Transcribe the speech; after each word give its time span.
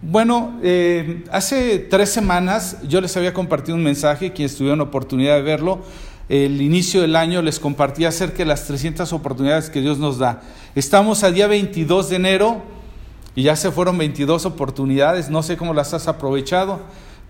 Bueno, 0.00 0.56
eh, 0.62 1.24
hace 1.32 1.80
tres 1.80 2.10
semanas 2.10 2.76
yo 2.86 3.00
les 3.00 3.16
había 3.16 3.34
compartido 3.34 3.76
un 3.76 3.82
mensaje, 3.82 4.32
quienes 4.32 4.56
tuvieron 4.56 4.80
oportunidad 4.80 5.34
de 5.34 5.42
verlo, 5.42 5.80
el 6.28 6.62
inicio 6.62 7.00
del 7.00 7.16
año 7.16 7.42
les 7.42 7.58
compartí 7.58 8.04
acerca 8.04 8.38
de 8.38 8.44
las 8.44 8.64
300 8.66 9.12
oportunidades 9.12 9.70
que 9.70 9.80
Dios 9.80 9.98
nos 9.98 10.18
da. 10.18 10.42
Estamos 10.76 11.24
a 11.24 11.32
día 11.32 11.48
22 11.48 12.10
de 12.10 12.16
enero 12.16 12.62
y 13.34 13.42
ya 13.42 13.56
se 13.56 13.72
fueron 13.72 13.98
22 13.98 14.46
oportunidades, 14.46 15.30
no 15.30 15.42
sé 15.42 15.56
cómo 15.56 15.74
las 15.74 15.92
has 15.92 16.06
aprovechado, 16.06 16.78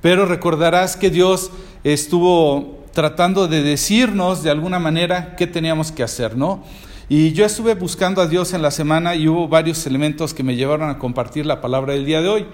pero 0.03 0.27
recordarás 0.27 0.95
que 0.95 1.09
Dios 1.09 1.51
estuvo 1.85 2.85
tratando 2.93 3.49
de 3.49 3.63
decirnos 3.63 4.43
de 4.43 4.51
alguna 4.51 4.79
manera 4.79 5.37
qué 5.37 5.47
teníamos 5.47 5.91
que 5.91 6.03
hacer, 6.03 6.37
¿no? 6.37 6.65
Y 7.11 7.33
yo 7.33 7.47
estuve 7.47 7.75
buscando 7.75 8.21
a 8.21 8.27
Dios 8.27 8.53
en 8.53 8.61
la 8.61 8.71
semana 8.71 9.15
y 9.15 9.29
hubo 9.29 9.49
varios 9.49 9.87
elementos 9.87 10.35
que 10.35 10.43
me 10.43 10.57
llevaron 10.57 10.91
a 10.91 10.99
compartir 10.99 11.47
la 11.47 11.63
palabra 11.63 11.95
del 11.95 12.05
día 12.05 12.21
de 12.21 12.29
hoy. 12.29 12.47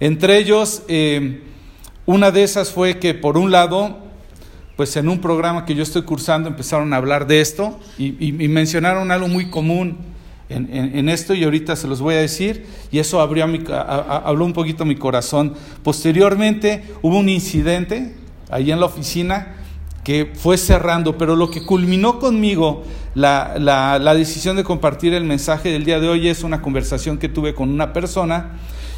Entre 0.00 0.36
ellos, 0.38 0.82
eh, 0.88 1.44
una 2.06 2.32
de 2.32 2.42
esas 2.42 2.72
fue 2.72 2.98
que 2.98 3.14
por 3.14 3.38
un 3.38 3.52
lado, 3.52 3.98
pues 4.74 4.96
en 4.96 5.08
un 5.08 5.20
programa 5.20 5.64
que 5.64 5.76
yo 5.76 5.84
estoy 5.84 6.02
cursando 6.02 6.48
empezaron 6.48 6.92
a 6.92 6.96
hablar 6.96 7.28
de 7.28 7.40
esto 7.40 7.78
y, 7.98 8.32
mencionaron 8.48 9.12
algo 9.12 9.28
muy 9.28 9.48
común 9.48 9.98
en, 10.48 11.08
esto 11.08 11.32
y 11.34 11.44
ahorita 11.44 11.76
se 11.76 11.86
los 11.86 12.00
voy 12.00 12.16
a 12.16 12.18
decir 12.18 12.66
y 12.90 12.98
eso 12.98 13.20
abrió 13.20 13.46
mi, 13.46 13.62
habló 13.68 14.44
un 14.44 14.52
poquito 14.52 14.84
mi 14.84 14.96
corazón. 14.96 15.54
Posteriormente 15.84 16.82
hubo 17.02 17.16
un 17.16 17.28
incidente 17.28 18.16
ahí 18.50 18.72
en 18.72 18.80
la 18.80 18.86
oficina 18.86 19.54
que 20.04 20.32
fue 20.34 20.56
cerrando, 20.56 21.18
pero 21.18 21.36
lo 21.36 21.50
que 21.50 21.64
culminó 21.64 22.18
conmigo 22.18 22.82
la, 23.14 23.56
la, 23.58 24.14
decisión 24.14 24.56
de 24.56 24.64
compartir 24.64 25.14
el 25.14 25.24
mensaje 25.24 25.70
del 25.70 25.84
día 25.84 26.00
de 26.00 26.08
hoy 26.08 26.28
es 26.28 26.42
una 26.42 26.62
conversación 26.62 27.18
que 27.18 27.28
tuve 27.28 27.54
con 27.54 27.70
una 27.70 27.92
persona 27.92 28.52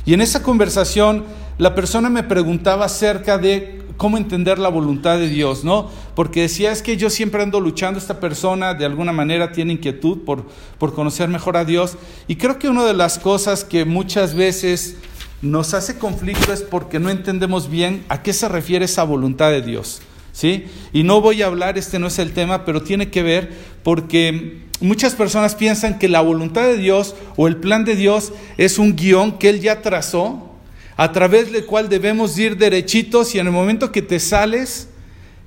y 0.04 0.14
en 0.14 0.20
esa 0.20 0.42
conversación 0.42 1.24
la 1.58 1.74
persona 1.74 2.10
me 2.10 2.22
preguntaba 2.22 2.86
acerca 2.86 3.38
de 3.38 3.82
cómo 3.96 4.16
entender 4.16 4.58
la 4.58 4.68
voluntad 4.68 5.18
de 5.18 5.28
Dios, 5.28 5.64
¿no? 5.64 5.88
Porque 6.14 6.42
decía, 6.42 6.72
es 6.72 6.82
que 6.82 6.96
yo 6.96 7.08
siempre 7.08 7.42
ando 7.42 7.60
luchando, 7.60 7.98
esta 7.98 8.20
persona 8.20 8.74
de 8.74 8.84
alguna 8.84 9.12
manera 9.12 9.52
tiene 9.52 9.74
inquietud 9.74 10.18
por, 10.24 10.46
por 10.78 10.94
conocer 10.94 11.28
mejor 11.28 11.56
a 11.56 11.64
Dios 11.64 11.96
y 12.26 12.36
creo 12.36 12.58
que 12.58 12.68
una 12.68 12.84
de 12.84 12.94
las 12.94 13.18
cosas 13.18 13.64
que 13.64 13.84
muchas 13.84 14.34
veces 14.34 14.96
nos 15.40 15.74
hace 15.74 15.98
conflicto 15.98 16.52
es 16.52 16.62
porque 16.62 16.98
no 16.98 17.10
entendemos 17.10 17.68
bien 17.68 18.04
a 18.08 18.22
qué 18.22 18.32
se 18.32 18.48
refiere 18.48 18.84
esa 18.84 19.04
voluntad 19.04 19.50
de 19.50 19.62
Dios. 19.62 20.02
¿Sí? 20.32 20.64
Y 20.92 21.02
no 21.02 21.20
voy 21.20 21.42
a 21.42 21.46
hablar, 21.46 21.78
este 21.78 21.98
no 21.98 22.08
es 22.08 22.18
el 22.18 22.32
tema, 22.32 22.64
pero 22.64 22.82
tiene 22.82 23.10
que 23.10 23.22
ver 23.22 23.52
porque 23.82 24.62
muchas 24.80 25.14
personas 25.14 25.54
piensan 25.54 25.98
que 25.98 26.08
la 26.08 26.20
voluntad 26.20 26.62
de 26.62 26.76
Dios 26.76 27.14
o 27.36 27.46
el 27.46 27.56
plan 27.56 27.84
de 27.84 27.94
Dios 27.94 28.32
es 28.56 28.78
un 28.78 28.96
guion 28.96 29.38
que 29.38 29.48
Él 29.48 29.60
ya 29.60 29.82
trazó, 29.82 30.48
a 30.96 31.12
través 31.12 31.50
del 31.52 31.64
cual 31.64 31.88
debemos 31.88 32.38
ir 32.38 32.56
derechitos 32.56 33.34
y 33.34 33.38
en 33.38 33.46
el 33.46 33.52
momento 33.52 33.92
que 33.92 34.02
te 34.02 34.20
sales, 34.20 34.88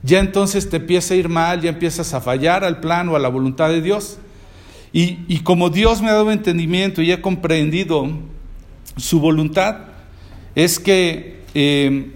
ya 0.04 0.20
entonces 0.20 0.70
te 0.70 0.78
empieza 0.78 1.14
a 1.14 1.18
ir 1.18 1.30
mal, 1.30 1.62
ya 1.62 1.70
empiezas 1.70 2.14
a 2.14 2.22
fallar 2.22 2.64
al 2.64 2.80
plan 2.80 3.10
o 3.10 3.16
a 3.16 3.20
la 3.20 3.30
voluntad 3.30 3.70
de 3.70 3.82
Dios. 3.82 4.18
Y, 4.98 5.40
como 5.40 5.70
Dios 5.70 6.02
me 6.02 6.10
ha 6.10 6.14
dado 6.14 6.32
entendimiento 6.32 7.02
y 7.02 7.12
he 7.12 7.20
comprendido 7.20 8.10
su 8.96 9.20
voluntad, 9.20 9.88
es 10.56 10.80
que 10.80 11.42
eh, 11.54 12.12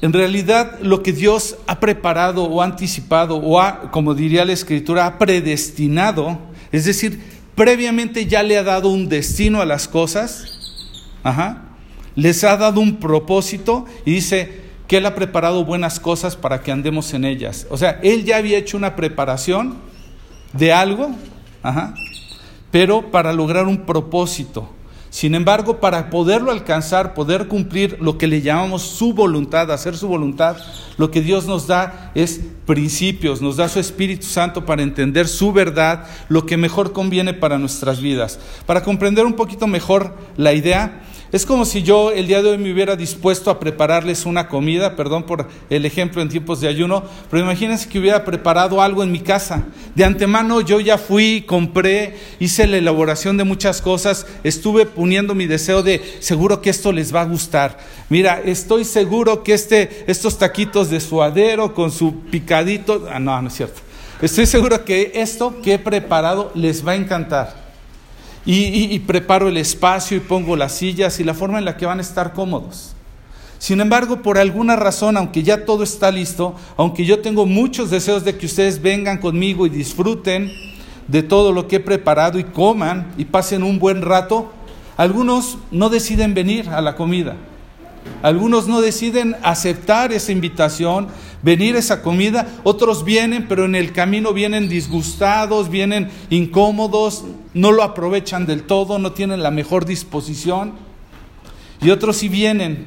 en 0.00 0.12
realidad 0.12 0.78
lo 0.80 1.02
que 1.02 1.12
Dios 1.12 1.56
ha 1.66 1.80
preparado 1.80 2.44
o 2.44 2.62
anticipado 2.62 3.36
o 3.36 3.60
ha, 3.60 3.90
como 3.90 4.14
diría 4.14 4.44
la 4.44 4.52
escritura, 4.52 5.06
ha 5.06 5.18
predestinado, 5.18 6.38
es 6.70 6.84
decir, 6.84 7.20
previamente 7.54 8.26
ya 8.26 8.42
le 8.42 8.56
ha 8.56 8.62
dado 8.62 8.90
un 8.90 9.08
destino 9.08 9.60
a 9.60 9.66
las 9.66 9.88
cosas, 9.88 10.44
ajá, 11.24 11.64
les 12.14 12.44
ha 12.44 12.56
dado 12.56 12.80
un 12.80 12.96
propósito 12.96 13.86
y 14.04 14.12
dice 14.12 14.68
que 14.86 14.98
Él 14.98 15.06
ha 15.06 15.14
preparado 15.14 15.64
buenas 15.64 16.00
cosas 16.00 16.36
para 16.36 16.62
que 16.62 16.72
andemos 16.72 17.12
en 17.12 17.24
ellas. 17.24 17.66
O 17.68 17.76
sea, 17.76 17.98
Él 18.02 18.24
ya 18.24 18.36
había 18.36 18.58
hecho 18.58 18.76
una 18.76 18.96
preparación 18.96 19.76
de 20.52 20.72
algo, 20.72 21.10
ajá, 21.62 21.94
pero 22.70 23.10
para 23.10 23.32
lograr 23.32 23.66
un 23.66 23.78
propósito. 23.78 24.72
Sin 25.10 25.34
embargo, 25.34 25.80
para 25.80 26.10
poderlo 26.10 26.50
alcanzar, 26.50 27.14
poder 27.14 27.48
cumplir 27.48 27.96
lo 28.00 28.18
que 28.18 28.26
le 28.26 28.42
llamamos 28.42 28.82
su 28.82 29.14
voluntad, 29.14 29.70
hacer 29.72 29.96
su 29.96 30.06
voluntad, 30.06 30.56
lo 30.98 31.10
que 31.10 31.22
Dios 31.22 31.46
nos 31.46 31.66
da 31.66 32.12
es 32.14 32.40
principios, 32.66 33.40
nos 33.40 33.56
da 33.56 33.68
su 33.68 33.80
Espíritu 33.80 34.26
Santo 34.26 34.66
para 34.66 34.82
entender 34.82 35.26
su 35.26 35.52
verdad, 35.52 36.04
lo 36.28 36.44
que 36.44 36.58
mejor 36.58 36.92
conviene 36.92 37.32
para 37.32 37.58
nuestras 37.58 38.00
vidas. 38.00 38.38
Para 38.66 38.82
comprender 38.82 39.24
un 39.24 39.34
poquito 39.34 39.66
mejor 39.66 40.14
la 40.36 40.52
idea, 40.52 41.02
es 41.30 41.44
como 41.44 41.66
si 41.66 41.82
yo 41.82 42.10
el 42.10 42.26
día 42.26 42.42
de 42.42 42.50
hoy 42.50 42.58
me 42.58 42.72
hubiera 42.72 42.96
dispuesto 42.96 43.50
a 43.50 43.60
prepararles 43.60 44.24
una 44.24 44.48
comida, 44.48 44.96
perdón 44.96 45.24
por 45.24 45.46
el 45.68 45.84
ejemplo 45.84 46.22
en 46.22 46.30
tiempos 46.30 46.60
de 46.60 46.68
ayuno, 46.68 47.04
pero 47.30 47.42
imagínense 47.42 47.88
que 47.88 47.98
hubiera 47.98 48.24
preparado 48.24 48.80
algo 48.80 49.02
en 49.02 49.12
mi 49.12 49.20
casa. 49.20 49.64
De 49.94 50.04
antemano 50.04 50.62
yo 50.62 50.80
ya 50.80 50.96
fui, 50.96 51.44
compré, 51.46 52.16
hice 52.40 52.66
la 52.66 52.78
elaboración 52.78 53.36
de 53.36 53.44
muchas 53.44 53.82
cosas, 53.82 54.26
estuve 54.42 54.86
poniendo 54.86 55.34
mi 55.34 55.46
deseo 55.46 55.82
de 55.82 56.02
seguro 56.20 56.62
que 56.62 56.70
esto 56.70 56.92
les 56.92 57.14
va 57.14 57.20
a 57.20 57.26
gustar. 57.26 57.78
Mira, 58.08 58.40
estoy 58.42 58.86
seguro 58.86 59.42
que 59.42 59.52
este, 59.52 60.04
estos 60.06 60.38
taquitos 60.38 60.88
de 60.88 61.00
suadero 61.00 61.74
con 61.74 61.90
su 61.90 62.20
picadito, 62.30 63.06
ah, 63.12 63.18
no, 63.18 63.40
no 63.42 63.48
es 63.48 63.54
cierto. 63.54 63.82
Estoy 64.22 64.46
seguro 64.46 64.84
que 64.84 65.12
esto 65.14 65.60
que 65.60 65.74
he 65.74 65.78
preparado 65.78 66.50
les 66.54 66.86
va 66.86 66.92
a 66.92 66.96
encantar 66.96 67.67
y, 68.50 68.98
preparo 69.00 69.48
el 69.48 69.58
espacio 69.58 70.16
y 70.16 70.20
pongo 70.20 70.56
las 70.56 70.72
sillas 70.72 71.20
y 71.20 71.24
la 71.24 71.34
forma 71.34 71.58
en 71.58 71.66
la 71.66 71.76
que 71.76 71.84
van 71.84 71.98
a 71.98 72.02
estar 72.02 72.32
cómodos. 72.32 72.94
Sin 73.58 73.78
embargo, 73.80 74.22
por 74.22 74.38
alguna 74.38 74.74
razón, 74.74 75.18
aunque 75.18 75.42
ya 75.42 75.66
todo 75.66 75.82
está 75.82 76.10
listo, 76.10 76.54
aunque 76.78 77.04
yo 77.04 77.20
tengo 77.20 77.44
muchos 77.44 77.90
deseos 77.90 78.24
de 78.24 78.38
que 78.38 78.46
ustedes 78.46 78.80
vengan 78.80 79.18
conmigo 79.18 79.66
y 79.66 79.68
disfruten 79.68 80.50
de 81.08 81.22
todo 81.22 81.52
lo 81.52 81.68
que 81.68 81.76
he 81.76 81.80
preparado 81.80 82.38
y 82.38 82.44
coman 82.44 83.12
y 83.18 83.26
pasen 83.26 83.62
un 83.62 83.78
buen 83.78 84.00
rato, 84.00 84.50
algunos 84.96 85.58
no 85.70 85.90
deciden 85.90 86.32
venir 86.32 86.70
a 86.70 86.80
la 86.80 86.96
comida. 86.96 87.36
Algunos 88.22 88.66
no 88.66 88.80
deciden 88.80 89.36
aceptar 89.42 90.12
esa 90.12 90.32
invitación, 90.32 91.08
venir 91.42 91.76
a 91.76 91.78
esa 91.78 92.02
comida. 92.02 92.48
Otros 92.64 93.04
vienen, 93.04 93.46
pero 93.46 93.64
en 93.64 93.74
el 93.74 93.92
camino 93.92 94.32
vienen 94.32 94.68
disgustados, 94.68 95.68
vienen 95.68 96.10
incómodos, 96.30 97.24
no 97.58 97.72
lo 97.72 97.82
aprovechan 97.82 98.46
del 98.46 98.62
todo, 98.62 98.98
no 99.00 99.12
tienen 99.12 99.42
la 99.42 99.50
mejor 99.50 99.84
disposición. 99.84 100.74
Y 101.80 101.90
otros 101.90 102.18
sí 102.18 102.28
vienen, 102.28 102.86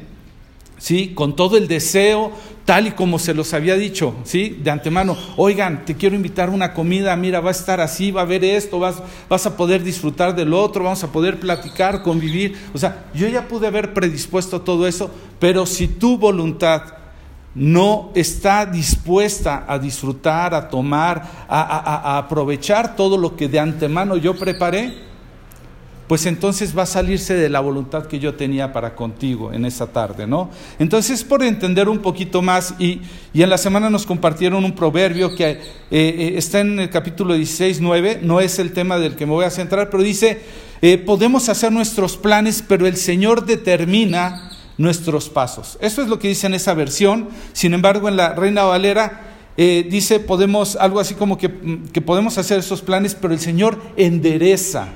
¿sí? 0.78 1.10
Con 1.14 1.36
todo 1.36 1.58
el 1.58 1.68
deseo, 1.68 2.32
tal 2.64 2.88
y 2.88 2.92
como 2.92 3.20
se 3.20 3.34
los 3.34 3.54
había 3.54 3.76
dicho, 3.76 4.16
¿sí? 4.24 4.58
De 4.64 4.72
antemano, 4.72 5.18
oigan, 5.36 5.84
te 5.84 5.96
quiero 5.96 6.16
invitar 6.16 6.48
a 6.48 6.54
una 6.54 6.74
comida, 6.74 7.14
mira, 7.18 7.42
va 7.42 7.50
a 7.50 7.52
estar 7.52 7.82
así, 7.82 8.12
va 8.12 8.22
a 8.22 8.24
haber 8.24 8.46
esto, 8.46 8.80
vas, 8.80 9.04
vas 9.28 9.46
a 9.46 9.58
poder 9.58 9.84
disfrutar 9.84 10.36
del 10.36 10.54
otro, 10.54 10.86
vamos 10.86 11.04
a 11.04 11.12
poder 11.12 11.38
platicar, 11.38 12.02
convivir. 12.02 12.58
O 12.74 12.78
sea, 12.78 13.08
yo 13.14 13.28
ya 13.28 13.50
pude 13.50 13.68
haber 13.68 13.94
predispuesto 13.94 14.62
todo 14.62 14.88
eso, 14.88 15.12
pero 15.38 15.66
si 15.66 15.90
tu 15.90 16.18
voluntad 16.18 17.01
no 17.54 18.12
está 18.16 18.66
dispuesta 18.66 19.66
a 19.68 19.78
disfrutar, 19.78 20.54
a 20.54 20.70
tomar, 20.70 21.46
a, 21.48 22.18
aprovechar 22.18 22.96
todo 22.96 23.18
lo 23.18 23.36
que 23.36 23.50
de 23.50 23.60
antemano 23.60 24.16
yo 24.18 24.36
preparé, 24.36 25.12
pues 26.08 26.26
entonces 26.26 26.78
va 26.78 26.84
a 26.84 26.88
salirse 26.88 27.36
de 27.36 27.48
la 27.48 27.62
voluntad 27.62 28.06
que 28.06 28.20
yo 28.20 28.34
tenía 28.34 28.74
para 28.74 28.96
contigo 28.96 29.54
en 29.54 29.64
esa 29.64 29.88
tarde, 29.88 30.28
¿no? 30.28 30.50
Entonces, 30.78 31.24
por 31.24 31.42
entender 31.42 31.88
un 31.88 32.00
poquito 32.00 32.42
más, 32.42 32.76
y, 32.80 33.00
en 33.34 33.50
la 33.50 33.58
semana 33.58 33.90
nos 33.90 34.06
compartieron 34.06 34.66
un 34.66 34.74
proverbio 34.74 35.34
que 35.36 35.52
eh, 35.52 35.60
eh, 35.92 36.34
está 36.36 36.60
en 36.60 36.82
el 36.82 36.90
capítulo 36.90 37.34
16, 37.34 37.80
9, 37.80 38.20
no 38.24 38.42
es 38.42 38.60
el 38.60 38.74
tema 38.74 38.98
del 38.98 39.16
que 39.16 39.26
me 39.26 39.32
voy 39.32 39.46
a 39.46 39.50
centrar, 39.50 39.90
pero 39.90 40.04
dice, 40.04 40.42
eh, 40.82 40.98
podemos 40.98 41.48
hacer 41.48 41.72
nuestros 41.72 42.18
planes, 42.18 42.62
pero 42.68 42.88
el 42.88 42.98
Señor 42.98 43.46
determina 43.46 44.51
nuestros 44.78 45.30
pasos. 45.30 45.78
Eso 45.82 46.02
es 46.02 46.08
lo 46.08 46.20
que 46.20 46.28
dice 46.28 46.48
en 46.48 46.54
esa 46.54 46.74
versión. 46.74 47.30
Sin 47.54 47.74
embargo, 47.74 48.08
en 48.08 48.18
la 48.18 48.34
Reina 48.34 48.64
Valera 48.64 49.22
eh, 49.58 49.88
dice, 49.90 50.20
podemos, 50.20 50.76
algo 50.76 51.00
así 51.00 51.16
como 51.16 51.38
que, 51.38 51.82
que 51.92 52.02
podemos 52.02 52.38
hacer 52.38 52.60
esos 52.60 52.82
planes, 52.82 53.16
pero 53.16 53.34
el 53.34 53.40
Señor 53.40 53.82
endereza. 53.98 54.90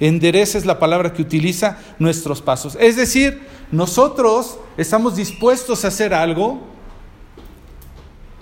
Endereza 0.00 0.58
es 0.58 0.66
la 0.66 0.78
palabra 0.78 1.12
que 1.12 1.22
utiliza 1.22 1.78
nuestros 1.98 2.40
pasos. 2.40 2.76
Es 2.80 2.96
decir, 2.96 3.40
nosotros 3.70 4.58
estamos 4.76 5.16
dispuestos 5.16 5.84
a 5.84 5.88
hacer 5.88 6.14
algo 6.14 6.70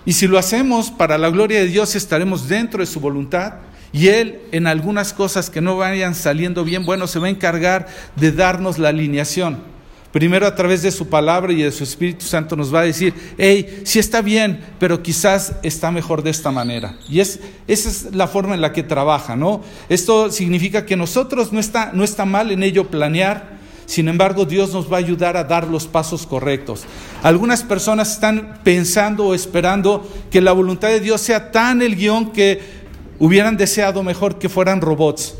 y 0.05 0.13
si 0.13 0.27
lo 0.27 0.39
hacemos 0.39 0.89
para 0.89 1.17
la 1.17 1.29
gloria 1.29 1.59
de 1.59 1.67
Dios 1.67 1.95
estaremos 1.95 2.47
dentro 2.47 2.79
de 2.79 2.85
su 2.85 2.99
voluntad 2.99 3.55
y 3.91 4.07
Él 4.07 4.39
en 4.51 4.67
algunas 4.67 5.13
cosas 5.13 5.49
que 5.49 5.61
no 5.61 5.77
vayan 5.77 6.15
saliendo 6.15 6.63
bien, 6.63 6.85
bueno, 6.85 7.07
se 7.07 7.19
va 7.19 7.27
a 7.27 7.29
encargar 7.29 7.87
de 8.15 8.31
darnos 8.31 8.77
la 8.79 8.89
alineación. 8.89 9.61
Primero 10.11 10.47
a 10.47 10.55
través 10.55 10.81
de 10.81 10.91
su 10.91 11.07
palabra 11.07 11.53
y 11.53 11.61
de 11.61 11.71
su 11.71 11.83
Espíritu 11.83 12.25
Santo 12.25 12.55
nos 12.55 12.73
va 12.73 12.79
a 12.79 12.83
decir, 12.83 13.13
hey, 13.37 13.81
sí 13.83 13.99
está 13.99 14.23
bien, 14.23 14.59
pero 14.79 15.03
quizás 15.03 15.53
está 15.61 15.91
mejor 15.91 16.23
de 16.23 16.31
esta 16.31 16.49
manera. 16.49 16.97
Y 17.07 17.19
es, 17.19 17.39
esa 17.67 17.89
es 17.89 18.15
la 18.15 18.27
forma 18.27 18.55
en 18.55 18.61
la 18.61 18.73
que 18.73 18.81
trabaja, 18.81 19.35
¿no? 19.35 19.61
Esto 19.87 20.31
significa 20.31 20.83
que 20.87 20.97
nosotros 20.97 21.53
no 21.53 21.59
está, 21.59 21.91
no 21.93 22.03
está 22.03 22.25
mal 22.25 22.49
en 22.51 22.63
ello 22.63 22.87
planear, 22.87 23.59
sin 23.85 24.07
embargo 24.07 24.45
Dios 24.45 24.73
nos 24.73 24.91
va 24.91 24.97
a 24.97 24.99
ayudar 24.99 25.37
a 25.37 25.43
dar 25.43 25.67
los 25.67 25.85
pasos 25.85 26.25
correctos. 26.25 26.85
Algunas 27.21 27.61
personas 27.61 28.11
están 28.13 28.61
pensando 28.63 29.27
o 29.27 29.35
esperando 29.35 30.11
que 30.31 30.41
la 30.41 30.53
voluntad 30.53 30.87
de 30.87 31.01
Dios 31.01 31.21
sea 31.21 31.51
tan 31.51 31.83
el 31.83 31.95
guion 31.95 32.31
que 32.31 32.61
hubieran 33.19 33.57
deseado 33.57 34.01
mejor 34.01 34.39
que 34.39 34.49
fueran 34.49 34.81
robots, 34.81 35.35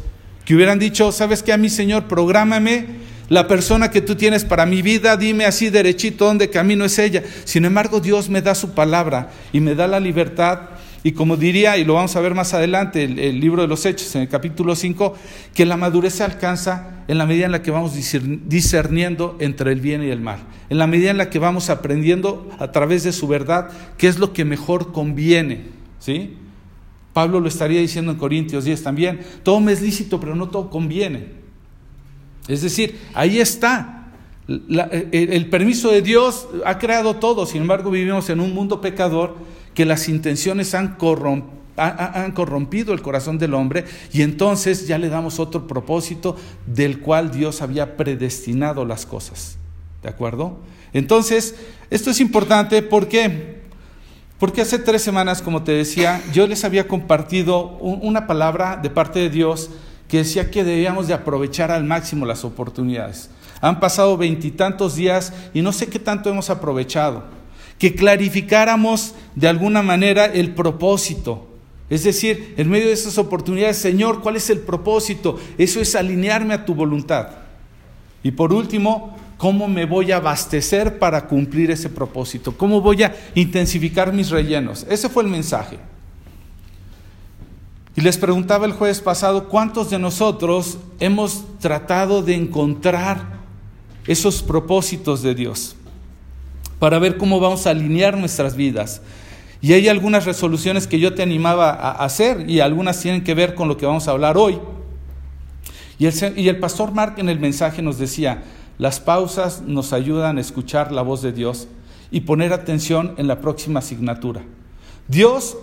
que 0.46 0.54
hubieran 0.54 0.78
dicho, 0.78 1.12
¿sabes 1.12 1.42
qué 1.42 1.54
a 1.54 1.58
mi 1.58 1.70
Señor? 1.70 2.04
Prográmame 2.04 3.09
la 3.30 3.48
persona 3.48 3.92
que 3.92 4.02
tú 4.02 4.16
tienes 4.16 4.44
para 4.44 4.66
mi 4.66 4.82
vida, 4.82 5.16
dime 5.16 5.46
así 5.46 5.70
derechito 5.70 6.26
dónde 6.26 6.50
camino 6.50 6.86
es 6.86 7.00
ella. 7.00 7.24
Sin 7.46 7.66
embargo, 7.66 8.00
Dios 8.00 8.30
me 8.30 8.42
da 8.42 8.56
su 8.56 8.74
palabra 8.74 9.30
y 9.54 9.60
me 9.60 9.76
da 9.76 9.88
la 9.88 10.00
libertad 10.00 10.60
y 11.02 11.14
como 11.14 11.38
diría, 11.38 11.78
y 11.78 11.86
lo 11.86 11.94
vamos 11.94 12.16
a 12.16 12.20
ver 12.20 12.36
más 12.36 12.54
adelante, 12.54 13.04
el, 13.04 13.40
libro 13.40 13.62
de 13.62 13.70
los 13.70 13.86
Hechos, 13.86 14.14
en 14.16 14.24
el 14.24 14.28
capítulo 14.28 14.76
5, 14.76 15.16
que 15.54 15.66
la 15.66 15.78
madurez 15.78 16.16
se 16.16 16.24
alcanza 16.24 17.04
en 17.08 17.18
la 17.18 17.26
medida 17.26 17.46
en 17.46 17.54
la 17.54 17.62
que 17.62 17.72
vamos 17.72 17.94
discerniendo 17.94 19.38
entre 19.40 19.72
el 19.72 19.80
bien 19.80 20.04
y 20.04 20.10
el 20.10 20.20
mal, 20.20 20.40
en 20.70 20.78
la 20.78 20.88
medida 20.88 21.10
en 21.10 21.18
la 21.18 21.30
que 21.30 21.40
vamos 21.40 21.70
aprendiendo 21.70 22.50
a 22.60 22.72
través 22.74 23.04
de 23.04 23.14
su 23.14 23.28
verdad 23.28 23.70
qué 23.98 24.08
es 24.08 24.20
lo 24.20 24.34
que 24.34 24.44
mejor 24.44 24.92
conviene. 24.92 25.68
¿sí? 26.00 26.36
Pablo 27.14 27.40
lo 27.40 27.48
estaría 27.48 27.80
diciendo 27.80 28.12
en 28.12 28.18
Corintios 28.18 28.66
10 28.66 28.84
también, 28.84 29.22
todo 29.44 29.62
me 29.62 29.72
es 29.72 29.82
lícito, 29.82 30.20
pero 30.20 30.36
no 30.36 30.50
todo 30.50 30.70
conviene. 30.70 31.39
Es 32.50 32.64
decir, 32.64 33.00
ahí 33.14 33.40
está. 33.40 34.08
el 34.48 35.50
permiso 35.50 35.92
de 35.92 36.02
Dios 36.02 36.48
ha 36.66 36.80
creado 36.80 37.16
todo, 37.18 37.46
sin 37.46 37.62
embargo 37.62 37.92
vivimos 37.92 38.30
en 38.30 38.40
un 38.40 38.54
mundo 38.54 38.82
pecador 38.82 39.36
que 39.76 39.86
las 39.86 40.10
intenciones 40.10 40.74
han, 40.74 40.98
corrompido 40.98 42.94
el 42.94 43.02
corazón 43.02 43.38
del 43.38 43.54
hombre 43.54 43.86
y 44.12 44.24
entonces 44.24 44.88
ya 44.88 44.98
le 44.98 45.08
damos 45.08 45.40
otro 45.40 45.68
propósito 45.68 46.36
del 46.66 47.00
cual 47.00 47.32
Dios 47.32 47.62
había 47.62 47.96
predestinado 47.96 48.84
las 48.84 49.06
cosas. 49.06 49.58
¿De 50.02 50.10
acuerdo? 50.10 50.58
Entonces, 50.92 51.56
esto 51.90 52.10
es 52.10 52.20
importante 52.20 52.82
porque 52.82 53.60
porque 54.40 54.62
hace 54.62 54.80
tres 54.80 55.02
semanas, 55.02 55.42
como 55.42 55.64
te 55.64 55.74
decía, 55.74 56.22
yo 56.34 56.48
les 56.48 56.64
había 56.64 56.88
compartido 56.88 57.78
una 57.80 58.26
palabra 58.26 58.78
de 58.82 58.90
parte 58.90 59.20
de 59.20 59.30
Dios 59.30 59.70
que 60.10 60.18
decía 60.18 60.52
que 60.52 60.66
debíamos 60.66 61.08
de 61.08 61.14
aprovechar 61.14 61.72
al 61.72 61.86
máximo 61.86 62.26
las 62.26 62.44
oportunidades. 62.44 63.30
Han 63.62 63.80
pasado 63.80 64.18
veintitantos 64.18 64.96
días 64.96 65.32
y 65.54 65.62
no 65.62 65.72
sé 65.72 65.88
qué 65.88 66.00
tanto 66.00 66.30
hemos 66.30 66.50
aprovechado 66.50 67.24
que 67.78 67.96
clarificáramos 67.96 69.16
de 69.36 69.48
alguna 69.48 69.82
manera 69.82 70.26
el 70.26 70.54
propósito. 70.54 71.48
Es 71.90 72.04
decir, 72.04 72.54
en 72.58 72.70
medio 72.70 72.88
de 72.88 72.94
esas 72.94 73.18
oportunidades, 73.18 73.78
Señor, 73.78 74.22
¿cuál 74.22 74.36
es 74.36 74.50
el 74.50 74.60
propósito? 74.60 75.40
Eso 75.58 75.80
es 75.80 75.96
alinearme 75.96 76.54
a 76.54 76.66
tu 76.66 76.76
voluntad. 76.76 77.30
Y 78.22 78.32
por 78.32 78.52
último, 78.52 79.18
¿cómo 79.38 79.68
me 79.68 79.86
voy 79.86 80.12
a 80.12 80.18
abastecer 80.18 81.00
para 81.00 81.26
cumplir 81.26 81.72
ese 81.72 81.90
propósito? 81.90 82.56
¿Cómo 82.58 82.82
voy 82.82 83.04
a 83.04 83.16
intensificar 83.34 84.12
mis 84.12 84.30
rellenos? 84.30 84.86
Ese 84.90 85.08
fue 85.08 85.24
el 85.24 85.30
mensaje. 85.30 85.80
Y 87.96 88.02
les 88.02 88.18
preguntaba 88.18 88.66
el 88.66 88.74
jueves 88.74 89.02
pasado, 89.02 89.50
¿cuántos 89.50 89.90
de 89.90 90.00
nosotros 90.00 90.78
hemos 91.00 91.44
tratado 91.60 92.22
de 92.22 92.36
encontrar 92.36 93.40
esos 94.08 94.42
propósitos 94.42 95.22
de 95.22 95.36
Dios? 95.36 95.76
para 96.80 96.98
ver 96.98 97.18
cómo 97.18 97.40
vamos 97.40 97.68
a 97.68 97.72
alinear 97.72 98.18
nuestras 98.18 98.56
vidas. 98.56 99.02
Y 99.62 99.74
hay 99.74 99.90
algunas 99.90 100.26
resoluciones 100.26 100.88
que 100.88 101.00
yo 101.00 101.14
te 101.14 101.22
animaba 101.22 101.72
a 101.72 101.92
hacer 102.06 102.50
y 102.50 102.62
algunas 102.62 103.02
tienen 103.02 103.24
que 103.24 103.34
ver 103.34 103.54
con 103.54 103.68
lo 103.68 103.76
que 103.76 103.86
vamos 103.86 104.08
a 104.08 104.12
hablar 104.12 104.38
hoy. 104.38 104.58
Y 106.00 106.06
el, 106.06 106.60
pastor 106.60 106.94
Mark 106.94 107.16
en 107.18 107.28
el 107.28 107.42
mensaje 107.42 107.82
nos 107.82 107.98
decía, 107.98 108.44
las 108.78 109.02
pausas 109.02 109.62
nos 109.62 109.92
ayudan 109.92 110.38
a 110.38 110.42
escuchar 110.42 110.94
la 110.94 111.02
voz 111.02 111.22
de 111.22 111.34
Dios 111.34 111.68
y 112.10 112.22
poner 112.22 112.54
atención 112.54 113.16
en 113.18 113.28
la 113.28 113.42
próxima 113.42 113.80
asignatura. 113.80 114.44
Dios 115.10 115.58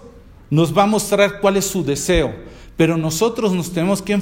nos 0.50 0.76
va 0.76 0.84
a 0.84 0.86
mostrar 0.86 1.40
cuál 1.40 1.56
es 1.56 1.66
su 1.66 1.84
deseo, 1.84 2.34
pero 2.76 2.96
nosotros 2.96 3.52
nos 3.52 3.72
tenemos 3.72 4.02
que 4.02 4.20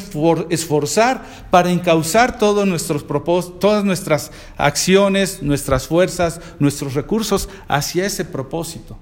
esforzar 0.50 1.48
para 1.50 1.70
encauzar 1.70 2.38
todos 2.38 2.66
nuestros 2.66 3.02
propósitos, 3.02 3.58
todas 3.58 3.84
nuestras 3.84 4.30
acciones, 4.56 5.42
nuestras 5.42 5.86
fuerzas, 5.88 6.40
nuestros 6.58 6.94
recursos 6.94 7.48
hacia 7.66 8.06
ese 8.06 8.24
propósito. 8.24 8.96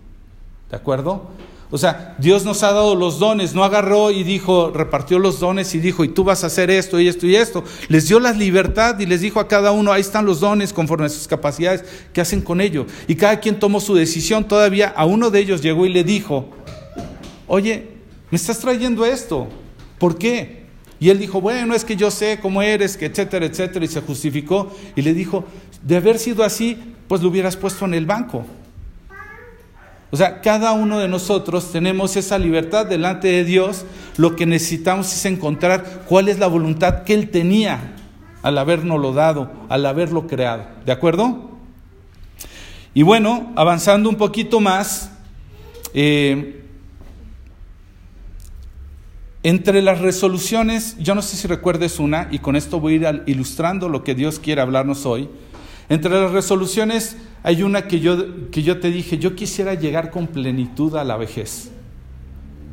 ¿De 0.70 0.76
acuerdo? 0.76 1.30
O 1.74 1.78
sea, 1.78 2.16
Dios 2.19 2.44
nos 2.44 2.62
ha 2.62 2.72
dado 2.72 2.94
los 2.94 3.19
dones, 3.19 3.54
no 3.54 3.64
agarró 3.64 4.10
y 4.10 4.24
dijo, 4.24 4.70
repartió 4.74 5.19
los 5.19 5.40
dones 5.40 5.74
y 5.74 5.80
dijo, 5.80 6.04
y 6.04 6.08
tú 6.08 6.22
vas 6.22 6.44
a 6.44 6.48
hacer 6.48 6.70
esto 6.70 7.00
y 7.00 7.08
esto 7.08 7.26
y 7.26 7.34
esto. 7.34 7.64
Les 7.88 8.08
dio 8.08 8.20
la 8.20 8.32
libertad 8.32 8.98
y 8.98 9.06
les 9.06 9.22
dijo 9.22 9.40
a 9.40 9.48
cada 9.48 9.72
uno, 9.72 9.90
ahí 9.90 10.02
están 10.02 10.26
los 10.26 10.40
dones 10.40 10.74
conforme 10.74 11.06
a 11.06 11.08
sus 11.08 11.26
capacidades, 11.26 11.82
¿qué 12.12 12.20
hacen 12.20 12.42
con 12.42 12.60
ello? 12.60 12.84
Y 13.08 13.14
cada 13.14 13.40
quien 13.40 13.58
tomó 13.58 13.80
su 13.80 13.94
decisión, 13.94 14.44
todavía 14.44 14.88
a 14.88 15.06
uno 15.06 15.30
de 15.30 15.40
ellos 15.40 15.62
llegó 15.62 15.86
y 15.86 15.88
le 15.88 16.04
dijo, 16.04 16.50
oye, 17.52 17.87
me 18.31 18.37
estás 18.37 18.60
trayendo 18.60 19.04
esto. 19.04 19.46
¿Por 19.99 20.16
qué? 20.16 20.62
Y 20.99 21.10
él 21.10 21.19
dijo, 21.19 21.38
bueno, 21.38 21.75
es 21.75 21.84
que 21.84 21.96
yo 21.96 22.10
sé 22.10 22.38
cómo 22.40 22.62
eres, 22.62 22.96
que 22.96 23.04
etcétera, 23.04 23.44
etcétera, 23.44 23.84
y 23.84 23.88
se 23.88 24.00
justificó 24.00 24.75
y 24.96 25.02
le 25.02 25.12
dijo, 25.12 25.44
de 25.82 25.96
haber 25.96 26.19
sido 26.19 26.44
así, 26.44 26.78
pues 27.08 27.20
lo 27.20 27.28
hubieras 27.28 27.58
puesto 27.58 27.84
en 27.84 27.93
el 27.93 28.06
banco. 28.06 28.46
O 30.10 30.16
sea, 30.16 30.40
cada 30.40 30.72
uno 30.72 30.99
de 30.99 31.08
nosotros 31.08 31.70
tenemos 31.72 32.16
esa 32.16 32.38
libertad 32.38 32.87
delante 32.87 33.28
de 33.28 33.44
Dios. 33.44 33.84
Lo 34.16 34.34
que 34.34 34.46
necesitamos 34.46 35.12
es 35.12 35.26
encontrar 35.26 36.06
cuál 36.08 36.31
es 36.31 36.38
la 36.38 36.46
voluntad 36.46 37.02
que 37.02 37.12
Él 37.12 37.28
tenía 37.28 37.96
al 38.40 38.56
habernoslo 38.56 39.12
dado, 39.12 39.52
al 39.69 39.84
haberlo 39.84 40.26
creado. 40.26 40.64
¿De 40.87 40.93
acuerdo? 40.93 41.50
Y 42.94 43.02
bueno, 43.02 43.52
avanzando 43.56 44.08
un 44.08 44.16
poquito 44.16 44.58
más, 44.58 45.10
eh, 45.93 46.62
entre 49.43 49.83
las 49.83 50.00
resoluciones, 50.00 50.97
yo 50.99 51.15
no 51.15 51.23
sé 51.23 51.37
si 51.37 51.49
recuerdes 51.49 51.99
una, 51.99 52.29
y 52.31 52.39
con 52.39 52.55
esto 52.55 52.79
voy 52.79 53.05
a 53.05 53.11
ir 53.11 53.23
ilustrando 53.27 53.89
lo 53.89 54.05
que 54.05 54.15
Dios 54.15 54.39
quiere 54.39 54.61
hablarnos 54.61 55.05
hoy. 55.05 55.29
Entre 55.89 56.11
las 56.11 56.31
resoluciones 56.31 57.17
hay 57.43 57.62
una 57.62 57.89
que 57.89 58.00
yo, 58.00 58.50
que 58.50 58.62
yo 58.62 58.79
te 58.79 58.91
dije, 58.91 59.19
yo 59.19 59.35
quisiera 59.35 59.75
llegar 59.75 60.11
con 60.11 60.29
plenitud 60.29 60.94
a 60.97 61.05
la 61.05 61.17
vejez. 61.17 61.73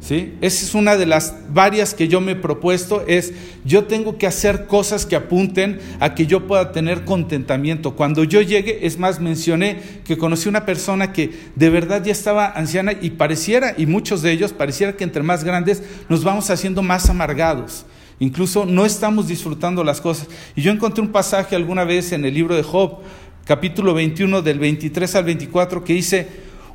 ¿Sí? 0.01 0.33
Esa 0.39 0.65
es 0.65 0.75
una 0.75 0.95
de 0.95 1.05
las 1.05 1.35
varias 1.53 1.93
que 1.93 2.07
yo 2.07 2.21
me 2.21 2.31
he 2.31 2.35
propuesto, 2.35 3.03
es 3.05 3.33
yo 3.65 3.83
tengo 3.83 4.17
que 4.17 4.27
hacer 4.27 4.65
cosas 4.65 5.05
que 5.05 5.17
apunten 5.17 5.79
a 5.99 6.15
que 6.15 6.25
yo 6.25 6.47
pueda 6.47 6.71
tener 6.71 7.03
contentamiento. 7.03 7.95
Cuando 7.95 8.23
yo 8.23 8.41
llegue, 8.41 8.85
es 8.87 8.97
más, 8.97 9.19
mencioné 9.19 9.81
que 10.05 10.18
conocí 10.18 10.47
una 10.47 10.65
persona 10.65 11.11
que 11.11 11.31
de 11.56 11.69
verdad 11.69 12.03
ya 12.03 12.13
estaba 12.13 12.47
anciana 12.47 12.94
y 12.99 13.11
pareciera, 13.11 13.75
y 13.77 13.87
muchos 13.87 14.21
de 14.21 14.31
ellos, 14.31 14.53
pareciera 14.53 14.95
que 14.95 15.03
entre 15.03 15.21
más 15.21 15.44
grandes 15.44 15.83
nos 16.07 16.23
vamos 16.23 16.49
haciendo 16.49 16.81
más 16.81 17.09
amargados. 17.09 17.85
Incluso 18.19 18.65
no 18.65 18.85
estamos 18.85 19.27
disfrutando 19.27 19.83
las 19.83 20.01
cosas. 20.01 20.27
Y 20.56 20.61
yo 20.61 20.71
encontré 20.71 21.01
un 21.01 21.11
pasaje 21.11 21.56
alguna 21.56 21.83
vez 21.83 22.13
en 22.13 22.23
el 22.25 22.33
libro 22.33 22.56
de 22.56 22.63
Job, 22.63 22.99
capítulo 23.45 23.94
21, 23.94 24.41
del 24.41 24.59
23 24.59 25.15
al 25.15 25.23
24, 25.25 25.83
que 25.83 25.94
dice, 25.94 26.27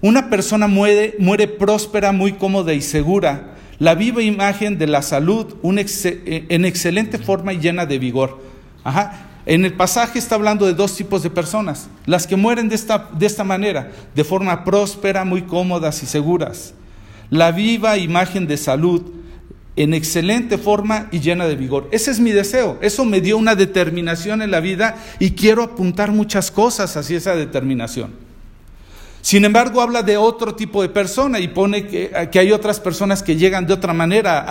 una 0.05 0.29
persona 0.29 0.67
muere, 0.67 1.15
muere 1.19 1.49
próspera, 1.49 2.13
muy 2.13 2.35
cómoda 2.35 2.75
y 2.75 2.83
segura, 2.83 3.55
la 3.79 3.95
viva 3.95 4.21
imagen 4.23 4.77
de 4.77 4.87
la 4.87 5.01
salud 5.01 5.57
eh, 5.65 6.45
en 6.51 6.67
excelente 6.67 7.17
forma 7.17 7.55
y 7.55 7.59
llena 7.59 7.87
de 7.87 7.99
vigor. 7.99 8.39
En 9.47 9.65
el 9.65 9.73
pasaje 9.73 10.19
está 10.19 10.35
hablando 10.35 10.67
de 10.67 10.75
dos 10.75 10.95
tipos 10.95 11.23
de 11.23 11.31
personas, 11.31 11.89
las 12.05 12.27
que 12.27 12.37
mueren 12.37 12.69
de 12.69 12.75
esta, 12.75 13.09
de 13.19 13.25
esta 13.25 13.45
manera, 13.45 13.93
de 14.15 14.25
forma 14.25 14.63
próspera, 14.63 15.25
muy 15.25 15.41
cómodas 15.41 16.03
y 16.03 16.07
seguras. 16.07 16.75
La 17.31 17.51
viva 17.51 17.97
imagen 17.97 18.47
de 18.47 18.59
salud 18.59 19.11
en 19.75 19.95
excelente 19.95 20.59
forma 20.59 21.09
y 21.13 21.21
llena 21.21 21.47
de 21.47 21.57
vigor. 21.57 21.89
Ese 21.93 22.11
es 22.11 22.21
mi 22.21 22.33
deseo. 22.33 22.77
Eso 22.83 23.07
me 23.07 23.23
dio 23.23 23.39
una 23.39 23.55
determinación 23.55 24.43
en 24.43 24.51
la 24.51 24.61
vida 24.61 24.97
y 25.19 25.31
quiero 25.31 25.63
apuntar 25.63 26.13
muchas 26.13 26.51
cosas 26.51 26.95
hacia 26.99 27.17
esa 27.17 27.35
determinación. 27.35 28.24
Sin 29.25 29.47
embargo, 29.47 29.81
habla 29.81 30.02
de 30.02 30.19
otro 30.19 30.54
tipo 30.54 30.83
de 30.83 30.90
persona 30.90 31.40
y 31.40 31.49
pone 31.49 31.87
que, 31.87 32.11
hay 32.38 32.52
otras 32.52 32.78
personas 32.78 33.23
que 33.23 33.37
llegan 33.37 33.66
de 33.66 33.73
otra 33.73 33.95
manera 33.95 34.45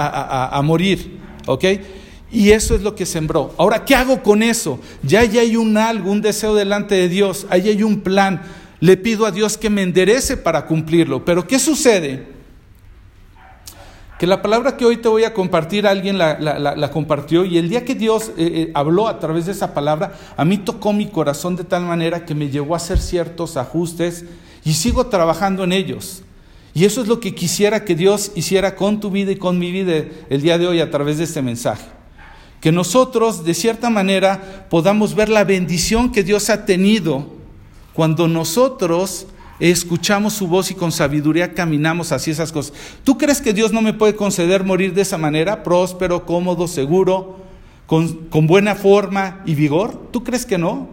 a, 0.52 0.60
morir. 0.64 1.20
¿Ok? 1.46 1.66
Y 2.32 2.50
eso 2.50 2.74
es 2.74 2.82
lo 2.82 2.96
que 2.96 3.06
sembró. 3.06 3.54
Ahora, 3.60 3.86
¿qué 3.86 3.94
hago 3.94 4.24
con 4.24 4.42
eso? 4.42 4.80
Ya, 5.04 5.20
hay 5.20 5.56
un 5.58 5.78
algo, 5.78 6.12
un 6.12 6.24
deseo 6.24 6.56
delante 6.56 6.96
de 6.96 7.08
Dios, 7.08 7.46
ahí 7.52 7.70
hay 7.70 7.84
un 7.84 8.02
plan. 8.02 8.42
Le 8.80 8.98
pido 8.98 9.28
a 9.28 9.32
Dios 9.32 9.60
que 9.60 9.70
me 9.70 9.84
enderece 9.84 10.38
para 10.38 10.66
cumplirlo. 10.66 11.24
Pero 11.24 11.46
¿qué 11.46 11.60
sucede? 11.60 12.30
Que 14.18 14.26
la 14.26 14.42
palabra 14.42 14.76
que 14.76 14.86
hoy 14.86 14.98
te 14.98 15.08
voy 15.08 15.24
a 15.24 15.36
compartir, 15.36 15.86
alguien 15.86 16.18
la, 16.18 16.90
compartió 16.92 17.46
y 17.46 17.60
el 17.60 17.70
día 17.70 17.86
que 17.86 17.94
Dios 17.94 18.30
eh, 18.30 18.34
eh, 18.38 18.72
habló 18.74 19.08
a 19.08 19.20
través 19.20 19.46
de 19.46 19.52
esa 19.52 19.76
palabra, 19.76 20.14
a 20.36 20.44
mí 20.44 20.58
tocó 20.58 20.94
mi 20.94 21.10
corazón 21.10 21.56
de 21.56 21.64
tal 21.64 21.84
manera 21.86 22.26
que 22.26 22.34
me 22.34 22.50
llevó 22.50 22.74
a 22.74 22.78
hacer 22.78 22.98
ciertos 22.98 23.56
ajustes 23.56 24.26
y 24.66 24.74
sigo 24.74 25.08
trabajando 25.08 25.64
en 25.64 25.74
ellos. 25.74 26.24
Y 26.74 26.86
eso 26.86 27.02
es 27.02 27.08
lo 27.08 27.20
que 27.20 27.36
quisiera 27.36 27.86
que 27.86 27.96
Dios 27.96 28.32
hiciera 28.36 28.76
con 28.76 29.00
tu 29.00 29.12
vida 29.12 29.32
y 29.32 29.36
con 29.36 29.60
mi 29.60 29.72
vida 29.72 30.06
el 30.30 30.42
día 30.42 30.58
de 30.58 30.68
hoy 30.68 30.80
a 30.80 30.90
través 30.90 31.18
de 31.18 31.26
este 31.26 31.42
mensaje. 31.42 31.86
que 32.62 32.72
nosotros 32.72 33.44
de 33.44 33.54
cierta 33.54 33.90
manera 33.90 34.68
podamos 34.70 35.16
ver 35.16 35.28
la 35.28 35.44
bendición 35.44 36.14
que 36.14 36.24
Dios 36.24 36.50
ha 36.50 36.66
tenido 36.66 37.28
cuando 37.92 38.30
nosotros 38.30 39.28
escuchamos 39.60 40.34
su 40.34 40.48
voz 40.48 40.72
y 40.72 40.74
con 40.74 40.92
sabiduría 40.92 41.54
caminamos 41.54 42.12
hacia 42.12 42.32
esas 42.32 42.52
cosas. 42.52 42.74
¿Tú 43.04 43.18
crees 43.18 43.42
que 43.42 43.54
Dios 43.54 43.74
no 43.74 43.82
me 43.82 43.94
puede 43.94 44.16
conceder 44.16 44.64
morir 44.64 44.94
de 44.94 45.02
esa 45.02 45.18
manera, 45.18 45.62
próspero, 45.62 46.26
cómodo, 46.26 46.68
seguro, 46.68 47.38
con, 47.86 48.30
con 48.30 48.48
buena 48.48 48.76
forma 48.76 49.42
y 49.46 49.56
vigor? 49.56 50.10
¿Tú 50.12 50.24
crees 50.24 50.46
que 50.46 50.58
no? 50.58 50.88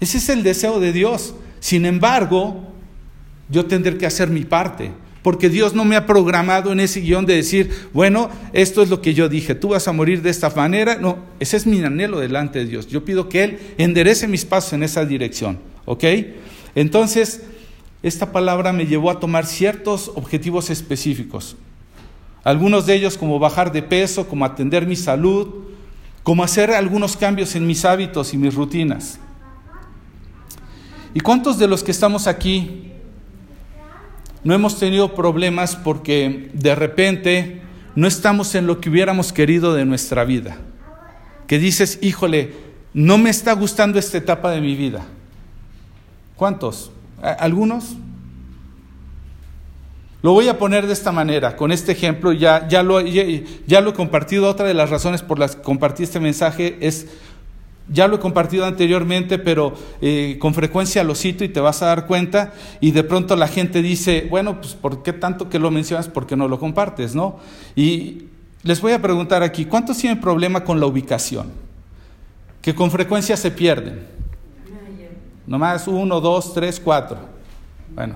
Ese 0.00 0.18
es 0.18 0.28
el 0.28 0.42
deseo 0.42 0.80
de 0.80 0.92
Dios. 0.92 1.34
Sin 1.62 1.86
embargo, 1.86 2.60
yo 3.48 3.66
tendré 3.66 3.96
que 3.96 4.04
hacer 4.04 4.28
mi 4.28 4.44
parte, 4.44 4.90
porque 5.22 5.48
Dios 5.48 5.74
no 5.74 5.84
me 5.84 5.94
ha 5.94 6.06
programado 6.06 6.72
en 6.72 6.80
ese 6.80 7.00
guion 7.00 7.24
de 7.24 7.36
decir, 7.36 7.70
bueno, 7.92 8.30
esto 8.52 8.82
es 8.82 8.90
lo 8.90 9.00
que 9.00 9.14
yo 9.14 9.28
dije, 9.28 9.54
tú 9.54 9.68
vas 9.68 9.86
a 9.86 9.92
morir 9.92 10.22
de 10.22 10.30
esta 10.30 10.50
manera. 10.50 10.96
No, 10.96 11.18
ese 11.38 11.56
es 11.56 11.64
mi 11.64 11.80
anhelo 11.80 12.18
delante 12.18 12.58
de 12.58 12.64
Dios. 12.64 12.88
Yo 12.88 13.04
pido 13.04 13.28
que 13.28 13.44
Él 13.44 13.58
enderece 13.78 14.26
mis 14.26 14.44
pasos 14.44 14.72
en 14.72 14.82
esa 14.82 15.04
dirección, 15.04 15.60
¿ok? 15.84 16.02
Entonces, 16.74 17.42
esta 18.02 18.32
palabra 18.32 18.72
me 18.72 18.86
llevó 18.86 19.12
a 19.12 19.20
tomar 19.20 19.46
ciertos 19.46 20.10
objetivos 20.16 20.68
específicos. 20.68 21.54
Algunos 22.42 22.86
de 22.86 22.96
ellos 22.96 23.16
como 23.16 23.38
bajar 23.38 23.70
de 23.70 23.84
peso, 23.84 24.26
como 24.26 24.44
atender 24.44 24.84
mi 24.84 24.96
salud, 24.96 25.46
como 26.24 26.42
hacer 26.42 26.72
algunos 26.72 27.16
cambios 27.16 27.54
en 27.54 27.68
mis 27.68 27.84
hábitos 27.84 28.34
y 28.34 28.36
mis 28.36 28.52
rutinas. 28.52 29.20
¿Y 31.14 31.20
cuántos 31.20 31.58
de 31.58 31.68
los 31.68 31.82
que 31.82 31.90
estamos 31.90 32.26
aquí 32.26 32.90
no 34.44 34.54
hemos 34.54 34.78
tenido 34.78 35.14
problemas 35.14 35.76
porque 35.76 36.50
de 36.54 36.74
repente 36.74 37.62
no 37.94 38.08
estamos 38.08 38.54
en 38.54 38.66
lo 38.66 38.80
que 38.80 38.90
hubiéramos 38.90 39.32
querido 39.32 39.74
de 39.74 39.84
nuestra 39.84 40.24
vida? 40.24 40.56
Que 41.46 41.58
dices, 41.58 41.98
híjole, 42.00 42.54
no 42.94 43.18
me 43.18 43.30
está 43.30 43.52
gustando 43.52 43.98
esta 43.98 44.18
etapa 44.18 44.50
de 44.50 44.60
mi 44.60 44.74
vida. 44.74 45.04
¿Cuántos? 46.36 46.90
¿Algunos? 47.20 47.96
Lo 50.22 50.32
voy 50.32 50.48
a 50.48 50.56
poner 50.56 50.86
de 50.86 50.92
esta 50.92 51.10
manera, 51.10 51.56
con 51.56 51.72
este 51.72 51.92
ejemplo, 51.92 52.32
ya, 52.32 52.68
ya, 52.68 52.84
lo, 52.84 53.00
ya, 53.00 53.80
lo 53.80 53.90
he 53.90 53.92
compartido. 53.92 54.48
Otra 54.48 54.66
de 54.66 54.74
las 54.74 54.88
razones 54.88 55.20
por 55.20 55.38
las 55.38 55.56
que 55.56 55.62
compartí 55.62 56.04
este 56.04 56.20
mensaje 56.20 56.78
es 56.80 57.08
ya 57.88 58.08
lo 58.08 58.16
he 58.16 58.20
compartido 58.20 58.64
anteriormente, 58.64 59.38
pero 59.38 59.74
eh, 60.00 60.36
con 60.40 60.54
frecuencia 60.54 61.04
lo 61.04 61.14
cito 61.14 61.44
y 61.44 61.48
te 61.48 61.60
vas 61.60 61.82
a 61.82 61.86
dar 61.86 62.06
cuenta 62.06 62.52
y 62.80 62.92
de 62.92 63.02
pronto 63.04 63.36
la 63.36 63.48
gente 63.48 63.82
dice, 63.82 64.26
bueno, 64.30 64.60
pues 64.60 64.74
¿por 64.74 65.02
qué 65.02 65.12
tanto 65.12 65.48
que 65.48 65.58
lo 65.58 65.70
mencionas? 65.70 66.08
porque 66.08 66.36
no 66.36 66.48
lo 66.48 66.58
compartes? 66.58 67.14
¿no? 67.14 67.38
Y 67.74 68.24
les 68.62 68.80
voy 68.80 68.92
a 68.92 69.02
preguntar 69.02 69.42
aquí, 69.42 69.64
¿cuántos 69.64 69.98
tienen 69.98 70.20
problema 70.20 70.64
con 70.64 70.80
la 70.80 70.86
ubicación? 70.86 71.50
Que 72.60 72.74
con 72.74 72.90
frecuencia 72.90 73.36
se 73.36 73.50
pierden. 73.50 74.06
Nomás 75.46 75.88
uno, 75.88 76.20
dos, 76.20 76.54
tres, 76.54 76.78
cuatro. 76.78 77.18
Bueno, 77.94 78.14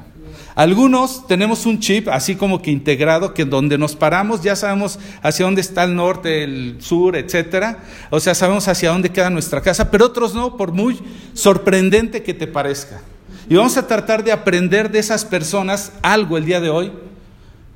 algunos 0.54 1.26
tenemos 1.26 1.66
un 1.66 1.80
chip 1.80 2.08
así 2.08 2.36
como 2.36 2.62
que 2.62 2.70
integrado, 2.70 3.34
que 3.34 3.44
donde 3.44 3.78
nos 3.78 3.94
paramos 3.94 4.42
ya 4.42 4.56
sabemos 4.56 4.98
hacia 5.22 5.44
dónde 5.44 5.60
está 5.60 5.84
el 5.84 5.94
norte, 5.94 6.44
el 6.44 6.76
sur, 6.80 7.16
etcétera. 7.16 7.84
O 8.10 8.20
sea, 8.20 8.34
sabemos 8.34 8.68
hacia 8.68 8.90
dónde 8.90 9.10
queda 9.10 9.30
nuestra 9.30 9.60
casa, 9.60 9.90
pero 9.90 10.06
otros 10.06 10.34
no, 10.34 10.56
por 10.56 10.72
muy 10.72 10.98
sorprendente 11.34 12.22
que 12.22 12.34
te 12.34 12.46
parezca. 12.46 13.02
Y 13.48 13.54
vamos 13.54 13.76
a 13.76 13.86
tratar 13.86 14.24
de 14.24 14.32
aprender 14.32 14.90
de 14.90 14.98
esas 14.98 15.24
personas 15.24 15.92
algo 16.02 16.36
el 16.36 16.44
día 16.44 16.60
de 16.60 16.70
hoy. 16.70 16.92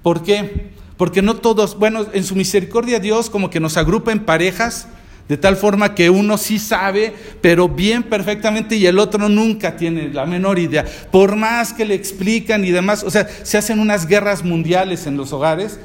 ¿Por 0.03 0.23
qué? 0.23 0.71
Porque 0.97 1.23
no 1.23 1.37
todos, 1.37 1.79
bueno, 1.79 2.07
en 2.13 2.25
su 2.25 2.35
misericordia 2.35 2.99
Dios 2.99 3.31
como 3.31 3.51
que 3.51 3.61
nos 3.61 3.77
agrupa 3.77 4.13
en 4.13 4.25
parejas 4.25 4.89
de 5.31 5.37
tal 5.37 5.57
forma 5.57 5.95
que 5.95 6.11
uno 6.11 6.37
sí 6.37 6.59
sabe, 6.59 7.15
pero 7.41 7.69
bien 7.69 8.03
perfectamente 8.03 8.75
y 8.75 8.87
el 8.87 8.99
otro 8.99 9.29
nunca 9.29 9.77
tiene 9.77 10.13
la 10.13 10.27
menor 10.27 10.59
idea. 10.59 10.85
Por 11.13 11.37
más 11.37 11.73
que 11.73 11.85
le 11.85 11.95
explican 11.95 12.65
y 12.65 12.73
demás, 12.73 13.05
o 13.05 13.11
sea, 13.13 13.29
se 13.45 13.57
hacen 13.57 13.79
unas 13.79 14.09
guerras 14.09 14.45
mundiales 14.45 15.07
en 15.07 15.17
los 15.17 15.33
hogares 15.33 15.79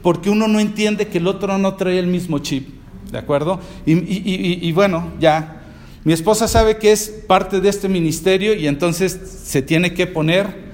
porque 0.00 0.30
uno 0.30 0.48
no 0.48 0.60
entiende 0.60 1.08
que 1.08 1.18
el 1.18 1.26
otro 1.26 1.58
no 1.58 1.74
trae 1.74 1.98
el 1.98 2.06
mismo 2.06 2.38
chip, 2.38 2.70
¿de 3.12 3.18
acuerdo? 3.18 3.60
Y, 3.84 4.72
bueno, 4.72 5.12
ya, 5.20 5.60
mi 6.02 6.14
esposa 6.14 6.48
sabe 6.48 6.78
que 6.78 6.90
es 6.90 7.10
parte 7.26 7.60
de 7.60 7.68
este 7.68 7.90
ministerio 7.90 8.54
y 8.54 8.66
entonces 8.66 9.20
se 9.44 9.60
tiene 9.60 9.92
que 9.92 10.06
poner, 10.06 10.72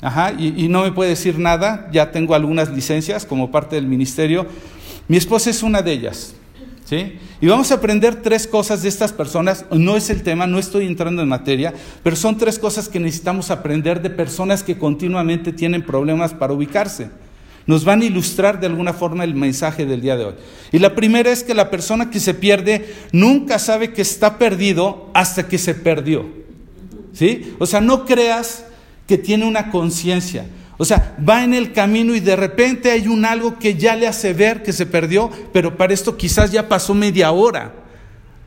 ajá, 0.00 0.32
y 0.32 0.68
no 0.68 0.84
me 0.84 0.92
puede 0.92 1.10
decir 1.10 1.38
nada, 1.38 1.90
ya 1.92 2.12
tengo 2.12 2.34
algunas 2.34 2.70
licencias 2.70 3.26
como 3.26 3.50
parte 3.50 3.76
del 3.76 3.86
ministerio. 3.86 4.46
Mi 5.06 5.18
esposa 5.18 5.50
es 5.50 5.62
una 5.62 5.82
de 5.82 5.92
ellas. 5.92 6.32
¿Sí? 6.86 7.18
Y 7.40 7.48
vamos 7.48 7.72
a 7.72 7.74
aprender 7.74 8.22
tres 8.22 8.46
cosas 8.46 8.82
de 8.82 8.88
estas 8.88 9.12
personas. 9.12 9.64
No 9.72 9.96
es 9.96 10.08
el 10.08 10.22
tema, 10.22 10.46
no 10.46 10.60
estoy 10.60 10.86
entrando 10.86 11.20
en 11.20 11.28
materia, 11.28 11.74
pero 12.04 12.14
son 12.14 12.38
tres 12.38 12.60
cosas 12.60 12.88
que 12.88 13.00
necesitamos 13.00 13.50
aprender 13.50 14.00
de 14.00 14.08
personas 14.08 14.62
que 14.62 14.78
continuamente 14.78 15.52
tienen 15.52 15.84
problemas 15.84 16.32
para 16.32 16.52
ubicarse. 16.52 17.10
Nos 17.66 17.84
van 17.84 18.02
a 18.02 18.04
ilustrar 18.04 18.60
de 18.60 18.68
alguna 18.68 18.92
forma 18.92 19.24
el 19.24 19.34
mensaje 19.34 19.84
del 19.84 20.00
día 20.00 20.16
de 20.16 20.26
hoy. 20.26 20.34
Y 20.70 20.78
la 20.78 20.94
primera 20.94 21.32
es 21.32 21.42
que 21.42 21.54
la 21.54 21.70
persona 21.70 22.08
que 22.08 22.20
se 22.20 22.34
pierde 22.34 22.94
nunca 23.10 23.58
sabe 23.58 23.92
que 23.92 24.02
está 24.02 24.38
perdido 24.38 25.10
hasta 25.12 25.48
que 25.48 25.58
se 25.58 25.74
perdió. 25.74 26.24
¿Sí? 27.12 27.54
O 27.58 27.66
sea, 27.66 27.80
no 27.80 28.04
creas 28.04 28.64
que 29.08 29.18
tiene 29.18 29.44
una 29.44 29.72
conciencia. 29.72 30.46
O 30.78 30.84
sea, 30.84 31.16
va 31.26 31.42
en 31.42 31.54
el 31.54 31.72
camino 31.72 32.14
y 32.14 32.20
de 32.20 32.36
repente 32.36 32.90
hay 32.90 33.08
un 33.08 33.24
algo 33.24 33.58
que 33.58 33.76
ya 33.76 33.96
le 33.96 34.06
hace 34.06 34.34
ver 34.34 34.62
que 34.62 34.72
se 34.72 34.86
perdió, 34.86 35.30
pero 35.52 35.76
para 35.76 35.94
esto 35.94 36.16
quizás 36.16 36.52
ya 36.52 36.68
pasó 36.68 36.92
media 36.94 37.32
hora 37.32 37.72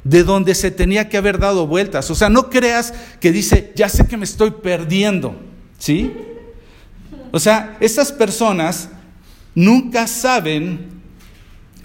de 0.04 0.24
donde 0.24 0.56
se 0.56 0.72
tenía 0.72 1.10
que 1.10 1.18
haber 1.18 1.40
dado 1.40 1.68
vueltas. 1.68 2.10
O 2.12 2.16
sea, 2.16 2.30
no 2.30 2.50
creas 2.50 2.94
que 3.20 3.32
dice, 3.32 3.74
ya 3.76 3.90
sé 3.90 4.08
que 4.08 4.18
me 4.18 4.26
estoy 4.26 4.52
perdiendo, 4.52 5.36
¿sí? 5.78 6.12
O 7.32 7.40
sea, 7.40 7.78
estas 7.80 8.12
personas 8.12 8.90
nunca 9.56 10.08
saben 10.08 11.00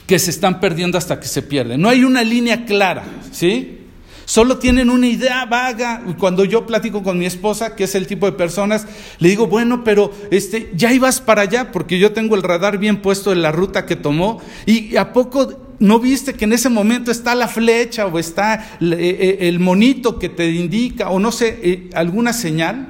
que 0.06 0.18
se 0.18 0.30
están 0.30 0.60
perdiendo 0.60 0.98
hasta 0.98 1.18
que 1.18 1.26
se 1.26 1.42
pierden. 1.42 1.80
No 1.80 1.88
hay 1.88 2.04
una 2.04 2.22
línea 2.22 2.66
clara, 2.66 3.04
¿sí? 3.32 3.83
Solo 4.24 4.58
tienen 4.58 4.90
una 4.90 5.06
idea 5.06 5.44
vaga. 5.44 6.02
Cuando 6.18 6.44
yo 6.44 6.66
platico 6.66 7.02
con 7.02 7.18
mi 7.18 7.26
esposa, 7.26 7.76
que 7.76 7.84
es 7.84 7.94
el 7.94 8.06
tipo 8.06 8.26
de 8.26 8.32
personas, 8.32 8.86
le 9.18 9.28
digo, 9.28 9.46
bueno, 9.46 9.84
pero 9.84 10.12
este, 10.30 10.70
ya 10.74 10.92
ibas 10.92 11.20
para 11.20 11.42
allá, 11.42 11.72
porque 11.72 11.98
yo 11.98 12.12
tengo 12.12 12.34
el 12.34 12.42
radar 12.42 12.78
bien 12.78 13.02
puesto 13.02 13.32
en 13.32 13.42
la 13.42 13.52
ruta 13.52 13.86
que 13.86 13.96
tomó, 13.96 14.40
y 14.66 14.96
a 14.96 15.12
poco 15.12 15.64
no 15.78 15.98
viste 15.98 16.34
que 16.34 16.44
en 16.44 16.52
ese 16.52 16.68
momento 16.68 17.10
está 17.10 17.34
la 17.34 17.48
flecha 17.48 18.06
o 18.06 18.18
está 18.18 18.54
eh, 18.80 18.96
eh, 19.00 19.36
el 19.40 19.60
monito 19.60 20.18
que 20.18 20.28
te 20.28 20.50
indica, 20.50 21.10
o 21.10 21.18
no 21.18 21.32
sé, 21.32 21.60
eh, 21.62 21.90
alguna 21.94 22.32
señal. 22.32 22.88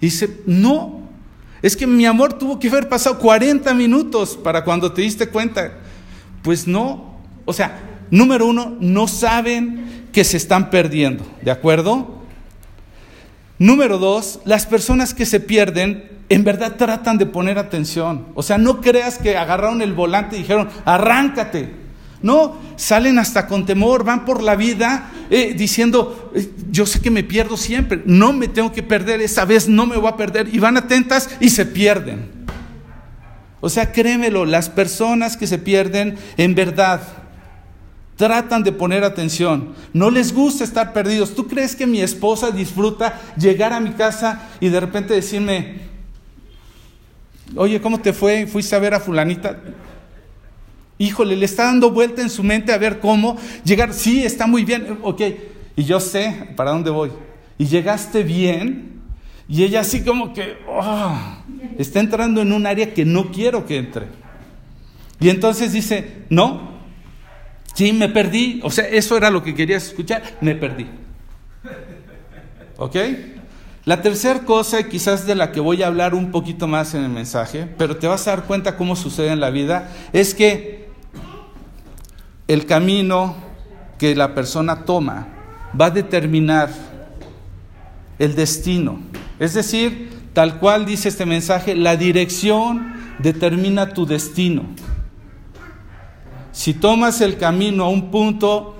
Y 0.00 0.06
dice, 0.06 0.42
no, 0.46 1.08
es 1.62 1.76
que 1.76 1.86
mi 1.86 2.04
amor 2.06 2.34
tuvo 2.34 2.58
que 2.58 2.68
haber 2.68 2.88
pasado 2.88 3.18
40 3.18 3.72
minutos 3.74 4.36
para 4.36 4.64
cuando 4.64 4.92
te 4.92 5.02
diste 5.02 5.28
cuenta. 5.28 5.78
Pues 6.42 6.68
no, 6.68 7.20
o 7.46 7.52
sea, 7.52 8.02
número 8.10 8.46
uno, 8.46 8.76
no 8.80 9.08
saben 9.08 9.93
que 10.14 10.24
se 10.24 10.36
están 10.36 10.70
perdiendo, 10.70 11.26
¿de 11.42 11.50
acuerdo? 11.50 12.22
Número 13.58 13.98
dos, 13.98 14.38
las 14.44 14.64
personas 14.64 15.12
que 15.12 15.26
se 15.26 15.40
pierden 15.40 16.08
en 16.28 16.44
verdad 16.44 16.76
tratan 16.76 17.18
de 17.18 17.26
poner 17.26 17.58
atención. 17.58 18.28
O 18.34 18.42
sea, 18.42 18.56
no 18.56 18.80
creas 18.80 19.18
que 19.18 19.36
agarraron 19.36 19.82
el 19.82 19.92
volante 19.92 20.36
y 20.36 20.40
dijeron, 20.40 20.68
arráncate. 20.84 21.84
No, 22.22 22.56
salen 22.76 23.18
hasta 23.18 23.48
con 23.48 23.66
temor, 23.66 24.04
van 24.04 24.24
por 24.24 24.40
la 24.40 24.54
vida 24.54 25.10
eh, 25.30 25.52
diciendo, 25.54 26.32
eh, 26.34 26.48
yo 26.70 26.86
sé 26.86 27.02
que 27.02 27.10
me 27.10 27.24
pierdo 27.24 27.56
siempre, 27.56 28.00
no 28.06 28.32
me 28.32 28.48
tengo 28.48 28.72
que 28.72 28.82
perder, 28.82 29.20
esa 29.20 29.44
vez 29.44 29.68
no 29.68 29.84
me 29.84 29.96
voy 29.96 30.08
a 30.08 30.16
perder. 30.16 30.48
Y 30.54 30.60
van 30.60 30.76
atentas 30.76 31.28
y 31.40 31.50
se 31.50 31.66
pierden. 31.66 32.30
O 33.60 33.68
sea, 33.68 33.90
créemelo, 33.90 34.44
las 34.44 34.70
personas 34.70 35.36
que 35.36 35.48
se 35.48 35.58
pierden 35.58 36.16
en 36.36 36.54
verdad 36.54 37.23
Tratan 38.16 38.62
de 38.62 38.70
poner 38.70 39.02
atención. 39.02 39.74
No 39.92 40.10
les 40.10 40.32
gusta 40.32 40.62
estar 40.62 40.92
perdidos. 40.92 41.34
¿Tú 41.34 41.48
crees 41.48 41.74
que 41.74 41.86
mi 41.86 42.00
esposa 42.00 42.50
disfruta 42.52 43.20
llegar 43.36 43.72
a 43.72 43.80
mi 43.80 43.90
casa 43.90 44.50
y 44.60 44.68
de 44.68 44.78
repente 44.78 45.14
decirme, 45.14 45.80
oye, 47.56 47.80
¿cómo 47.80 48.00
te 48.00 48.12
fue? 48.12 48.46
¿Fuiste 48.46 48.76
a 48.76 48.78
ver 48.78 48.94
a 48.94 49.00
fulanita? 49.00 49.60
Híjole, 50.96 51.34
le 51.34 51.44
está 51.44 51.64
dando 51.64 51.90
vuelta 51.90 52.22
en 52.22 52.30
su 52.30 52.44
mente 52.44 52.72
a 52.72 52.78
ver 52.78 53.00
cómo 53.00 53.36
llegar. 53.64 53.92
Sí, 53.92 54.24
está 54.24 54.46
muy 54.46 54.64
bien. 54.64 54.98
Ok. 55.02 55.22
Y 55.74 55.82
yo 55.82 55.98
sé 55.98 56.50
para 56.54 56.70
dónde 56.70 56.90
voy. 56.90 57.10
Y 57.58 57.66
llegaste 57.66 58.22
bien. 58.22 59.00
Y 59.48 59.64
ella 59.64 59.80
así 59.80 60.04
como 60.04 60.32
que 60.32 60.56
oh, 60.68 61.18
está 61.78 61.98
entrando 61.98 62.40
en 62.40 62.52
un 62.52 62.64
área 62.64 62.94
que 62.94 63.04
no 63.04 63.32
quiero 63.32 63.66
que 63.66 63.76
entre. 63.76 64.06
Y 65.20 65.28
entonces 65.30 65.72
dice, 65.72 66.24
no, 66.30 66.73
Sí, 67.74 67.92
me 67.92 68.08
perdí. 68.08 68.60
O 68.62 68.70
sea, 68.70 68.86
eso 68.88 69.16
era 69.16 69.30
lo 69.30 69.42
que 69.42 69.54
querías 69.54 69.86
escuchar. 69.86 70.22
Me 70.40 70.54
perdí. 70.54 70.86
¿Ok? 72.78 72.96
La 73.84 74.00
tercera 74.00 74.40
cosa, 74.40 74.88
quizás 74.88 75.26
de 75.26 75.34
la 75.34 75.52
que 75.52 75.60
voy 75.60 75.82
a 75.82 75.88
hablar 75.88 76.14
un 76.14 76.30
poquito 76.30 76.66
más 76.66 76.94
en 76.94 77.04
el 77.04 77.10
mensaje, 77.10 77.68
pero 77.76 77.98
te 77.98 78.06
vas 78.06 78.26
a 78.26 78.30
dar 78.30 78.44
cuenta 78.44 78.78
cómo 78.78 78.96
sucede 78.96 79.28
en 79.28 79.40
la 79.40 79.50
vida, 79.50 79.90
es 80.14 80.34
que 80.34 80.88
el 82.48 82.64
camino 82.64 83.36
que 83.98 84.14
la 84.14 84.34
persona 84.34 84.84
toma 84.84 85.28
va 85.78 85.86
a 85.86 85.90
determinar 85.90 86.70
el 88.18 88.34
destino. 88.34 89.00
Es 89.38 89.52
decir, 89.52 90.10
tal 90.32 90.58
cual 90.58 90.86
dice 90.86 91.10
este 91.10 91.26
mensaje, 91.26 91.74
la 91.74 91.96
dirección 91.96 92.94
determina 93.18 93.90
tu 93.90 94.06
destino. 94.06 94.64
Si 96.54 96.72
tomas 96.72 97.20
el 97.20 97.36
camino 97.36 97.84
a 97.84 97.88
un 97.88 98.12
punto, 98.12 98.76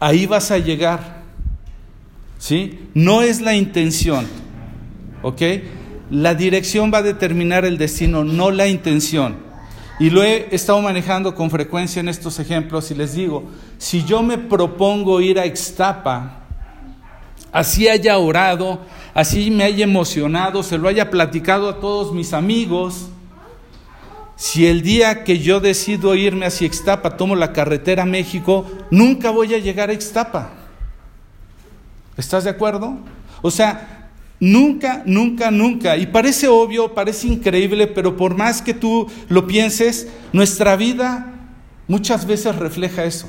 ahí 0.00 0.26
vas 0.26 0.50
a 0.50 0.58
llegar. 0.58 1.22
¿Sí? 2.38 2.88
No 2.92 3.22
es 3.22 3.40
la 3.40 3.54
intención. 3.54 4.26
¿Ok? 5.22 5.40
La 6.10 6.34
dirección 6.34 6.92
va 6.92 6.98
a 6.98 7.02
determinar 7.02 7.64
el 7.64 7.78
destino, 7.78 8.24
no 8.24 8.50
la 8.50 8.66
intención. 8.66 9.36
Y 10.00 10.10
lo 10.10 10.24
he 10.24 10.52
estado 10.52 10.82
manejando 10.82 11.36
con 11.36 11.50
frecuencia 11.50 12.00
en 12.00 12.08
estos 12.08 12.40
ejemplos 12.40 12.90
y 12.90 12.96
les 12.96 13.14
digo, 13.14 13.44
si 13.78 14.04
yo 14.04 14.20
me 14.20 14.36
propongo 14.36 15.20
ir 15.20 15.38
a 15.38 15.46
Ixtapa, 15.46 16.40
así 17.52 17.86
haya 17.86 18.18
orado, 18.18 18.80
así 19.14 19.52
me 19.52 19.62
haya 19.62 19.84
emocionado, 19.84 20.64
se 20.64 20.78
lo 20.78 20.88
haya 20.88 21.12
platicado 21.12 21.68
a 21.68 21.78
todos 21.78 22.12
mis 22.12 22.32
amigos, 22.32 23.08
si 24.36 24.66
el 24.66 24.82
día 24.82 25.24
que 25.24 25.38
yo 25.38 25.60
decido 25.60 26.14
irme 26.14 26.46
hacia 26.46 26.66
Ixtapa 26.66 27.16
tomo 27.16 27.36
la 27.36 27.52
carretera 27.52 28.02
a 28.02 28.06
México, 28.06 28.66
nunca 28.90 29.30
voy 29.30 29.54
a 29.54 29.58
llegar 29.58 29.90
a 29.90 29.92
Ixtapa. 29.92 30.50
¿Estás 32.16 32.44
de 32.44 32.50
acuerdo? 32.50 32.98
O 33.42 33.50
sea, 33.50 34.10
nunca, 34.40 35.02
nunca, 35.06 35.50
nunca. 35.50 35.96
Y 35.96 36.06
parece 36.06 36.48
obvio, 36.48 36.94
parece 36.94 37.28
increíble, 37.28 37.86
pero 37.86 38.16
por 38.16 38.36
más 38.36 38.60
que 38.60 38.74
tú 38.74 39.08
lo 39.28 39.46
pienses, 39.46 40.08
nuestra 40.32 40.76
vida 40.76 41.34
muchas 41.86 42.26
veces 42.26 42.56
refleja 42.56 43.04
eso. 43.04 43.28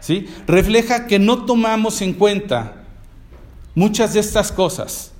¿Sí? 0.00 0.26
Refleja 0.46 1.06
que 1.06 1.18
no 1.18 1.44
tomamos 1.46 2.02
en 2.02 2.12
cuenta 2.12 2.84
muchas 3.74 4.14
de 4.14 4.20
estas 4.20 4.52
cosas. 4.52 5.12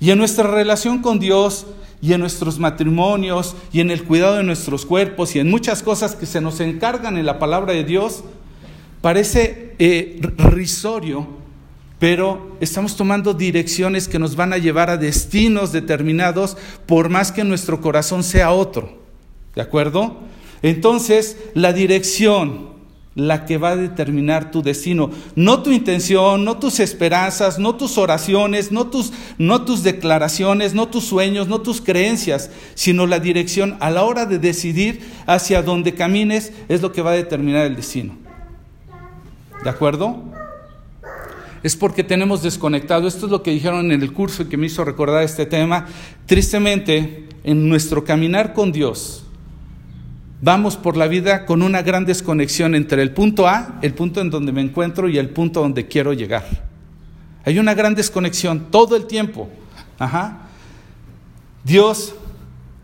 Y 0.00 0.10
en 0.10 0.18
nuestra 0.18 0.50
relación 0.50 1.00
con 1.00 1.18
Dios 1.18 1.66
y 2.02 2.12
en 2.12 2.20
nuestros 2.20 2.58
matrimonios 2.58 3.54
y 3.72 3.80
en 3.80 3.92
el 3.92 4.02
cuidado 4.02 4.34
de 4.34 4.42
nuestros 4.42 4.84
cuerpos 4.84 5.34
y 5.34 5.38
en 5.38 5.48
muchas 5.48 5.84
cosas 5.84 6.16
que 6.16 6.26
se 6.26 6.40
nos 6.40 6.58
encargan 6.58 7.16
en 7.16 7.24
la 7.24 7.38
palabra 7.38 7.72
de 7.72 7.84
Dios, 7.84 8.24
parece 9.00 9.76
eh, 9.78 10.20
risorio, 10.36 11.28
pero 12.00 12.56
estamos 12.60 12.96
tomando 12.96 13.34
direcciones 13.34 14.08
que 14.08 14.18
nos 14.18 14.34
van 14.34 14.52
a 14.52 14.58
llevar 14.58 14.90
a 14.90 14.96
destinos 14.96 15.70
determinados 15.70 16.56
por 16.86 17.08
más 17.08 17.30
que 17.30 17.44
nuestro 17.44 17.80
corazón 17.80 18.24
sea 18.24 18.50
otro. 18.50 18.98
¿De 19.54 19.62
acuerdo? 19.62 20.16
Entonces, 20.62 21.36
la 21.54 21.72
dirección 21.72 22.71
la 23.14 23.44
que 23.44 23.58
va 23.58 23.70
a 23.70 23.76
determinar 23.76 24.50
tu 24.50 24.62
destino. 24.62 25.10
No 25.34 25.62
tu 25.62 25.70
intención, 25.70 26.44
no 26.44 26.58
tus 26.58 26.80
esperanzas, 26.80 27.58
no 27.58 27.74
tus 27.74 27.98
oraciones, 27.98 28.72
no 28.72 28.86
tus, 28.86 29.12
no 29.38 29.64
tus 29.64 29.82
declaraciones, 29.82 30.74
no 30.74 30.88
tus 30.88 31.04
sueños, 31.04 31.48
no 31.48 31.60
tus 31.60 31.80
creencias, 31.80 32.50
sino 32.74 33.06
la 33.06 33.20
dirección 33.20 33.76
a 33.80 33.90
la 33.90 34.04
hora 34.04 34.26
de 34.26 34.38
decidir 34.38 35.00
hacia 35.26 35.62
dónde 35.62 35.94
camines 35.94 36.52
es 36.68 36.80
lo 36.80 36.92
que 36.92 37.02
va 37.02 37.10
a 37.10 37.14
determinar 37.14 37.66
el 37.66 37.76
destino. 37.76 38.16
¿De 39.62 39.70
acuerdo? 39.70 40.22
Es 41.62 41.76
porque 41.76 42.02
tenemos 42.02 42.42
desconectado. 42.42 43.06
Esto 43.06 43.26
es 43.26 43.32
lo 43.32 43.42
que 43.42 43.52
dijeron 43.52 43.92
en 43.92 44.02
el 44.02 44.12
curso 44.12 44.48
que 44.48 44.56
me 44.56 44.66
hizo 44.66 44.84
recordar 44.84 45.22
este 45.22 45.46
tema. 45.46 45.86
Tristemente, 46.26 47.28
en 47.44 47.68
nuestro 47.68 48.04
caminar 48.04 48.52
con 48.52 48.72
Dios, 48.72 49.21
vamos 50.42 50.76
por 50.76 50.96
la 50.96 51.06
vida 51.06 51.46
con 51.46 51.62
una 51.62 51.80
gran 51.82 52.04
desconexión 52.04 52.74
entre 52.74 53.00
el 53.00 53.12
punto 53.12 53.48
A, 53.48 53.78
el 53.80 53.94
punto 53.94 54.20
en 54.20 54.28
donde 54.28 54.52
me 54.52 54.60
encuentro 54.60 55.08
y 55.08 55.16
el 55.16 55.30
punto 55.30 55.60
donde 55.60 55.86
quiero 55.86 56.12
llegar. 56.12 56.44
Hay 57.44 57.58
una 57.58 57.72
gran 57.74 57.94
desconexión 57.94 58.70
todo 58.70 58.96
el 58.96 59.06
tiempo. 59.06 59.48
Ajá. 59.98 60.48
Dios 61.64 62.14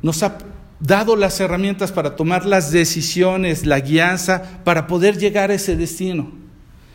nos 0.00 0.22
ha 0.22 0.38
dado 0.78 1.16
las 1.16 1.40
herramientas 1.40 1.90
para 1.90 2.14
tomar 2.14 2.46
las 2.46 2.70
decisiones, 2.70 3.66
la 3.66 3.80
guianza, 3.80 4.60
para 4.64 4.86
poder 4.86 5.18
llegar 5.18 5.50
a 5.50 5.54
ese 5.54 5.76
destino. 5.76 6.30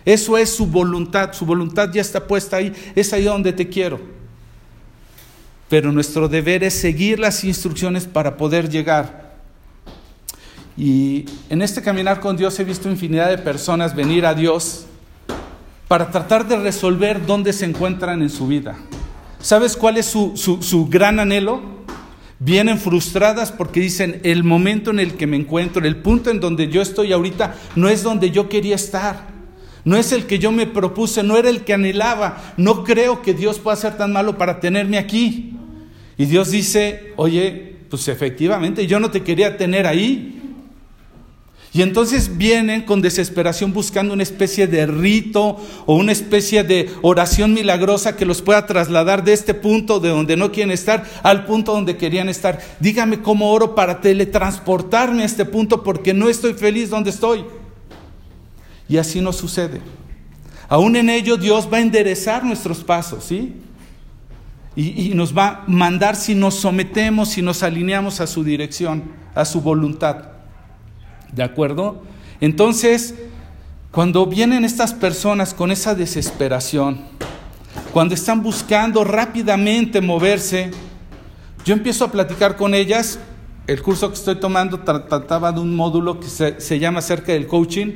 Eso 0.05 0.37
es 0.37 0.49
su 0.49 0.65
voluntad, 0.65 1.33
su 1.33 1.45
voluntad 1.45 1.91
ya 1.91 2.01
está 2.01 2.25
puesta 2.25 2.57
ahí, 2.57 2.73
es 2.95 3.11
ahí 3.11 3.25
donde 3.25 3.51
te 3.51 3.67
quiero. 3.67 3.99
Pero 5.69 5.91
nuestro 5.91 6.29
deber 6.29 6.63
es 6.63 6.73
seguir 6.73 7.19
las 7.19 7.43
instrucciones 7.43 8.05
para 8.05 8.37
poder 8.37 8.69
llegar 8.69 9.22
y 10.75 11.25
en 11.49 11.61
este 11.61 11.81
caminar 11.81 12.19
con 12.19 12.35
Dios 12.35 12.59
he 12.59 12.63
visto 12.63 12.89
infinidad 12.89 13.29
de 13.29 13.37
personas 13.37 13.95
venir 13.95 14.25
a 14.25 14.33
Dios 14.33 14.85
para 15.87 16.09
tratar 16.09 16.47
de 16.47 16.57
resolver 16.57 17.25
dónde 17.25 17.53
se 17.53 17.65
encuentran 17.65 18.21
en 18.21 18.29
su 18.29 18.47
vida. 18.47 18.75
¿Sabes 19.39 19.77
cuál 19.77 19.97
es 19.97 20.05
su, 20.05 20.35
su, 20.35 20.87
gran 20.87 21.19
anhelo? 21.19 21.61
Vienen 22.39 22.79
frustradas 22.79 23.51
porque 23.51 23.81
dicen, 23.81 24.19
el 24.23 24.43
momento 24.43 24.89
en 24.89 24.99
el 24.99 25.13
que 25.15 25.27
me 25.27 25.37
encuentro, 25.37 25.85
el 25.85 25.97
punto 25.97 26.31
en 26.31 26.39
donde 26.39 26.69
yo 26.69 26.81
estoy 26.81 27.11
ahorita, 27.11 27.55
no 27.75 27.89
es 27.89 28.03
donde 28.03 28.31
yo 28.31 28.49
quería 28.49 28.75
estar. 28.75 29.33
No 29.85 29.97
es 29.97 30.13
el 30.13 30.25
que 30.25 30.39
yo 30.39 30.51
me 30.51 30.65
propuse, 30.65 31.23
no 31.23 31.37
era 31.37 31.49
el 31.49 31.65
que 31.65 31.73
anhelaba. 31.73 32.53
No 32.57 32.83
creo 32.83 33.21
que 33.21 33.33
Dios 33.33 33.59
pueda 33.59 33.75
ser 33.75 33.97
tan 33.97 34.13
malo 34.13 34.37
para 34.37 34.59
tenerme 34.59 34.97
aquí. 34.97 35.57
Y 36.17 36.25
Dios 36.25 36.51
dice, 36.51 37.13
oye, 37.17 37.75
pues 37.89 38.07
efectivamente, 38.07 38.87
yo 38.87 38.99
no 38.99 39.11
te 39.11 39.23
quería 39.23 39.57
tener 39.57 39.85
ahí. 39.85 40.42
Y 41.75 41.81
entonces 41.81 42.37
vienen 42.37 42.83
con 42.83 43.01
desesperación 43.01 43.73
buscando 43.73 44.13
una 44.13 44.21
especie 44.21 44.67
de 44.67 44.85
rito 44.85 45.57
o 45.87 45.95
una 45.95 46.11
especie 46.11 46.63
de 46.63 46.91
oración 47.01 47.55
milagrosa 47.55 48.15
que 48.15 48.27
los 48.27 48.43
pueda 48.43 48.67
trasladar 48.67 49.23
de 49.23 49.33
este 49.33 49.55
punto 49.55 49.99
de 49.99 50.09
donde 50.09 50.37
no 50.37 50.51
quieren 50.51 50.69
estar 50.69 51.03
al 51.23 51.45
punto 51.45 51.73
donde 51.73 51.97
querían 51.97 52.29
estar. 52.29 52.59
Dígame 52.79 53.23
cómo 53.23 53.51
oro 53.51 53.73
para 53.73 54.01
teletransportarme 54.01 55.23
a 55.23 55.25
este 55.25 55.45
punto 55.45 55.81
porque 55.81 56.13
no 56.13 56.29
estoy 56.29 56.53
feliz 56.53 56.91
donde 56.91 57.09
estoy. 57.09 57.43
Y 58.87 58.97
así 58.97 59.19
no 59.19 59.33
sucede. 59.33 59.81
Aún 60.69 60.95
en 60.95 61.09
ello 61.09 61.37
Dios 61.37 61.67
va 61.73 61.77
a 61.77 61.81
enderezar 61.81 62.43
nuestros 62.43 62.83
pasos, 62.83 63.23
¿sí? 63.23 63.51
Y, 64.75 65.09
y 65.09 65.13
nos 65.15 65.35
va 65.35 65.47
a 65.47 65.63
mandar 65.65 66.15
si 66.15 66.35
nos 66.35 66.53
sometemos, 66.53 67.29
si 67.29 67.41
nos 67.41 67.63
alineamos 67.63 68.21
a 68.21 68.27
su 68.27 68.43
dirección, 68.43 69.05
a 69.33 69.43
su 69.43 69.59
voluntad. 69.59 70.32
¿De 71.35 71.43
acuerdo? 71.43 72.03
Entonces, 72.41 73.15
cuando 73.91 74.25
vienen 74.25 74.65
estas 74.65 74.93
personas 74.93 75.53
con 75.53 75.71
esa 75.71 75.95
desesperación, 75.95 77.01
cuando 77.91 78.13
están 78.13 78.43
buscando 78.43 79.03
rápidamente 79.03 80.01
moverse, 80.01 80.71
yo 81.65 81.73
empiezo 81.73 82.05
a 82.05 82.11
platicar 82.11 82.55
con 82.55 82.75
ellas. 82.75 83.19
El 83.65 83.81
curso 83.81 84.09
que 84.09 84.15
estoy 84.15 84.35
tomando 84.35 84.79
trataba 84.79 85.51
de 85.51 85.59
un 85.59 85.75
módulo 85.75 86.19
que 86.19 86.27
se, 86.27 86.79
llama 86.79 86.99
acerca 86.99 87.31
del 87.31 87.47
coaching. 87.47 87.93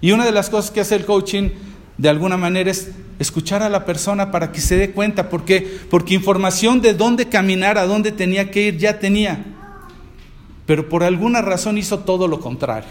Y 0.00 0.12
una 0.12 0.24
de 0.24 0.32
las 0.32 0.50
cosas 0.50 0.70
que 0.70 0.80
hace 0.80 0.94
el 0.94 1.06
coaching, 1.06 1.50
de 1.96 2.08
alguna 2.08 2.36
manera, 2.36 2.70
es 2.70 2.90
escuchar 3.18 3.62
a 3.62 3.68
la 3.68 3.84
persona 3.84 4.30
para 4.30 4.52
que 4.52 4.60
se 4.60 4.76
dé 4.76 4.90
cuenta. 4.92 5.30
¿Por 5.30 5.44
qué? 5.44 5.80
Porque 5.90 6.14
información 6.14 6.82
de 6.82 6.92
dónde 6.92 7.28
caminar, 7.28 7.78
a 7.78 7.86
dónde 7.86 8.12
tenía 8.12 8.50
que 8.50 8.68
ir, 8.68 8.76
ya 8.76 8.98
tenía 8.98 9.55
pero 10.66 10.88
por 10.88 11.04
alguna 11.04 11.40
razón 11.42 11.78
hizo 11.78 12.00
todo 12.00 12.28
lo 12.28 12.40
contrario. 12.40 12.90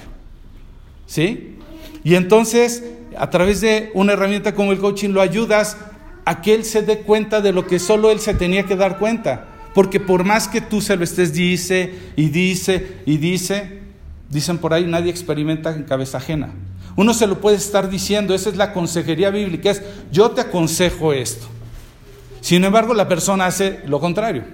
¿Sí? 1.06 1.58
Y 2.04 2.16
entonces, 2.16 2.84
a 3.18 3.30
través 3.30 3.62
de 3.62 3.92
una 3.94 4.14
herramienta 4.14 4.56
como 4.56 4.72
el 4.72 4.80
coaching, 4.80 5.10
lo 5.10 5.22
ayudas 5.22 5.78
a 6.24 6.42
que 6.42 6.56
él 6.56 6.66
se 6.66 6.82
dé 6.82 7.00
cuenta 7.00 7.42
de 7.42 7.52
lo 7.52 7.68
que 7.68 7.80
solo 7.80 8.10
él 8.10 8.20
se 8.20 8.34
tenía 8.34 8.64
que 8.64 8.76
dar 8.76 8.98
cuenta. 8.98 9.48
Porque 9.74 10.00
por 10.00 10.24
más 10.24 10.48
que 10.48 10.62
tú 10.62 10.82
se 10.82 10.96
lo 10.96 11.04
estés 11.04 11.34
dice 11.34 11.94
y 12.16 12.30
dice 12.30 13.02
y 13.06 13.18
dice, 13.18 13.82
dicen 14.30 14.58
por 14.58 14.74
ahí, 14.74 14.86
nadie 14.86 15.12
experimenta 15.12 15.76
en 15.76 15.84
cabeza 15.84 16.18
ajena. 16.18 16.52
Uno 16.96 17.14
se 17.14 17.28
lo 17.28 17.42
puede 17.42 17.58
estar 17.58 17.90
diciendo, 17.90 18.34
esa 18.34 18.50
es 18.50 18.56
la 18.56 18.72
consejería 18.72 19.30
bíblica, 19.30 19.72
es 19.72 19.84
yo 20.12 20.32
te 20.32 20.42
aconsejo 20.42 21.12
esto. 21.12 21.46
Sin 22.40 22.64
embargo, 22.64 22.94
la 22.94 23.08
persona 23.08 23.48
hace 23.48 23.82
lo 23.86 24.00
contrario. 24.00 24.46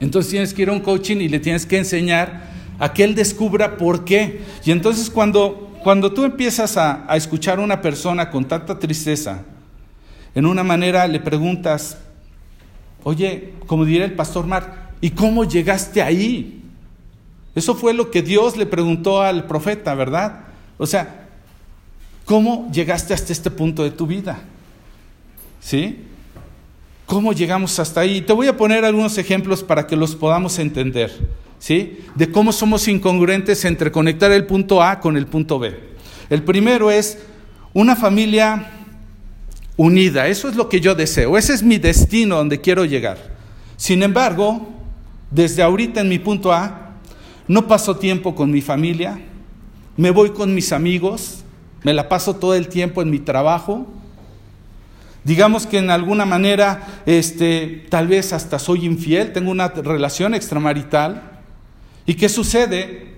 Entonces 0.00 0.30
tienes 0.30 0.54
que 0.54 0.62
ir 0.62 0.70
a 0.70 0.72
un 0.72 0.80
coaching 0.80 1.18
y 1.18 1.28
le 1.28 1.38
tienes 1.38 1.66
que 1.66 1.78
enseñar 1.78 2.48
a 2.78 2.92
que 2.92 3.04
él 3.04 3.14
descubra 3.14 3.76
por 3.76 4.04
qué. 4.04 4.40
Y 4.64 4.70
entonces 4.70 5.10
cuando, 5.10 5.70
cuando 5.82 6.12
tú 6.12 6.24
empiezas 6.24 6.76
a, 6.76 7.04
a 7.06 7.16
escuchar 7.16 7.58
a 7.58 7.62
una 7.62 7.82
persona 7.82 8.30
con 8.30 8.46
tanta 8.46 8.78
tristeza, 8.78 9.42
en 10.34 10.46
una 10.46 10.64
manera 10.64 11.06
le 11.06 11.20
preguntas, 11.20 11.98
oye, 13.04 13.52
como 13.66 13.84
diría 13.84 14.06
el 14.06 14.14
pastor 14.14 14.46
Mark, 14.46 14.72
¿y 15.00 15.10
cómo 15.10 15.44
llegaste 15.44 16.00
ahí? 16.00 16.62
Eso 17.54 17.74
fue 17.74 17.92
lo 17.92 18.10
que 18.10 18.22
Dios 18.22 18.56
le 18.56 18.66
preguntó 18.66 19.22
al 19.22 19.46
profeta, 19.46 19.94
¿verdad? 19.94 20.40
O 20.78 20.86
sea, 20.86 21.26
¿cómo 22.24 22.70
llegaste 22.72 23.12
hasta 23.12 23.32
este 23.32 23.50
punto 23.50 23.82
de 23.82 23.90
tu 23.90 24.06
vida? 24.06 24.40
¿Sí? 25.60 26.06
¿Cómo 27.10 27.32
llegamos 27.32 27.76
hasta 27.80 28.02
ahí? 28.02 28.20
Te 28.20 28.32
voy 28.32 28.46
a 28.46 28.56
poner 28.56 28.84
algunos 28.84 29.18
ejemplos 29.18 29.64
para 29.64 29.84
que 29.84 29.96
los 29.96 30.14
podamos 30.14 30.60
entender, 30.60 31.10
¿sí? 31.58 31.98
De 32.14 32.30
cómo 32.30 32.52
somos 32.52 32.86
incongruentes 32.86 33.64
entre 33.64 33.90
conectar 33.90 34.30
el 34.30 34.46
punto 34.46 34.80
A 34.80 35.00
con 35.00 35.16
el 35.16 35.26
punto 35.26 35.58
B. 35.58 35.76
El 36.30 36.44
primero 36.44 36.88
es 36.88 37.18
una 37.72 37.96
familia 37.96 38.70
unida. 39.76 40.28
Eso 40.28 40.48
es 40.48 40.54
lo 40.54 40.68
que 40.68 40.80
yo 40.80 40.94
deseo. 40.94 41.36
Ese 41.36 41.52
es 41.52 41.64
mi 41.64 41.78
destino 41.78 42.36
donde 42.36 42.60
quiero 42.60 42.84
llegar. 42.84 43.18
Sin 43.76 44.04
embargo, 44.04 44.68
desde 45.32 45.64
ahorita 45.64 46.02
en 46.02 46.08
mi 46.08 46.20
punto 46.20 46.52
A, 46.52 46.92
no 47.48 47.66
paso 47.66 47.96
tiempo 47.96 48.36
con 48.36 48.52
mi 48.52 48.60
familia, 48.60 49.20
me 49.96 50.12
voy 50.12 50.30
con 50.30 50.54
mis 50.54 50.70
amigos, 50.70 51.42
me 51.82 51.92
la 51.92 52.08
paso 52.08 52.36
todo 52.36 52.54
el 52.54 52.68
tiempo 52.68 53.02
en 53.02 53.10
mi 53.10 53.18
trabajo. 53.18 53.88
Digamos 55.24 55.66
que 55.66 55.78
en 55.78 55.90
alguna 55.90 56.24
manera, 56.24 57.02
este, 57.06 57.86
tal 57.88 58.08
vez 58.08 58.32
hasta 58.32 58.58
soy 58.58 58.86
infiel, 58.86 59.32
tengo 59.32 59.50
una 59.50 59.68
relación 59.68 60.34
extramarital. 60.34 61.22
¿Y 62.06 62.14
qué 62.14 62.28
sucede? 62.28 63.16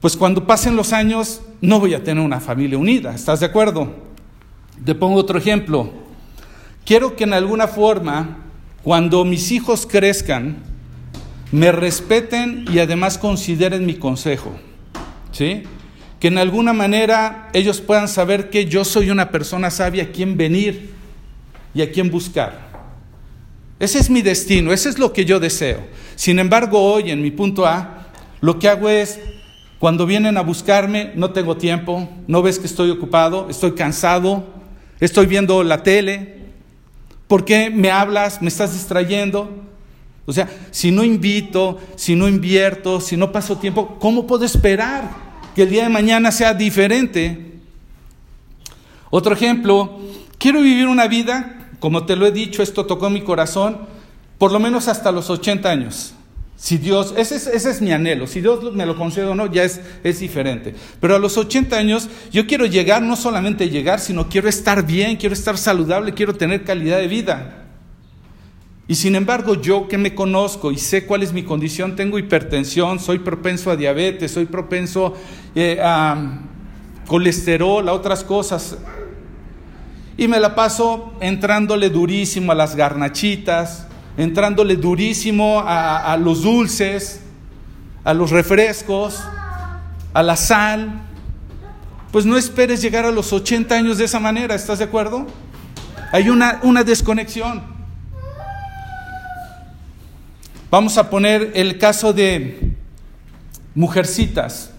Pues 0.00 0.16
cuando 0.16 0.46
pasen 0.46 0.74
los 0.74 0.92
años 0.92 1.42
no 1.60 1.78
voy 1.78 1.94
a 1.94 2.02
tener 2.02 2.24
una 2.24 2.40
familia 2.40 2.78
unida, 2.78 3.14
¿estás 3.14 3.40
de 3.40 3.46
acuerdo? 3.46 3.94
Te 4.84 4.96
pongo 4.96 5.20
otro 5.20 5.38
ejemplo. 5.38 5.92
Quiero 6.84 7.14
que 7.14 7.24
en 7.24 7.34
alguna 7.34 7.68
forma, 7.68 8.38
cuando 8.82 9.24
mis 9.24 9.52
hijos 9.52 9.86
crezcan, 9.86 10.56
me 11.52 11.70
respeten 11.70 12.64
y 12.72 12.80
además 12.80 13.18
consideren 13.18 13.86
mi 13.86 13.94
consejo. 13.94 14.52
¿Sí? 15.30 15.62
Que 16.22 16.28
en 16.28 16.38
alguna 16.38 16.72
manera 16.72 17.50
ellos 17.52 17.80
puedan 17.80 18.06
saber 18.06 18.48
que 18.48 18.66
yo 18.66 18.84
soy 18.84 19.10
una 19.10 19.32
persona 19.32 19.72
sabia 19.72 20.04
a 20.04 20.12
quien 20.12 20.36
venir 20.36 20.92
y 21.74 21.82
a 21.82 21.90
quien 21.90 22.12
buscar. 22.12 22.60
Ese 23.80 23.98
es 23.98 24.08
mi 24.08 24.22
destino, 24.22 24.72
ese 24.72 24.88
es 24.88 25.00
lo 25.00 25.12
que 25.12 25.24
yo 25.24 25.40
deseo. 25.40 25.80
Sin 26.14 26.38
embargo, 26.38 26.80
hoy 26.80 27.10
en 27.10 27.22
mi 27.22 27.32
punto 27.32 27.66
A, 27.66 28.06
lo 28.40 28.60
que 28.60 28.68
hago 28.68 28.88
es, 28.88 29.18
cuando 29.80 30.06
vienen 30.06 30.36
a 30.36 30.42
buscarme, 30.42 31.10
no 31.16 31.32
tengo 31.32 31.56
tiempo, 31.56 32.08
no 32.28 32.40
ves 32.40 32.60
que 32.60 32.66
estoy 32.66 32.90
ocupado, 32.90 33.50
estoy 33.50 33.72
cansado, 33.72 34.44
estoy 35.00 35.26
viendo 35.26 35.64
la 35.64 35.82
tele, 35.82 36.36
¿por 37.26 37.44
qué 37.44 37.68
me 37.68 37.90
hablas? 37.90 38.40
¿Me 38.40 38.46
estás 38.46 38.74
distrayendo? 38.74 39.50
O 40.26 40.32
sea, 40.32 40.48
si 40.70 40.92
no 40.92 41.02
invito, 41.02 41.80
si 41.96 42.14
no 42.14 42.28
invierto, 42.28 43.00
si 43.00 43.16
no 43.16 43.32
paso 43.32 43.58
tiempo, 43.58 43.96
¿cómo 43.98 44.24
puedo 44.24 44.44
esperar 44.44 45.31
que 45.54 45.62
el 45.62 45.70
día 45.70 45.84
de 45.84 45.88
mañana 45.88 46.32
sea 46.32 46.54
diferente? 46.54 47.52
Otro 49.10 49.34
ejemplo, 49.34 50.00
quiero 50.38 50.60
vivir 50.60 50.86
una 50.86 51.06
vida, 51.06 51.68
como 51.78 52.06
te 52.06 52.16
lo 52.16 52.26
he 52.26 52.32
dicho, 52.32 52.62
esto 52.62 52.86
tocó 52.86 53.10
mi 53.10 53.22
corazón, 53.22 53.78
por 54.38 54.52
lo 54.52 54.58
menos 54.58 54.88
hasta 54.88 55.12
los 55.12 55.30
80 55.30 55.70
años. 55.70 56.14
Si 56.56 56.78
Dios, 56.78 57.12
ese 57.16 57.36
es, 57.36 57.46
es 57.46 57.82
mi 57.82 57.92
anhelo, 57.92 58.26
si 58.26 58.40
Dios 58.40 58.72
me 58.72 58.86
lo 58.86 58.96
concede 58.96 59.26
o 59.26 59.34
no, 59.34 59.52
ya 59.52 59.64
es, 59.64 59.80
es 60.04 60.20
diferente. 60.20 60.74
Pero 61.00 61.16
a 61.16 61.18
los 61.18 61.36
80 61.36 61.76
años 61.76 62.08
yo 62.30 62.46
quiero 62.46 62.66
llegar, 62.66 63.02
no 63.02 63.16
solamente 63.16 63.68
llegar, 63.68 63.98
sino 64.00 64.28
quiero 64.28 64.48
estar 64.48 64.86
bien, 64.86 65.16
quiero 65.16 65.34
estar 65.34 65.58
saludable, 65.58 66.14
quiero 66.14 66.34
tener 66.34 66.62
calidad 66.62 66.98
de 66.98 67.08
vida. 67.08 67.61
Y 68.92 68.94
sin 68.94 69.14
embargo, 69.14 69.54
yo 69.54 69.88
que 69.88 69.96
me 69.96 70.14
conozco 70.14 70.70
y 70.70 70.76
sé 70.76 71.06
cuál 71.06 71.22
es 71.22 71.32
mi 71.32 71.44
condición, 71.44 71.96
tengo 71.96 72.18
hipertensión, 72.18 73.00
soy 73.00 73.20
propenso 73.20 73.70
a 73.70 73.76
diabetes, 73.76 74.32
soy 74.32 74.44
propenso 74.44 75.14
eh, 75.54 75.80
a 75.82 76.40
colesterol, 77.06 77.88
a 77.88 77.94
otras 77.94 78.22
cosas. 78.22 78.76
Y 80.18 80.28
me 80.28 80.38
la 80.38 80.54
paso 80.54 81.14
entrándole 81.20 81.88
durísimo 81.88 82.52
a 82.52 82.54
las 82.54 82.76
garnachitas, 82.76 83.86
entrándole 84.18 84.76
durísimo 84.76 85.64
a, 85.64 86.14
los 86.18 86.42
dulces, 86.42 87.22
a 88.04 88.12
los 88.12 88.30
refrescos, 88.30 89.22
a 90.12 90.22
la 90.22 90.36
sal. 90.36 91.00
Pues 92.10 92.26
no 92.26 92.36
esperes 92.36 92.82
llegar 92.82 93.06
a 93.06 93.10
los 93.10 93.32
80 93.32 93.74
años 93.74 93.96
de 93.96 94.04
esa 94.04 94.20
manera, 94.20 94.54
¿estás 94.54 94.80
de 94.80 94.84
acuerdo? 94.84 95.26
Hay 96.12 96.28
una, 96.28 96.60
una 96.62 96.84
desconexión. 96.84 97.71
Vamos 100.72 100.96
a 100.96 101.10
poner 101.10 101.50
el 101.52 101.76
caso 101.76 102.14
de 102.14 102.72
mujercitas. 103.74 104.70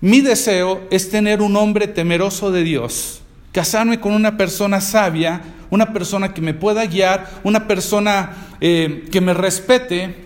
Mi 0.00 0.20
deseo 0.20 0.82
es 0.90 1.10
tener 1.10 1.42
un 1.42 1.54
hombre 1.54 1.86
temeroso 1.86 2.50
de 2.50 2.64
Dios, 2.64 3.20
casarme 3.52 4.00
con 4.00 4.14
una 4.14 4.36
persona 4.36 4.80
sabia, 4.80 5.42
una 5.70 5.92
persona 5.92 6.34
que 6.34 6.40
me 6.40 6.54
pueda 6.54 6.84
guiar, 6.86 7.30
una 7.44 7.68
persona 7.68 8.32
eh, 8.60 9.04
que 9.12 9.20
me 9.20 9.32
respete. 9.32 10.24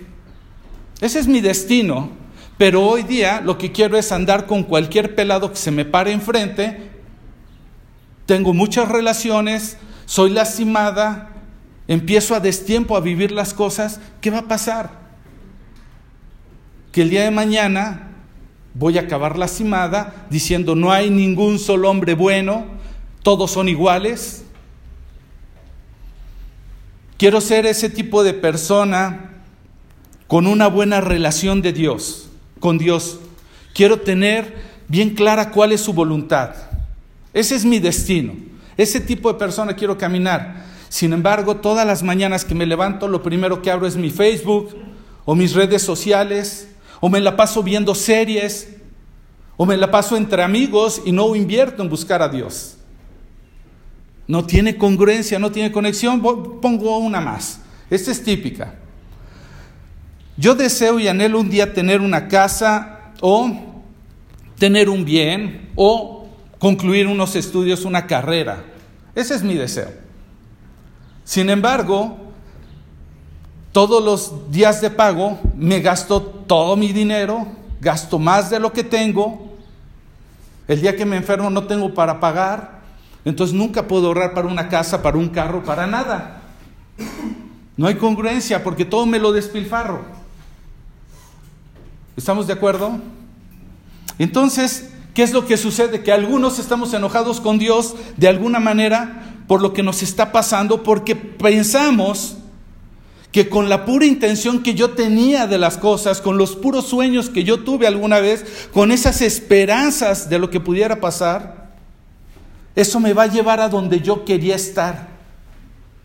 Ese 1.03 1.19
es 1.19 1.29
mi 1.29 1.43
destino. 1.43 2.09
Pero 2.57 2.87
hoy 2.87 3.03
día 3.03 3.43
lo 3.43 3.59
que 3.59 3.71
quiero 3.71 3.99
es 3.99 4.13
andar 4.13 4.47
con 4.47 4.63
cualquier 4.63 5.15
pelado 5.15 5.51
que 5.51 5.59
se 5.59 5.71
me 5.71 5.85
pare 5.85 6.11
enfrente. 6.13 6.89
Tengo 8.25 8.55
muchas 8.55 8.89
relaciones, 8.89 9.77
soy 10.07 10.31
lastimada, 10.31 11.38
empiezo 11.89 12.35
a 12.35 12.41
destiempo 12.41 12.97
a 12.97 13.01
vivir 13.01 13.33
las 13.33 13.55
cosas. 13.55 14.01
¿Qué 14.21 14.31
va 14.31 14.39
a 14.41 14.49
pasar? 14.49 14.91
Que 16.93 17.03
el 17.03 17.11
día 17.11 17.25
de 17.25 17.31
mañana 17.31 18.11
voy 18.75 18.99
a 18.99 19.03
acabar 19.03 19.37
lastimada 19.37 20.27
diciendo 20.31 20.77
no 20.77 20.93
hay 20.93 21.11
ningún 21.11 21.59
solo 21.59 21.91
hombre 21.91 22.15
bueno, 22.15 22.67
todos 23.23 23.51
son 23.51 23.69
iguales. 23.69 24.45
Quiero 27.17 27.41
ser 27.41 27.67
ese 27.67 27.91
tipo 27.91 28.23
de 28.23 28.35
persona 28.35 29.33
con 30.29 30.47
una 30.47 30.69
buena 30.69 31.01
relación 31.01 31.63
de 31.63 31.73
Dios, 31.73 32.29
con 32.61 32.79
Dios. 32.79 33.19
Quiero 33.75 34.01
tener 34.01 34.57
bien 34.87 35.11
clara 35.11 35.51
cuál 35.51 35.73
es 35.73 35.81
su 35.81 35.93
voluntad. 35.93 36.55
Ese 37.33 37.57
es 37.57 37.65
mi 37.65 37.81
destino. 37.81 38.35
Ese 38.77 39.01
tipo 39.01 39.33
de 39.33 39.39
persona 39.39 39.75
quiero 39.75 39.99
caminar. 39.99 40.65
Sin 40.89 41.13
embargo, 41.13 41.57
todas 41.57 41.87
las 41.87 42.03
mañanas 42.03 42.45
que 42.45 42.55
me 42.55 42.67
levanto, 42.67 43.09
lo 43.09 43.23
primero 43.23 43.63
que 43.63 43.71
abro 43.71 43.87
es 43.87 43.97
mi 43.97 44.11
Facebook 44.11 44.75
o 45.25 45.35
mis 45.35 45.55
redes 45.55 45.83
sociales, 45.83 46.69
o 47.01 47.09
me 47.09 47.21
la 47.21 47.37
paso 47.37 47.63
viendo 47.63 47.95
series, 47.95 48.77
o 49.57 49.67
me 49.67 49.77
la 49.77 49.91
paso 49.91 50.17
entre 50.17 50.43
amigos 50.43 51.03
y 51.05 51.13
no 51.13 51.35
invierto 51.37 51.83
en 51.83 51.91
buscar 51.91 52.23
a 52.23 52.29
Dios. 52.29 52.77
No 54.27 54.45
tiene 54.45 54.77
congruencia, 54.77 55.39
no 55.39 55.51
tiene 55.51 55.73
conexión. 55.73 56.21
Pongo 56.21 56.99
una 56.99 57.21
más. 57.21 57.61
Esta 57.91 58.11
es 58.11 58.23
típica. 58.23 58.75
Yo 60.37 60.55
deseo 60.55 61.01
y 61.01 61.09
anhelo 61.09 61.41
un 61.41 61.51
día 61.51 61.73
tener 61.73 62.01
una 62.01 62.29
casa 62.29 63.13
o 63.21 63.51
tener 64.59 64.89
un 64.89 65.05
bien 65.05 65.71
o 65.75 66.29
concluir 66.59 67.07
unos 67.07 67.35
estudios, 67.37 67.85
una 67.85 68.07
carrera. 68.07 68.65
Ese 69.15 69.35
es 69.35 69.43
mi 69.43 69.55
deseo. 69.55 70.08
Sin 71.29 71.51
embargo, 71.51 72.17
todos 73.71 74.03
los 74.03 74.51
días 74.51 74.81
de 74.81 74.89
pago 74.89 75.39
me 75.55 75.81
gasto 75.81 76.23
todo 76.23 76.75
mi 76.75 76.91
dinero, 76.91 77.47
gasto 77.83 78.19
más 78.19 78.49
de 78.49 78.59
lo 78.59 78.73
que 78.73 78.83
tengo. 78.83 79.47
El 80.67 80.81
día 80.81 80.97
que 80.97 81.05
me 81.05 81.19
enfermo 81.19 81.51
no 81.51 81.67
tengo 81.67 81.93
para 81.93 82.19
pagar. 82.19 82.81
Entonces 83.27 83.55
nunca 83.55 83.87
puedo 83.87 84.07
ahorrar 84.07 84.33
para 84.33 84.49
una 84.49 84.71
casa, 84.71 85.03
para 85.03 85.19
un 85.19 85.29
carro, 85.29 85.63
para 85.63 85.87
nada. 85.87 86.45
No 87.77 87.87
hay 87.87 87.97
congruencia 87.97 88.65
porque 88.65 88.87
todo 88.87 89.05
me 89.05 89.19
lo 89.19 89.31
despilfarro. 89.31 90.07
¿Estamos 92.17 92.47
de 92.47 92.55
acuerdo? 92.55 93.01
Entonces, 94.19 94.95
¿qué 95.13 95.25
es 95.25 95.35
lo 95.35 95.45
que 95.45 95.59
sucede? 95.59 96.03
Que 96.03 96.11
algunos 96.11 96.59
estamos 96.59 96.95
enojados 96.95 97.39
con 97.39 97.59
Dios 97.59 97.97
de 98.17 98.29
alguna 98.29 98.61
manera 98.61 99.29
por 99.49 99.63
lo 99.63 99.73
que 99.73 99.83
nos 99.83 100.03
está 100.03 100.31
pasando 100.31 100.85
porque 100.85 101.17
pensamos 101.17 102.37
que 103.33 103.49
con 103.49 103.69
la 103.69 103.85
pura 103.85 104.07
intención 104.07 104.63
que 104.63 104.75
yo 104.75 104.91
tenía 104.91 105.47
de 105.47 105.59
las 105.59 105.79
cosas, 105.79 106.21
con 106.21 106.39
los 106.39 106.55
puros 106.55 106.87
sueños 106.87 107.31
que 107.31 107.45
yo 107.45 107.61
tuve 107.65 107.87
alguna 107.87 108.21
vez, 108.21 108.69
con 108.73 108.93
esas 108.93 109.23
esperanzas 109.23 110.31
de 110.31 110.39
lo 110.39 110.51
que 110.51 110.61
pudiera 110.61 111.01
pasar, 111.01 111.71
eso 112.77 113.01
me 113.01 113.15
va 113.15 113.25
a 113.25 113.29
llevar 113.29 113.61
a 113.61 113.69
donde 113.69 114.01
yo 114.01 114.25
quería 114.25 114.55
estar. 114.55 115.09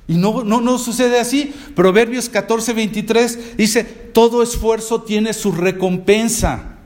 Y 0.07 0.15
no, 0.15 0.43
no, 0.43 0.59
no 0.59 0.77
sucede 0.77 1.19
así. 1.19 1.53
Proverbios 1.75 2.29
14, 2.29 2.73
23 2.73 3.57
dice, 3.57 3.83
todo 3.83 4.41
esfuerzo 4.41 5.01
tiene 5.01 5.33
su 5.33 5.51
recompensa, 5.51 6.77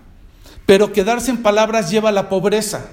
pero 0.65 0.91
quedarse 0.91 1.31
en 1.31 1.41
palabras 1.41 1.89
lleva 1.89 2.09
a 2.09 2.13
la 2.13 2.29
pobreza. 2.29 2.89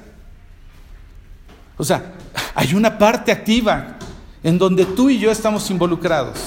O 1.77 1.85
sea, 1.85 2.13
hay 2.55 2.75
una 2.75 2.99
parte 2.99 3.33
activa 3.33 3.97
en 4.43 4.59
donde 4.59 4.85
tú 4.85 5.11
y 5.11 5.19
yo 5.19 5.31
estamos 5.31 5.71
involucrados. 5.71 6.39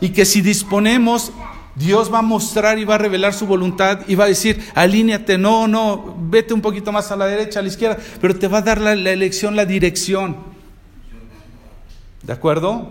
Y 0.00 0.10
que 0.10 0.24
si 0.24 0.40
disponemos 0.40 1.32
Dios 1.74 2.12
va 2.12 2.18
a 2.18 2.22
mostrar 2.22 2.78
y 2.78 2.84
va 2.84 2.96
a 2.96 2.98
revelar 2.98 3.32
su 3.32 3.46
voluntad 3.46 4.00
y 4.06 4.14
va 4.14 4.24
a 4.24 4.28
decir, 4.28 4.62
alíñate, 4.74 5.38
no, 5.38 5.68
no, 5.68 6.16
vete 6.18 6.52
un 6.52 6.60
poquito 6.60 6.92
más 6.92 7.10
a 7.10 7.16
la 7.16 7.26
derecha, 7.26 7.60
a 7.60 7.62
la 7.62 7.68
izquierda, 7.68 7.96
pero 8.20 8.36
te 8.36 8.48
va 8.48 8.58
a 8.58 8.62
dar 8.62 8.80
la, 8.80 8.92
elección, 8.92 9.56
la 9.56 9.64
dirección. 9.64 10.36
¿De 12.22 12.32
acuerdo? 12.32 12.88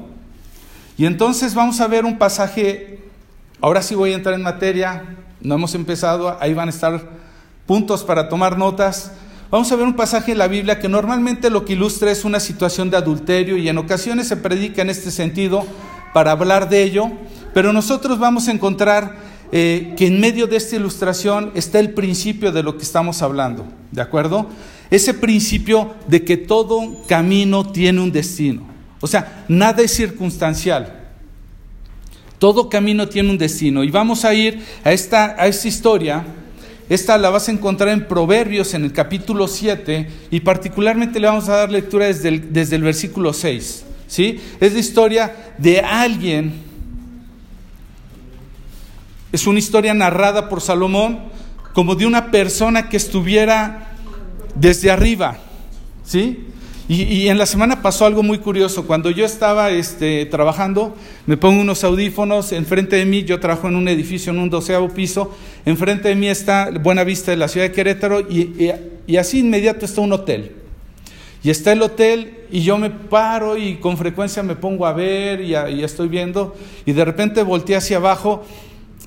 Y 0.98 1.06
entonces 1.06 1.54
vamos 1.54 1.80
a 1.82 1.88
ver 1.88 2.06
un 2.06 2.18
pasaje, 2.18 3.00
ahora 3.62 3.82
sí 3.82 3.96
voy 3.96 4.12
a 4.12 4.16
entrar 4.16 4.34
en 4.34 4.42
materia, 4.42 5.18
no 5.42 5.56
hemos 5.56 5.76
empezado, 5.76 6.38
ahí 6.42 6.54
van 6.54 6.70
a 6.70 6.72
estar 6.72 7.10
puntos 7.66 8.04
para 8.04 8.28
tomar 8.28 8.58
notas. 8.58 9.12
Vamos 9.52 9.72
a 9.72 9.76
ver 9.76 9.86
un 9.86 9.96
pasaje 9.96 10.32
en 10.32 10.38
la 10.38 10.48
Biblia 10.48 10.80
que 10.80 10.90
normalmente 10.90 11.50
lo 11.50 11.66
que 11.66 11.74
ilustra 11.74 12.12
es 12.12 12.26
una 12.26 12.40
situación 12.40 12.90
de 12.90 12.98
adulterio 12.98 13.58
y 13.58 13.70
en 13.70 13.78
ocasiones 13.78 14.28
se 14.28 14.38
predica 14.38 14.82
en 14.82 14.90
este 14.90 15.12
sentido 15.12 15.66
para 16.14 16.32
hablar 16.32 16.70
de 16.70 16.84
ello, 16.84 17.12
pero 17.54 17.74
nosotros 17.74 18.20
vamos 18.20 18.48
a 18.48 18.52
encontrar 18.52 19.18
eh, 19.52 19.94
que 19.98 20.08
en 20.08 20.20
medio 20.20 20.48
de 20.48 20.58
esta 20.58 20.76
ilustración 20.76 21.52
está 21.56 21.80
el 21.80 21.94
principio 21.94 22.52
de 22.52 22.64
lo 22.64 22.78
que 22.78 22.84
estamos 22.84 23.22
hablando, 23.22 23.66
¿de 23.92 24.02
acuerdo? 24.02 24.48
Ese 24.92 25.14
principio 25.14 25.94
de 26.08 26.24
que 26.24 26.38
todo 26.38 27.04
camino 27.08 27.72
tiene 27.72 28.02
un 28.02 28.12
destino. 28.12 28.64
O 29.02 29.08
sea, 29.08 29.46
nada 29.48 29.82
es 29.82 29.92
circunstancial. 29.92 30.96
Todo 32.38 32.70
camino 32.70 33.08
tiene 33.08 33.30
un 33.30 33.38
destino. 33.38 33.84
Y 33.84 33.92
vamos 33.92 34.26
a 34.26 34.34
ir 34.34 34.64
a 34.84 34.92
esta, 34.92 35.36
a 35.38 35.48
esta 35.48 35.68
historia. 35.68 36.26
Esta 36.90 37.20
la 37.20 37.30
vas 37.30 37.48
a 37.48 37.52
encontrar 37.52 37.90
en 37.90 38.08
Proverbios 38.08 38.74
en 38.74 38.84
el 38.84 38.92
capítulo 38.92 39.48
7 39.48 40.10
y 40.32 40.40
particularmente 40.40 41.20
le 41.20 41.28
vamos 41.28 41.48
a 41.48 41.58
dar 41.58 41.72
lectura 41.72 42.08
desde 42.08 42.30
el, 42.30 42.52
desde 42.52 42.78
el 42.78 42.82
versículo 42.82 43.32
6. 43.32 43.86
¿sí? 44.08 44.42
Es 44.60 44.74
la 44.74 44.80
historia 44.80 45.54
de 45.60 45.82
alguien. 45.82 46.52
Es 49.32 49.46
una 49.46 49.60
historia 49.60 49.94
narrada 49.94 50.50
por 50.50 50.62
Salomón 50.62 51.20
como 51.74 51.94
de 51.94 52.08
una 52.08 52.32
persona 52.32 52.90
que 52.90 52.98
estuviera 52.98 53.92
desde 54.56 54.90
arriba. 54.90 55.38
¿sí? 56.04 56.48
Y, 56.92 57.28
en 57.28 57.38
la 57.38 57.46
semana 57.46 57.84
pasó 57.84 58.08
algo 58.08 58.24
muy 58.24 58.40
curioso. 58.40 58.88
Cuando 58.88 59.12
yo 59.12 59.24
estaba 59.24 59.70
este, 59.70 60.26
trabajando, 60.26 60.96
me 61.28 61.38
pongo 61.38 61.62
unos 61.62 61.84
audífonos, 61.84 62.52
enfrente 62.52 62.96
de 62.96 63.06
mí, 63.06 63.24
yo 63.24 63.40
trabajo 63.40 63.68
en 63.68 63.76
un 63.76 63.88
edificio 63.88 64.34
en 64.34 64.40
un 64.40 64.50
doceavo 64.50 64.90
piso, 64.90 65.32
enfrente 65.68 66.10
de 66.10 66.16
mí 66.16 66.28
está 66.28 66.72
Buena 66.82 67.04
Vista 67.04 67.30
de 67.30 67.38
la 67.38 67.48
ciudad 67.48 67.68
de 67.68 67.74
Querétaro 67.74 68.22
y, 68.22 68.72
y 69.06 69.18
así 69.18 69.42
inmediato 69.42 69.86
está 69.86 70.02
un 70.02 70.14
hotel. 70.14 70.56
Y 71.44 71.52
está 71.52 71.74
el 71.74 71.84
hotel 71.84 72.40
y 72.52 72.62
yo 72.62 72.80
me 72.80 72.90
paro 72.90 73.56
y 73.56 73.76
con 73.76 73.96
frecuencia 73.96 74.42
me 74.42 74.56
pongo 74.56 74.88
a 74.88 74.94
ver 74.94 75.42
y, 75.42 75.52
y 75.52 75.84
estoy 75.84 76.08
viendo 76.08 76.56
y 76.88 76.94
de 76.94 77.06
repente 77.06 77.44
volteé 77.44 77.76
hacia 77.76 77.98
abajo 77.98 78.44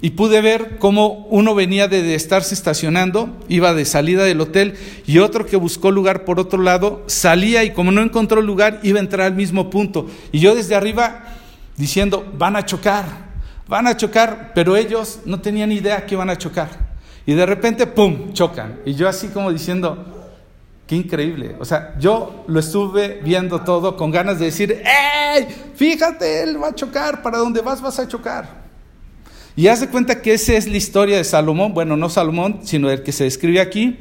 y 0.03 0.11
pude 0.11 0.41
ver 0.41 0.79
cómo 0.79 1.27
uno 1.31 1.55
venía 1.55 1.87
de, 1.87 2.17
estarse 2.17 2.55
estacionando, 2.55 3.39
iba 3.49 3.73
de 3.73 3.85
salida 3.85 4.25
del 4.25 4.41
hotel, 4.41 4.75
y 5.07 5.19
otro 5.19 5.47
que 5.47 5.57
buscó 5.57 5.93
lugar 5.93 6.25
por 6.25 6.41
otro 6.41 6.61
lado, 6.61 7.05
salía 7.07 7.63
y 7.63 7.71
como 7.71 7.93
no 7.93 8.03
encontró 8.03 8.43
lugar, 8.43 8.81
iba 8.83 8.99
a 8.99 9.03
entrar 9.03 9.29
al 9.29 9.37
mismo 9.37 9.71
punto. 9.71 10.09
Y 10.33 10.41
yo 10.41 10.57
desde 10.57 10.75
arriba 10.75 11.23
diciendo, 11.77 12.31
van 12.37 12.57
a 12.57 12.67
chocar, 12.67 13.07
van 13.69 13.87
a 13.87 13.97
chocar, 13.97 14.51
pero 14.57 14.77
ellos 14.77 15.21
no 15.25 15.41
tenían 15.41 15.71
idea 15.71 16.05
que 16.05 16.17
iban 16.17 16.31
a 16.31 16.37
chocar. 16.37 16.93
Y 17.25 17.35
de 17.35 17.47
repente, 17.47 17.87
¡pum!, 17.87 18.33
chocan. 18.33 18.81
Y 18.85 18.95
yo 18.95 19.09
así 19.09 19.29
como 19.29 19.53
diciendo, 19.53 20.33
qué 20.89 20.97
increíble. 20.97 21.55
O 21.61 21.65
sea, 21.65 21.95
yo 22.01 22.45
lo 22.49 22.59
estuve 22.59 23.21
viendo 23.23 23.61
todo 23.61 23.97
con 23.97 24.11
ganas 24.11 24.41
de 24.41 24.47
decir, 24.47 24.83
¡ey! 24.85 25.47
Fíjate, 25.77 26.43
él 26.43 26.61
va 26.61 26.71
a 26.71 26.75
chocar, 26.75 27.23
para 27.23 27.39
donde 27.39 27.61
vas 27.61 27.81
vas 27.81 28.01
a 28.01 28.09
chocar. 28.09 28.62
Y 29.55 29.67
haz 29.69 29.81
de 29.81 29.89
cuenta 29.89 30.23
que 30.23 30.33
esa 30.33 30.55
es 30.55 30.67
la 30.67 30.77
historia 30.77 31.19
de 31.19 31.25
Salomón, 31.25 31.75
bueno, 31.75 31.97
no 31.97 32.09
Salomón, 32.09 32.61
sino 32.63 32.91
el 32.91 33.03
que 33.03 33.13
se 33.13 33.25
describe 33.25 33.61
aquí. 33.61 33.99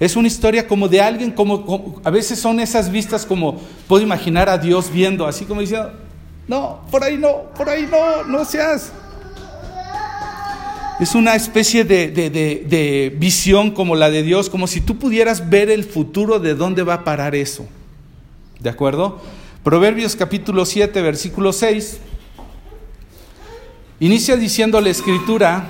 Es 0.00 0.16
una 0.16 0.28
historia 0.28 0.66
como 0.66 0.88
de 0.88 1.00
alguien, 1.00 1.30
como, 1.30 2.00
a 2.04 2.10
veces 2.10 2.38
son 2.38 2.60
esas 2.60 2.90
vistas 2.90 3.24
como 3.24 3.60
puedo 3.86 4.02
imaginar 4.02 4.48
a 4.48 4.58
Dios 4.58 4.92
viendo, 4.92 5.26
así 5.26 5.44
como 5.44 5.60
diciendo, 5.60 5.92
no, 6.46 6.80
por 6.90 7.04
ahí 7.04 7.16
no, 7.16 7.50
por 7.56 7.68
ahí 7.68 7.88
no, 7.90 8.24
no 8.24 8.44
seas. 8.44 8.92
Es 11.00 11.14
una 11.14 11.36
especie 11.36 11.84
de, 11.84 12.08
de 12.10 13.16
visión 13.16 13.70
como 13.70 13.94
la 13.94 14.10
de 14.10 14.24
Dios, 14.24 14.50
como 14.50 14.66
si 14.66 14.80
tú 14.80 14.98
pudieras 14.98 15.48
ver 15.48 15.70
el 15.70 15.84
futuro 15.84 16.40
de 16.40 16.54
dónde 16.54 16.82
va 16.82 16.94
a 16.94 17.04
parar 17.04 17.36
eso. 17.36 17.66
¿De 18.58 18.68
acuerdo? 18.68 19.20
Proverbios 19.62 20.16
capítulo 20.16 20.64
7, 20.64 21.00
versículo 21.02 21.52
6. 21.52 22.00
Inicia 24.00 24.36
diciendo 24.36 24.80
la 24.80 24.90
escritura, 24.90 25.68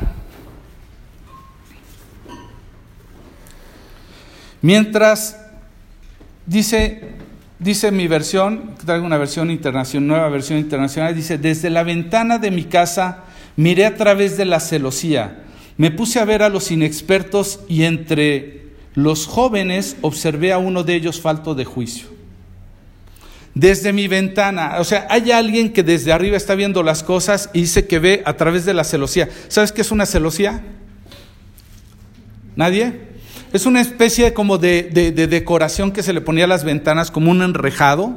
mientras 4.60 5.40
dice, 6.44 7.14
dice 7.58 7.90
mi 7.90 8.06
versión, 8.06 8.74
traigo 8.84 9.06
una 9.06 9.16
versión 9.16 9.50
internacional, 9.50 10.08
nueva 10.08 10.28
versión 10.28 10.58
internacional, 10.58 11.14
dice, 11.14 11.38
desde 11.38 11.70
la 11.70 11.84
ventana 11.84 12.36
de 12.36 12.50
mi 12.50 12.64
casa 12.64 13.24
miré 13.56 13.86
a 13.86 13.96
través 13.96 14.36
de 14.36 14.44
la 14.44 14.60
celosía, 14.60 15.44
me 15.78 15.90
puse 15.90 16.20
a 16.20 16.26
ver 16.26 16.42
a 16.42 16.50
los 16.50 16.70
inexpertos 16.70 17.60
y 17.66 17.84
entre 17.84 18.66
los 18.94 19.26
jóvenes 19.26 19.96
observé 20.02 20.52
a 20.52 20.58
uno 20.58 20.84
de 20.84 20.96
ellos 20.96 21.18
falto 21.18 21.54
de 21.54 21.64
juicio 21.64 22.17
desde 23.58 23.92
mi 23.92 24.06
ventana. 24.06 24.76
O 24.78 24.84
sea, 24.84 25.08
hay 25.10 25.32
alguien 25.32 25.72
que 25.72 25.82
desde 25.82 26.12
arriba 26.12 26.36
está 26.36 26.54
viendo 26.54 26.84
las 26.84 27.02
cosas 27.02 27.50
y 27.52 27.62
dice 27.62 27.88
que 27.88 27.98
ve 27.98 28.22
a 28.24 28.34
través 28.34 28.64
de 28.64 28.72
la 28.72 28.84
celosía. 28.84 29.28
¿Sabes 29.48 29.72
qué 29.72 29.80
es 29.80 29.90
una 29.90 30.06
celosía? 30.06 30.62
¿Nadie? 32.54 33.08
Es 33.52 33.66
una 33.66 33.80
especie 33.80 34.32
como 34.32 34.58
de, 34.58 34.84
decoración 35.28 35.90
que 35.90 36.04
se 36.04 36.12
le 36.12 36.20
ponía 36.20 36.44
a 36.44 36.46
las 36.46 36.62
ventanas, 36.62 37.10
como 37.10 37.32
un 37.32 37.42
enrejado, 37.42 38.16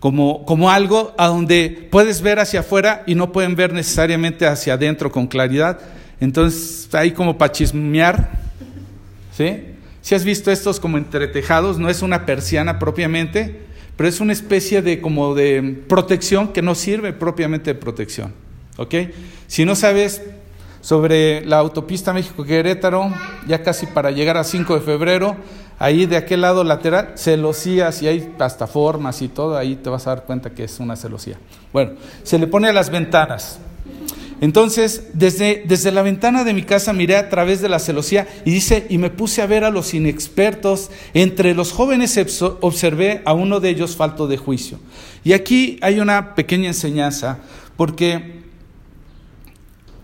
como, 0.00 0.44
como 0.44 0.70
algo 0.70 1.14
a 1.16 1.28
donde 1.28 1.88
puedes 1.90 2.20
ver 2.20 2.38
hacia 2.38 2.60
afuera 2.60 3.04
y 3.06 3.14
no 3.14 3.32
pueden 3.32 3.56
ver 3.56 3.72
necesariamente 3.72 4.46
hacia 4.46 4.74
adentro 4.74 5.10
con 5.10 5.28
claridad. 5.28 5.80
Entonces, 6.20 6.94
ahí 6.94 7.12
como 7.12 7.38
para 7.38 7.52
chismear, 7.52 8.32
¿sí? 9.34 9.62
Si 10.02 10.14
has 10.14 10.24
visto 10.24 10.50
estos 10.50 10.78
como 10.78 10.98
entretejados, 10.98 11.78
no 11.78 11.88
es 11.88 12.02
una 12.02 12.26
persiana 12.26 12.78
propiamente, 12.78 13.67
pero 13.98 14.08
es 14.08 14.20
una 14.20 14.32
especie 14.32 14.80
de 14.80 15.00
como 15.00 15.34
de 15.34 15.82
protección 15.88 16.52
que 16.52 16.62
no 16.62 16.76
sirve 16.76 17.12
propiamente 17.12 17.74
de 17.74 17.80
protección. 17.80 18.32
¿Ok? 18.76 18.94
Si 19.48 19.64
no 19.64 19.74
sabes 19.74 20.22
sobre 20.80 21.44
la 21.44 21.58
autopista 21.58 22.12
México-Querétaro, 22.12 23.12
ya 23.48 23.64
casi 23.64 23.86
para 23.86 24.12
llegar 24.12 24.36
a 24.36 24.44
5 24.44 24.72
de 24.76 24.80
febrero, 24.82 25.36
ahí 25.80 26.06
de 26.06 26.16
aquel 26.16 26.42
lado 26.42 26.62
lateral, 26.62 27.14
celosías 27.16 28.00
y 28.00 28.06
hay 28.06 28.32
hasta 28.38 28.68
formas 28.68 29.20
y 29.20 29.26
todo, 29.26 29.56
ahí 29.56 29.74
te 29.74 29.90
vas 29.90 30.06
a 30.06 30.10
dar 30.10 30.26
cuenta 30.26 30.50
que 30.50 30.62
es 30.62 30.78
una 30.78 30.94
celosía. 30.94 31.36
Bueno, 31.72 31.94
se 32.22 32.38
le 32.38 32.46
pone 32.46 32.68
a 32.68 32.72
las 32.72 32.90
ventanas. 32.90 33.58
Entonces, 34.40 35.08
desde, 35.14 35.64
desde 35.66 35.90
la 35.90 36.02
ventana 36.02 36.44
de 36.44 36.54
mi 36.54 36.62
casa 36.62 36.92
miré 36.92 37.16
a 37.16 37.28
través 37.28 37.60
de 37.60 37.68
la 37.68 37.80
celosía 37.80 38.28
y 38.44 38.52
dice, 38.52 38.86
y 38.88 38.98
me 38.98 39.10
puse 39.10 39.42
a 39.42 39.46
ver 39.46 39.64
a 39.64 39.70
los 39.70 39.94
inexpertos. 39.94 40.90
Entre 41.12 41.54
los 41.54 41.72
jóvenes 41.72 42.18
observé 42.60 43.22
a 43.24 43.32
uno 43.32 43.58
de 43.58 43.70
ellos 43.70 43.96
falto 43.96 44.28
de 44.28 44.36
juicio. 44.36 44.78
Y 45.24 45.32
aquí 45.32 45.78
hay 45.82 45.98
una 45.98 46.34
pequeña 46.34 46.68
enseñanza, 46.68 47.38
porque 47.76 48.42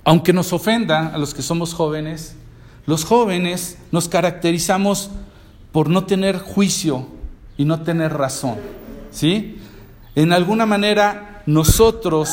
aunque 0.04 0.32
nos 0.32 0.52
ofenda 0.52 1.08
a 1.08 1.18
los 1.18 1.32
que 1.32 1.42
somos 1.42 1.72
jóvenes, 1.72 2.34
los 2.86 3.04
jóvenes 3.04 3.78
nos 3.92 4.08
caracterizamos 4.08 5.10
por 5.72 5.88
no 5.88 6.04
tener 6.04 6.38
juicio 6.38 7.06
y 7.56 7.64
no 7.64 7.82
tener 7.82 8.12
razón. 8.12 8.56
¿Sí? 9.10 9.58
En 10.14 10.32
alguna 10.32 10.66
manera 10.66 11.42
nosotros 11.46 12.30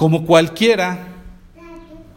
como 0.00 0.24
cualquiera, 0.24 1.08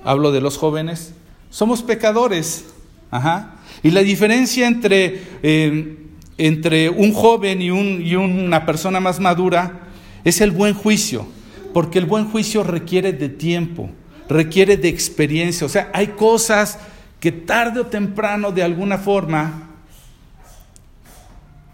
hablo 0.05 0.31
de 0.31 0.39
los 0.39 0.57
jóvenes, 0.57 1.13
somos 1.49 1.83
pecadores. 1.83 2.63
Ajá. 3.11 3.55
Y 3.83 3.91
la 3.91 3.99
diferencia 4.03 4.67
entre, 4.67 5.21
eh, 5.43 5.97
entre 6.37 6.89
un 6.89 7.11
joven 7.11 7.61
y, 7.61 7.71
un, 7.71 8.01
y 8.01 8.15
una 8.15 8.65
persona 8.65 9.01
más 9.01 9.19
madura 9.19 9.81
es 10.23 10.39
el 10.39 10.51
buen 10.51 10.73
juicio, 10.75 11.27
porque 11.73 11.99
el 11.99 12.05
buen 12.05 12.23
juicio 12.29 12.63
requiere 12.63 13.11
de 13.11 13.27
tiempo, 13.27 13.89
requiere 14.29 14.77
de 14.77 14.87
experiencia. 14.87 15.65
O 15.65 15.69
sea, 15.69 15.91
hay 15.93 16.07
cosas 16.07 16.79
que 17.19 17.33
tarde 17.33 17.81
o 17.81 17.87
temprano, 17.87 18.53
de 18.53 18.63
alguna 18.63 18.97
forma, 18.97 19.71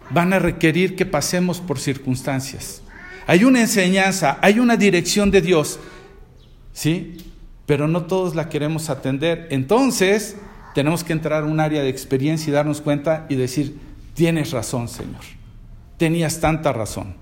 van 0.10 0.34
a 0.34 0.40
requerir 0.40 0.96
que 0.96 1.06
pasemos 1.06 1.62
por 1.62 1.78
circunstancias. 1.78 2.82
Hay 3.28 3.44
una 3.44 3.62
enseñanza, 3.62 4.40
hay 4.42 4.58
una 4.58 4.76
dirección 4.76 5.30
de 5.30 5.42
Dios 5.42 5.80
¿sí? 6.80 7.18
Pero 7.66 7.90
no 7.90 8.06
todos 8.06 8.36
la 8.36 8.48
queremos 8.48 8.90
atender. 8.90 9.48
Entonces, 9.52 10.38
tenemos 10.74 11.04
que 11.04 11.12
entrar 11.12 11.44
a 11.44 11.46
un 11.46 11.60
área 11.60 11.84
de 11.84 11.90
experiencia 11.90 12.50
y 12.50 12.54
darnos 12.54 12.80
cuenta 12.80 13.26
y 13.28 13.36
decir, 13.36 13.78
tienes 14.14 14.52
razón, 14.52 14.88
Señor. 14.88 15.20
Tenías 15.98 16.40
tanta 16.40 16.72
razón. 16.72 17.16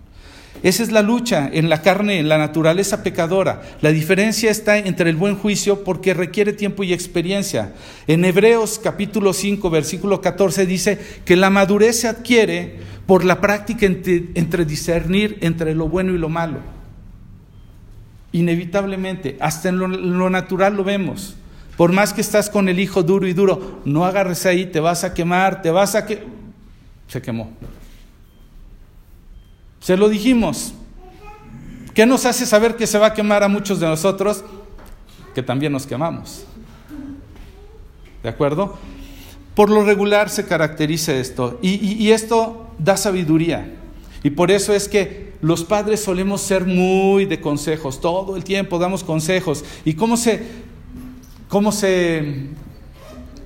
Esa 0.61 0.83
es 0.83 0.91
la 0.91 1.01
lucha 1.01 1.49
en 1.51 1.69
la 1.69 1.81
carne, 1.81 2.19
en 2.19 2.29
la 2.29 2.37
naturaleza 2.37 3.01
pecadora. 3.01 3.63
La 3.81 3.91
diferencia 3.91 4.51
está 4.51 4.77
entre 4.77 5.09
el 5.09 5.15
buen 5.15 5.35
juicio 5.35 5.83
porque 5.83 6.13
requiere 6.13 6.53
tiempo 6.53 6.83
y 6.83 6.93
experiencia. 6.93 7.73
En 8.05 8.25
Hebreos 8.25 8.79
capítulo 8.81 9.33
5, 9.33 9.71
versículo 9.71 10.21
14 10.21 10.67
dice 10.67 10.99
que 11.25 11.35
la 11.35 11.49
madurez 11.49 12.01
se 12.01 12.07
adquiere 12.07 12.77
por 13.07 13.25
la 13.25 13.41
práctica 13.41 13.87
entre, 13.87 14.25
entre 14.35 14.65
discernir 14.65 15.39
entre 15.41 15.73
lo 15.73 15.89
bueno 15.89 16.13
y 16.13 16.19
lo 16.19 16.29
malo 16.29 16.76
inevitablemente, 18.37 19.37
hasta 19.39 19.69
en 19.69 19.79
lo, 19.79 20.29
natural 20.29 20.75
lo 20.75 20.83
vemos. 20.83 21.35
Por 21.75 21.91
más 21.91 22.13
que 22.13 22.21
estás 22.21 22.49
con 22.49 22.69
el 22.69 22.79
hijo 22.79 23.03
duro 23.03 23.27
y 23.27 23.33
duro, 23.33 23.81
no 23.85 24.05
agarres 24.05 24.45
ahí, 24.45 24.65
te 24.65 24.79
vas 24.79 25.03
a 25.03 25.13
quemar, 25.13 25.61
te 25.61 25.69
vas 25.71 25.95
a 25.95 26.05
que 26.05 26.23
se 27.07 27.21
quemó. 27.21 27.51
Se 29.79 29.95
lo 29.95 30.09
dijimos. 30.09 30.73
¿Qué 31.93 32.05
nos 32.05 32.25
hace 32.25 32.45
saber 32.45 32.75
que 32.75 32.85
se 32.85 32.99
va 32.99 33.07
a 33.07 33.13
quemar 33.13 33.43
a 33.43 33.47
muchos 33.47 33.79
de 33.79 33.87
nosotros? 33.87 34.43
Que 35.33 35.41
también 35.41 35.71
nos 35.71 35.87
quemamos. 35.87 36.45
¿De 38.21 38.29
acuerdo? 38.29 38.77
Por 39.55 39.69
lo 39.69 39.83
regular 39.83 40.29
se 40.29 40.45
caracteriza 40.45 41.15
esto. 41.15 41.57
Y, 41.61 42.11
esto 42.11 42.67
da 42.77 42.97
sabiduría. 42.97 43.73
Y 44.23 44.31
por 44.31 44.51
eso 44.51 44.73
es 44.73 44.87
que 44.87 45.33
los 45.41 45.63
padres 45.63 46.01
solemos 46.03 46.41
ser 46.41 46.65
muy 46.65 47.25
de 47.25 47.39
consejos. 47.39 48.01
Todo 48.01 48.35
el 48.35 48.43
tiempo 48.43 48.79
damos 48.79 49.03
consejos. 49.03 49.63
¿Y 49.85 49.93
cómo 49.93 50.17
se, 50.17 50.41
cómo 51.47 51.71
se, 51.71 52.47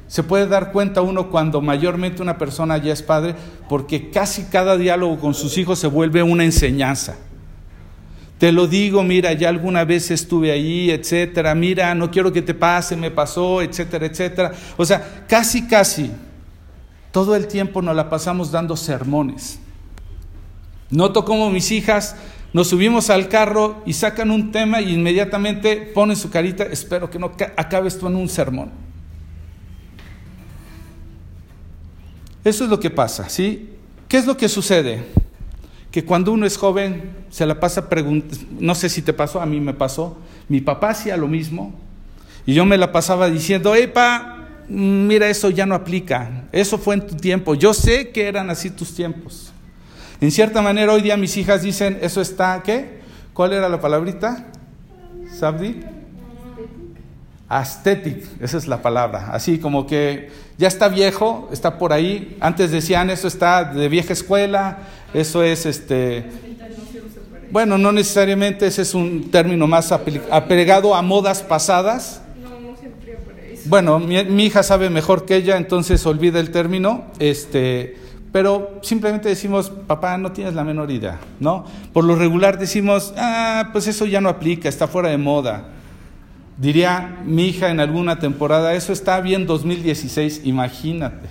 se 0.07 0.23
puede 0.23 0.47
dar 0.47 0.71
cuenta 0.71 1.01
uno 1.01 1.29
cuando 1.29 1.61
mayormente 1.61 2.21
una 2.21 2.37
persona 2.37 2.77
ya 2.77 2.93
es 2.93 3.01
padre? 3.01 3.35
Porque 3.67 4.09
casi 4.09 4.43
cada 4.43 4.77
diálogo 4.77 5.19
con 5.19 5.33
sus 5.33 5.57
hijos 5.57 5.79
se 5.79 5.87
vuelve 5.87 6.23
una 6.23 6.45
enseñanza. 6.45 7.17
Te 8.41 8.51
lo 8.51 8.65
digo, 8.65 9.03
mira, 9.03 9.33
ya 9.33 9.49
alguna 9.49 9.85
vez 9.85 10.09
estuve 10.09 10.51
ahí, 10.51 10.89
etcétera, 10.89 11.53
mira, 11.53 11.93
no 11.93 12.09
quiero 12.09 12.33
que 12.33 12.41
te 12.41 12.55
pase, 12.55 12.95
me 12.95 13.11
pasó, 13.11 13.61
etcétera, 13.61 14.07
etcétera. 14.07 14.51
O 14.77 14.83
sea, 14.83 15.25
casi, 15.27 15.67
casi, 15.67 16.09
todo 17.11 17.35
el 17.35 17.45
tiempo 17.45 17.83
nos 17.83 17.95
la 17.95 18.09
pasamos 18.09 18.51
dando 18.51 18.75
sermones. 18.75 19.59
Noto 20.91 21.25
como 21.25 21.49
mis 21.49 21.71
hijas 21.71 22.15
nos 22.53 22.67
subimos 22.67 23.09
al 23.09 23.29
carro 23.29 23.81
y 23.85 23.93
sacan 23.93 24.29
un 24.29 24.51
tema 24.51 24.81
y 24.81 24.93
inmediatamente 24.93 25.77
ponen 25.77 26.17
su 26.17 26.29
carita, 26.29 26.65
espero 26.65 27.09
que 27.09 27.17
no 27.17 27.31
acabe 27.55 27.87
esto 27.87 28.07
en 28.07 28.15
un 28.17 28.29
sermón. 28.29 28.71
Eso 32.43 32.63
es 32.63 32.69
lo 32.69 32.79
que 32.79 32.89
pasa, 32.89 33.29
¿sí? 33.29 33.69
¿Qué 34.07 34.17
es 34.17 34.25
lo 34.25 34.35
que 34.35 34.49
sucede? 34.49 35.05
que 35.91 36.05
cuando 36.05 36.31
uno 36.31 36.45
es 36.45 36.57
joven 36.57 37.11
se 37.29 37.45
la 37.45 37.59
pasa 37.59 37.89
preguntando, 37.89 38.45
no 38.59 38.73
sé 38.75 38.89
si 38.89 39.01
te 39.01 39.13
pasó, 39.13 39.41
a 39.41 39.45
mí 39.45 39.59
me 39.59 39.73
pasó, 39.73 40.17
mi 40.47 40.61
papá 40.61 40.91
hacía 40.91 41.17
lo 41.17 41.27
mismo 41.27 41.73
y 42.45 42.53
yo 42.53 42.65
me 42.65 42.77
la 42.77 42.91
pasaba 42.91 43.29
diciendo, 43.29 43.75
epa, 43.75 44.47
mira, 44.69 45.27
eso 45.27 45.49
ya 45.49 45.65
no 45.65 45.75
aplica, 45.75 46.45
eso 46.53 46.77
fue 46.77 46.95
en 46.95 47.07
tu 47.07 47.15
tiempo, 47.15 47.55
yo 47.55 47.73
sé 47.73 48.09
que 48.09 48.27
eran 48.27 48.49
así 48.49 48.69
tus 48.69 48.95
tiempos. 48.95 49.51
En 50.21 50.29
cierta 50.29 50.61
manera 50.61 50.93
hoy 50.93 51.01
día 51.01 51.17
mis 51.17 51.35
hijas 51.35 51.63
dicen, 51.63 51.97
eso 51.99 52.21
está, 52.21 52.61
¿qué? 52.63 53.01
¿Cuál 53.33 53.53
era 53.53 53.67
la 53.67 53.81
palabrita? 53.81 54.45
¿Sabdi? 55.33 55.81
Aesthetic, 57.49 58.27
esa 58.39 58.59
es 58.59 58.67
la 58.67 58.83
palabra. 58.83 59.31
Así 59.31 59.57
como 59.57 59.87
que 59.87 60.29
ya 60.59 60.67
está 60.67 60.89
viejo, 60.89 61.49
está 61.51 61.79
por 61.79 61.91
ahí. 61.91 62.37
Antes 62.39 62.69
decían 62.69 63.09
eso 63.09 63.27
está 63.27 63.63
de 63.63 63.89
vieja 63.89 64.13
escuela, 64.13 64.77
eso 65.11 65.41
es 65.41 65.65
este. 65.65 66.23
Bueno, 67.49 67.79
no 67.79 67.91
necesariamente 67.91 68.67
ese 68.67 68.83
es 68.83 68.93
un 68.93 69.31
término 69.31 69.65
más 69.65 69.91
apegado 69.91 70.93
a 70.93 71.01
modas 71.01 71.41
pasadas. 71.41 72.21
Bueno, 73.65 73.97
mi, 73.97 74.23
mi, 74.23 74.45
hija 74.45 74.61
sabe 74.61 74.91
mejor 74.91 75.25
que 75.25 75.35
ella, 75.35 75.57
entonces 75.57 76.05
olvida 76.05 76.39
el 76.39 76.51
término. 76.51 77.05
Este, 77.17 77.97
pero 78.31 78.79
simplemente 78.81 79.27
decimos, 79.27 79.69
papá, 79.69 80.17
no 80.17 80.31
tienes 80.31 80.53
la 80.53 80.63
menor 80.63 80.89
idea, 80.89 81.19
¿no? 81.39 81.65
Por 81.91 82.05
lo 82.05 82.15
regular 82.15 82.57
decimos, 82.57 83.13
ah, 83.17 83.69
pues 83.73 83.87
eso 83.87 84.05
ya 84.05 84.21
no 84.21 84.29
aplica, 84.29 84.69
está 84.69 84.87
fuera 84.87 85.09
de 85.09 85.17
moda. 85.17 85.65
Diría 86.57 87.21
mi 87.25 87.47
hija 87.47 87.69
en 87.69 87.79
alguna 87.79 88.19
temporada, 88.19 88.73
eso 88.73 88.93
está 88.93 89.19
bien 89.19 89.45
2016, 89.45 90.41
imagínate. 90.45 91.27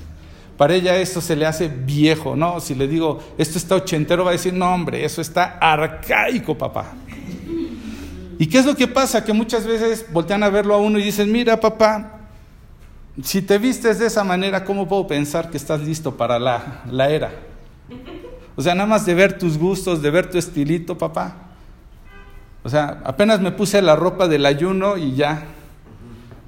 Para 0.59 0.75
ella 0.75 0.97
esto 0.97 1.23
se 1.23 1.37
le 1.37 1.47
hace 1.47 1.69
viejo, 1.69 2.37
¿no? 2.37 2.61
Si 2.61 2.75
le 2.75 2.87
digo, 2.87 3.23
esto 3.39 3.57
está 3.57 3.77
ochentero, 3.77 4.25
va 4.25 4.31
a 4.31 4.33
decir, 4.33 4.53
no, 4.53 4.75
hombre, 4.75 5.03
eso 5.03 5.23
está 5.23 5.57
arcaico, 5.59 6.59
papá. 6.59 6.93
¿Y 8.39 8.47
qué 8.47 8.59
es 8.59 8.67
lo 8.67 8.77
que 8.77 8.87
pasa? 8.87 9.25
Que 9.25 9.33
muchas 9.33 9.67
veces 9.67 10.05
voltean 10.13 10.43
a 10.43 10.51
verlo 10.51 10.75
a 10.75 10.79
uno 10.79 10.99
y 10.99 11.03
dicen, 11.03 11.33
mira, 11.33 11.59
papá, 11.59 12.19
si 13.23 13.42
te 13.42 13.59
vistes 13.59 13.99
de 13.99 14.07
esa 14.07 14.25
manera, 14.25 14.64
¿cómo 14.64 14.88
puedo 14.88 15.07
pensar 15.07 15.51
que 15.51 15.57
estás 15.57 15.81
listo 15.81 16.16
para 16.16 16.38
la, 16.38 16.83
la 16.90 17.11
era? 17.11 17.33
O 18.57 18.62
sea, 18.62 18.75
nada 18.75 18.87
más 18.87 19.07
de 19.07 19.14
ver 19.14 19.38
tus 19.38 19.59
gustos, 19.59 20.03
de 20.03 20.11
ver 20.11 20.31
tu 20.31 20.38
estilito, 20.38 20.96
papá. 20.96 21.37
O 22.62 22.68
sea, 22.68 23.01
apenas 23.05 23.40
me 23.40 23.53
puse 23.53 23.81
la 23.81 23.96
ropa 23.96 24.29
del 24.29 24.44
ayuno 24.46 24.96
y 24.96 25.14
ya 25.14 25.44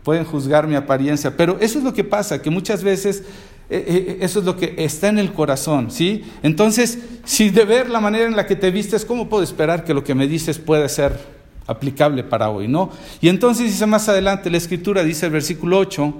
pueden 0.02 0.24
juzgar 0.24 0.66
mi 0.66 0.74
apariencia. 0.74 1.36
Pero 1.36 1.56
eso 1.60 1.78
es 1.78 1.84
lo 1.84 1.92
que 1.92 2.04
pasa, 2.04 2.42
que 2.42 2.50
muchas 2.50 2.82
veces 2.82 3.24
eh, 3.70 3.84
eh, 3.86 4.18
eso 4.20 4.40
es 4.40 4.44
lo 4.44 4.56
que 4.56 4.74
está 4.76 5.08
en 5.08 5.18
el 5.18 5.32
corazón, 5.32 5.90
¿sí? 5.90 6.24
Entonces, 6.42 6.98
si 7.24 7.48
de 7.48 7.64
ver 7.64 7.88
la 7.88 8.00
manera 8.00 8.26
en 8.26 8.36
la 8.36 8.46
que 8.46 8.56
te 8.56 8.70
vistes, 8.70 9.06
¿cómo 9.06 9.30
puedo 9.30 9.42
esperar 9.42 9.84
que 9.84 9.94
lo 9.94 10.04
que 10.04 10.14
me 10.14 10.26
dices 10.26 10.58
pueda 10.58 10.86
ser 10.90 11.18
aplicable 11.66 12.24
para 12.24 12.50
hoy, 12.50 12.68
no? 12.68 12.90
Y 13.22 13.30
entonces 13.30 13.66
dice 13.66 13.86
más 13.86 14.10
adelante, 14.10 14.50
la 14.50 14.58
escritura 14.58 15.02
dice 15.02 15.24
el 15.24 15.32
versículo 15.32 15.78
8, 15.78 16.14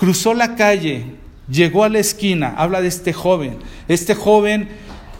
cruzó 0.00 0.32
la 0.32 0.56
calle, 0.56 1.04
llegó 1.46 1.84
a 1.84 1.90
la 1.90 1.98
esquina, 1.98 2.54
habla 2.56 2.80
de 2.80 2.88
este 2.88 3.12
joven, 3.12 3.58
este 3.86 4.14
joven 4.14 4.68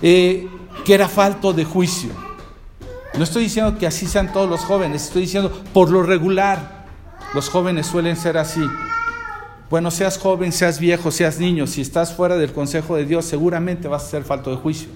eh, 0.00 0.48
que 0.86 0.94
era 0.94 1.06
falto 1.06 1.52
de 1.52 1.64
juicio. 1.66 2.08
No 3.14 3.22
estoy 3.22 3.42
diciendo 3.44 3.76
que 3.76 3.86
así 3.86 4.06
sean 4.06 4.32
todos 4.32 4.48
los 4.48 4.62
jóvenes, 4.62 5.04
estoy 5.04 5.22
diciendo 5.22 5.52
por 5.74 5.90
lo 5.90 6.02
regular, 6.02 6.86
los 7.34 7.50
jóvenes 7.50 7.86
suelen 7.86 8.16
ser 8.16 8.38
así. 8.38 8.62
Bueno, 9.68 9.90
seas 9.90 10.18
joven, 10.18 10.50
seas 10.50 10.80
viejo, 10.80 11.10
seas 11.10 11.38
niño, 11.38 11.66
si 11.66 11.82
estás 11.82 12.14
fuera 12.14 12.36
del 12.36 12.52
consejo 12.52 12.96
de 12.96 13.04
Dios, 13.04 13.26
seguramente 13.26 13.86
vas 13.86 14.04
a 14.04 14.08
ser 14.08 14.24
falto 14.24 14.50
de 14.50 14.56
juicio. 14.56 14.88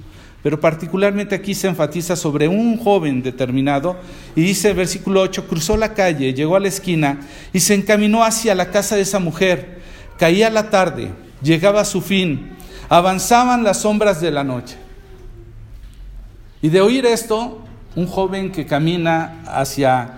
Pero 0.44 0.60
particularmente 0.60 1.34
aquí 1.34 1.54
se 1.54 1.68
enfatiza 1.68 2.16
sobre 2.16 2.48
un 2.48 2.76
joven 2.76 3.22
determinado 3.22 3.96
y 4.36 4.42
dice 4.42 4.74
versículo 4.74 5.22
8, 5.22 5.48
cruzó 5.48 5.78
la 5.78 5.94
calle, 5.94 6.34
llegó 6.34 6.54
a 6.54 6.60
la 6.60 6.68
esquina 6.68 7.20
y 7.54 7.60
se 7.60 7.72
encaminó 7.72 8.22
hacia 8.22 8.54
la 8.54 8.70
casa 8.70 8.94
de 8.94 9.00
esa 9.00 9.20
mujer. 9.20 9.80
Caía 10.18 10.50
la 10.50 10.68
tarde, 10.68 11.12
llegaba 11.42 11.80
a 11.80 11.86
su 11.86 12.02
fin, 12.02 12.50
avanzaban 12.90 13.64
las 13.64 13.80
sombras 13.80 14.20
de 14.20 14.32
la 14.32 14.44
noche. 14.44 14.76
Y 16.60 16.68
de 16.68 16.82
oír 16.82 17.06
esto, 17.06 17.62
un 17.96 18.06
joven 18.06 18.52
que 18.52 18.66
camina 18.66 19.40
hacia, 19.46 20.10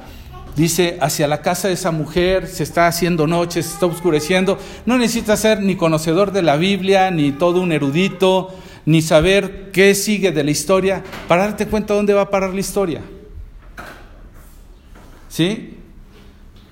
dice, 0.56 0.98
hacia 1.00 1.28
la 1.28 1.40
casa 1.40 1.68
de 1.68 1.74
esa 1.74 1.92
mujer, 1.92 2.48
se 2.48 2.64
está 2.64 2.88
haciendo 2.88 3.28
noche, 3.28 3.62
se 3.62 3.74
está 3.74 3.86
oscureciendo, 3.86 4.58
no 4.86 4.98
necesita 4.98 5.36
ser 5.36 5.62
ni 5.62 5.76
conocedor 5.76 6.32
de 6.32 6.42
la 6.42 6.56
Biblia, 6.56 7.12
ni 7.12 7.30
todo 7.30 7.60
un 7.60 7.70
erudito, 7.70 8.52
ni 8.86 9.02
saber 9.02 9.70
qué 9.72 9.94
sigue 9.94 10.32
de 10.32 10.44
la 10.44 10.50
historia, 10.52 11.02
para 11.28 11.42
darte 11.42 11.66
cuenta 11.66 11.92
dónde 11.92 12.14
va 12.14 12.22
a 12.22 12.30
parar 12.30 12.54
la 12.54 12.60
historia. 12.60 13.02
¿Sí? 15.28 15.76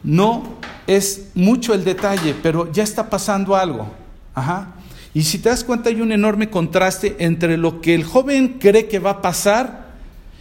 No 0.02 0.58
es 0.86 1.30
mucho 1.34 1.74
el 1.74 1.84
detalle, 1.84 2.34
pero 2.42 2.72
ya 2.72 2.82
está 2.82 3.10
pasando 3.10 3.56
algo. 3.56 3.90
Ajá. 4.34 4.74
Y 5.12 5.22
si 5.22 5.38
te 5.38 5.48
das 5.48 5.64
cuenta 5.64 5.90
hay 5.90 6.00
un 6.00 6.12
enorme 6.12 6.50
contraste 6.50 7.16
entre 7.18 7.56
lo 7.56 7.80
que 7.80 7.94
el 7.94 8.04
joven 8.04 8.56
cree 8.60 8.86
que 8.88 8.98
va 8.98 9.10
a 9.10 9.22
pasar 9.22 9.84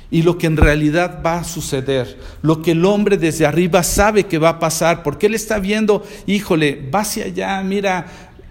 y 0.10 0.22
lo 0.22 0.38
que 0.38 0.48
en 0.48 0.58
realidad 0.58 1.22
va 1.26 1.40
a 1.40 1.44
suceder, 1.44 2.20
lo 2.42 2.62
que 2.62 2.72
el 2.72 2.86
hombre 2.86 3.18
desde 3.18 3.46
arriba 3.46 3.82
sabe 3.84 4.26
que 4.26 4.38
va 4.38 4.50
a 4.50 4.60
pasar, 4.60 5.02
porque 5.02 5.26
él 5.26 5.34
está 5.34 5.58
viendo, 5.60 6.04
híjole, 6.28 6.90
va 6.94 7.00
hacia 7.02 7.26
allá, 7.26 7.62
mira, 7.64 8.06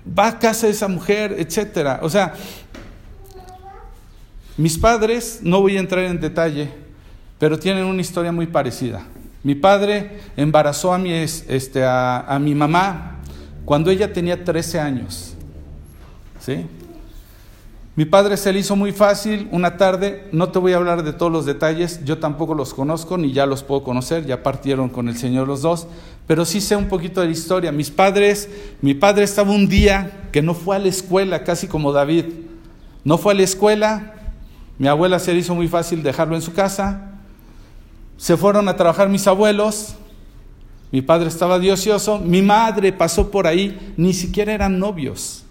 va 0.06 0.28
a 0.28 0.38
casa 0.38 0.66
de 0.66 0.72
esa 0.72 0.88
mujer, 0.88 1.36
etcétera. 1.38 2.00
O 2.02 2.10
sea, 2.10 2.34
mis 4.56 4.76
padres, 4.78 5.40
no 5.42 5.60
voy 5.60 5.76
a 5.76 5.80
entrar 5.80 6.04
en 6.04 6.20
detalle, 6.20 6.70
pero 7.38 7.58
tienen 7.58 7.84
una 7.84 8.00
historia 8.00 8.32
muy 8.32 8.46
parecida. 8.46 9.06
Mi 9.42 9.54
padre 9.54 10.20
embarazó 10.36 10.92
a 10.92 10.98
mi, 10.98 11.12
este, 11.12 11.84
a, 11.84 12.38
mi 12.40 12.54
mamá 12.54 13.18
cuando 13.64 13.90
ella 13.90 14.12
tenía 14.12 14.44
13 14.44 14.78
años. 14.78 15.34
¿Sí? 16.40 16.66
Mi 17.94 18.04
padre 18.04 18.36
se 18.36 18.52
le 18.52 18.60
hizo 18.60 18.74
muy 18.74 18.92
fácil 18.92 19.48
una 19.50 19.76
tarde, 19.76 20.28
no 20.32 20.50
te 20.50 20.58
voy 20.58 20.72
a 20.72 20.76
hablar 20.76 21.02
de 21.02 21.12
todos 21.12 21.30
los 21.30 21.44
detalles, 21.44 22.02
yo 22.04 22.18
tampoco 22.18 22.54
los 22.54 22.72
conozco 22.72 23.18
ni 23.18 23.32
ya 23.32 23.44
los 23.44 23.62
puedo 23.62 23.82
conocer, 23.82 24.24
ya 24.24 24.42
partieron 24.42 24.88
con 24.88 25.08
el 25.08 25.16
Señor 25.18 25.46
los 25.46 25.60
dos, 25.60 25.88
pero 26.26 26.44
sí 26.44 26.60
sé 26.60 26.74
un 26.74 26.88
poquito 26.88 27.20
de 27.20 27.26
la 27.26 27.32
historia. 27.32 27.70
Mis 27.70 27.90
padres, 27.90 28.48
mi 28.80 28.94
padre 28.94 29.24
estaba 29.24 29.50
un 29.50 29.68
día 29.68 30.28
que 30.32 30.40
no 30.40 30.54
fue 30.54 30.76
a 30.76 30.78
la 30.78 30.88
escuela, 30.88 31.44
casi 31.44 31.66
como 31.66 31.92
David, 31.92 32.26
no 33.04 33.18
fue 33.18 33.34
a 33.34 33.36
la 33.36 33.42
escuela, 33.42 34.21
mi 34.78 34.88
abuela 34.88 35.18
se 35.18 35.32
le 35.32 35.40
hizo 35.40 35.54
muy 35.54 35.68
fácil 35.68 36.02
dejarlo 36.02 36.34
en 36.34 36.42
su 36.42 36.52
casa, 36.52 37.12
se 38.16 38.36
fueron 38.36 38.68
a 38.68 38.76
trabajar 38.76 39.08
mis 39.08 39.26
abuelos, 39.26 39.96
mi 40.92 41.00
padre 41.00 41.28
estaba 41.28 41.58
diocioso, 41.58 42.18
mi 42.18 42.42
madre 42.42 42.92
pasó 42.92 43.30
por 43.30 43.46
ahí, 43.46 43.94
ni 43.96 44.12
siquiera 44.12 44.52
eran 44.52 44.78
novios. 44.78 45.42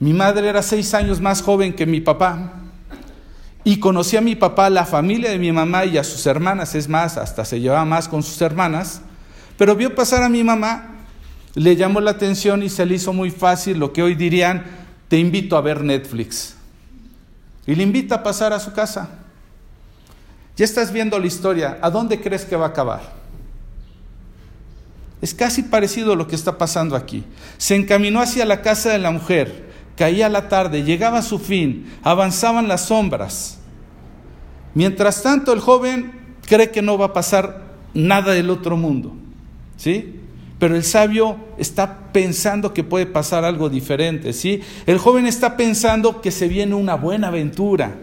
Mi 0.00 0.12
madre 0.12 0.48
era 0.48 0.62
seis 0.62 0.94
años 0.94 1.20
más 1.20 1.42
joven 1.42 1.72
que 1.72 1.86
mi 1.86 2.00
papá. 2.00 2.54
Y 3.62 3.78
conocía 3.78 4.18
a 4.18 4.22
mi 4.22 4.34
papá, 4.34 4.68
la 4.68 4.84
familia 4.84 5.30
de 5.30 5.38
mi 5.38 5.52
mamá 5.52 5.84
y 5.84 5.96
a 5.96 6.02
sus 6.02 6.26
hermanas, 6.26 6.74
es 6.74 6.88
más, 6.88 7.16
hasta 7.16 7.44
se 7.44 7.60
llevaba 7.60 7.84
más 7.84 8.08
con 8.08 8.24
sus 8.24 8.42
hermanas, 8.42 9.02
pero 9.56 9.76
vio 9.76 9.94
pasar 9.94 10.24
a 10.24 10.28
mi 10.28 10.42
mamá. 10.42 10.96
Le 11.54 11.76
llamó 11.76 12.00
la 12.00 12.10
atención 12.10 12.64
y 12.64 12.68
se 12.68 12.84
le 12.84 12.96
hizo 12.96 13.12
muy 13.12 13.30
fácil 13.30 13.78
lo 13.78 13.92
que 13.92 14.02
hoy 14.02 14.16
dirían, 14.16 14.64
te 15.06 15.18
invito 15.18 15.56
a 15.56 15.60
ver 15.60 15.84
Netflix. 15.84 16.56
Y 17.66 17.74
le 17.74 17.82
invita 17.82 18.16
a 18.16 18.22
pasar 18.22 18.52
a 18.52 18.60
su 18.60 18.72
casa. 18.72 19.08
Ya 20.56 20.64
estás 20.64 20.92
viendo 20.92 21.18
la 21.18 21.26
historia, 21.26 21.78
¿a 21.80 21.90
dónde 21.90 22.20
crees 22.20 22.44
que 22.44 22.56
va 22.56 22.66
a 22.66 22.68
acabar? 22.70 23.00
Es 25.22 25.32
casi 25.32 25.62
parecido 25.62 26.12
a 26.12 26.16
lo 26.16 26.26
que 26.26 26.34
está 26.34 26.58
pasando 26.58 26.96
aquí. 26.96 27.24
Se 27.56 27.76
encaminó 27.76 28.20
hacia 28.20 28.44
la 28.44 28.60
casa 28.60 28.90
de 28.90 28.98
la 28.98 29.12
mujer, 29.12 29.70
caía 29.96 30.28
la 30.28 30.48
tarde, 30.48 30.82
llegaba 30.82 31.18
a 31.18 31.22
su 31.22 31.38
fin, 31.38 31.90
avanzaban 32.02 32.68
las 32.68 32.86
sombras. 32.86 33.58
Mientras 34.74 35.22
tanto, 35.22 35.52
el 35.52 35.60
joven 35.60 36.34
cree 36.46 36.70
que 36.70 36.82
no 36.82 36.98
va 36.98 37.06
a 37.06 37.12
pasar 37.12 37.62
nada 37.94 38.32
del 38.32 38.50
otro 38.50 38.76
mundo. 38.76 39.14
¿Sí? 39.76 40.21
Pero 40.62 40.76
el 40.76 40.84
sabio 40.84 41.38
está 41.58 42.12
pensando 42.12 42.72
que 42.72 42.84
puede 42.84 43.04
pasar 43.04 43.44
algo 43.44 43.68
diferente, 43.68 44.32
¿sí? 44.32 44.60
El 44.86 44.98
joven 44.98 45.26
está 45.26 45.56
pensando 45.56 46.20
que 46.20 46.30
se 46.30 46.46
viene 46.46 46.76
una 46.76 46.94
buena 46.94 47.26
aventura, 47.26 47.96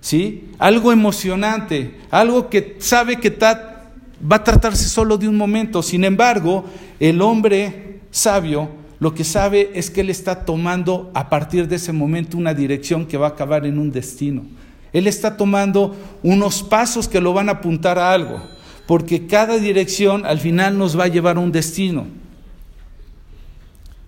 ¿sí? 0.00 0.50
Algo 0.60 0.92
emocionante, 0.92 1.96
algo 2.12 2.48
que 2.48 2.76
sabe 2.78 3.18
que 3.18 3.36
va 3.40 4.36
a 4.36 4.44
tratarse 4.44 4.88
solo 4.88 5.18
de 5.18 5.26
un 5.26 5.36
momento. 5.36 5.82
Sin 5.82 6.04
embargo, 6.04 6.64
el 7.00 7.20
hombre 7.20 7.98
sabio 8.12 8.68
lo 9.00 9.12
que 9.12 9.24
sabe 9.24 9.72
es 9.74 9.90
que 9.90 10.02
él 10.02 10.10
está 10.10 10.44
tomando 10.44 11.10
a 11.12 11.28
partir 11.28 11.66
de 11.66 11.74
ese 11.74 11.92
momento 11.92 12.36
una 12.36 12.54
dirección 12.54 13.06
que 13.06 13.16
va 13.16 13.26
a 13.26 13.30
acabar 13.30 13.66
en 13.66 13.80
un 13.80 13.90
destino. 13.90 14.44
Él 14.92 15.08
está 15.08 15.36
tomando 15.36 15.96
unos 16.22 16.62
pasos 16.62 17.08
que 17.08 17.20
lo 17.20 17.32
van 17.32 17.48
a 17.48 17.54
apuntar 17.54 17.98
a 17.98 18.12
algo 18.12 18.40
porque 18.86 19.26
cada 19.26 19.58
dirección 19.58 20.24
al 20.24 20.38
final 20.38 20.78
nos 20.78 20.98
va 20.98 21.04
a 21.04 21.08
llevar 21.08 21.36
a 21.36 21.40
un 21.40 21.52
destino. 21.52 22.06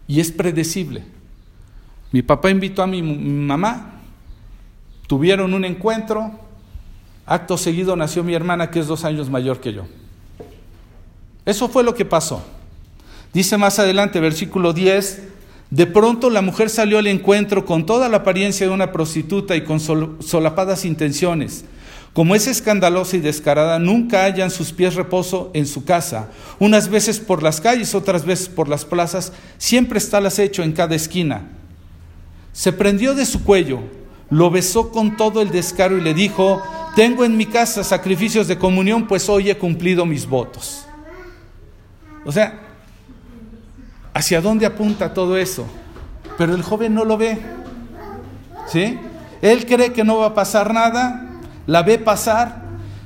Y 0.06 0.20
es 0.20 0.30
predecible. 0.30 1.04
Mi 2.12 2.22
papá 2.22 2.50
invitó 2.50 2.82
a 2.82 2.86
mi 2.86 3.02
mamá, 3.02 4.00
tuvieron 5.06 5.52
un 5.52 5.64
encuentro, 5.64 6.30
acto 7.26 7.58
seguido 7.58 7.96
nació 7.96 8.24
mi 8.24 8.34
hermana 8.34 8.70
que 8.70 8.80
es 8.80 8.86
dos 8.86 9.04
años 9.04 9.28
mayor 9.28 9.60
que 9.60 9.74
yo. 9.74 9.84
Eso 11.44 11.68
fue 11.68 11.82
lo 11.82 11.94
que 11.94 12.04
pasó. 12.04 12.42
Dice 13.34 13.58
más 13.58 13.78
adelante, 13.78 14.20
versículo 14.20 14.72
10, 14.72 15.22
de 15.70 15.86
pronto 15.86 16.30
la 16.30 16.40
mujer 16.40 16.70
salió 16.70 16.98
al 16.98 17.06
encuentro 17.06 17.66
con 17.66 17.84
toda 17.84 18.08
la 18.08 18.18
apariencia 18.18 18.66
de 18.66 18.72
una 18.72 18.92
prostituta 18.92 19.54
y 19.54 19.64
con 19.64 19.80
solapadas 19.80 20.86
intenciones. 20.86 21.66
Como 22.12 22.34
es 22.34 22.46
escandalosa 22.46 23.16
y 23.16 23.20
descarada, 23.20 23.78
nunca 23.78 24.24
hallan 24.24 24.50
sus 24.50 24.72
pies 24.72 24.94
reposo 24.94 25.50
en 25.54 25.66
su 25.66 25.84
casa. 25.84 26.30
Unas 26.58 26.88
veces 26.88 27.20
por 27.20 27.42
las 27.42 27.60
calles, 27.60 27.94
otras 27.94 28.24
veces 28.24 28.48
por 28.48 28.68
las 28.68 28.84
plazas, 28.84 29.32
siempre 29.56 29.98
está 29.98 30.18
el 30.18 30.26
acecho 30.26 30.62
en 30.62 30.72
cada 30.72 30.94
esquina. 30.94 31.48
Se 32.52 32.72
prendió 32.72 33.14
de 33.14 33.24
su 33.24 33.44
cuello, 33.44 33.80
lo 34.30 34.50
besó 34.50 34.90
con 34.90 35.16
todo 35.16 35.40
el 35.42 35.50
descaro 35.50 35.96
y 35.96 36.00
le 36.00 36.12
dijo, 36.12 36.60
tengo 36.96 37.24
en 37.24 37.36
mi 37.36 37.46
casa 37.46 37.84
sacrificios 37.84 38.48
de 38.48 38.58
comunión, 38.58 39.06
pues 39.06 39.28
hoy 39.28 39.50
he 39.50 39.56
cumplido 39.56 40.04
mis 40.04 40.26
votos. 40.26 40.84
O 42.24 42.32
sea, 42.32 42.60
¿hacia 44.12 44.40
dónde 44.40 44.66
apunta 44.66 45.14
todo 45.14 45.36
eso? 45.36 45.66
Pero 46.36 46.54
el 46.54 46.62
joven 46.62 46.94
no 46.94 47.04
lo 47.04 47.16
ve. 47.16 47.38
¿Sí? 48.66 48.98
Él 49.40 49.64
cree 49.66 49.92
que 49.92 50.04
no 50.04 50.18
va 50.18 50.26
a 50.26 50.34
pasar 50.34 50.74
nada, 50.74 51.27
la 51.68 51.82
ve 51.82 51.98
pasar, 51.98 52.62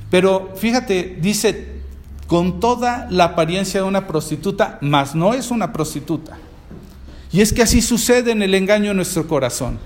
pero 0.08 0.52
fíjate, 0.56 1.18
dice, 1.20 1.80
con 2.28 2.60
toda 2.60 3.08
la 3.10 3.24
apariencia 3.24 3.80
de 3.82 3.86
una 3.86 4.06
prostituta, 4.06 4.78
mas 4.80 5.16
no 5.16 5.34
es 5.34 5.50
una 5.50 5.72
prostituta. 5.72 6.38
Y 7.32 7.40
es 7.40 7.52
que 7.52 7.62
así 7.62 7.82
sucede 7.82 8.30
en 8.30 8.40
el 8.40 8.54
engaño 8.54 8.92
en 8.92 8.96
nuestro 8.96 9.26
corazón. 9.26 9.80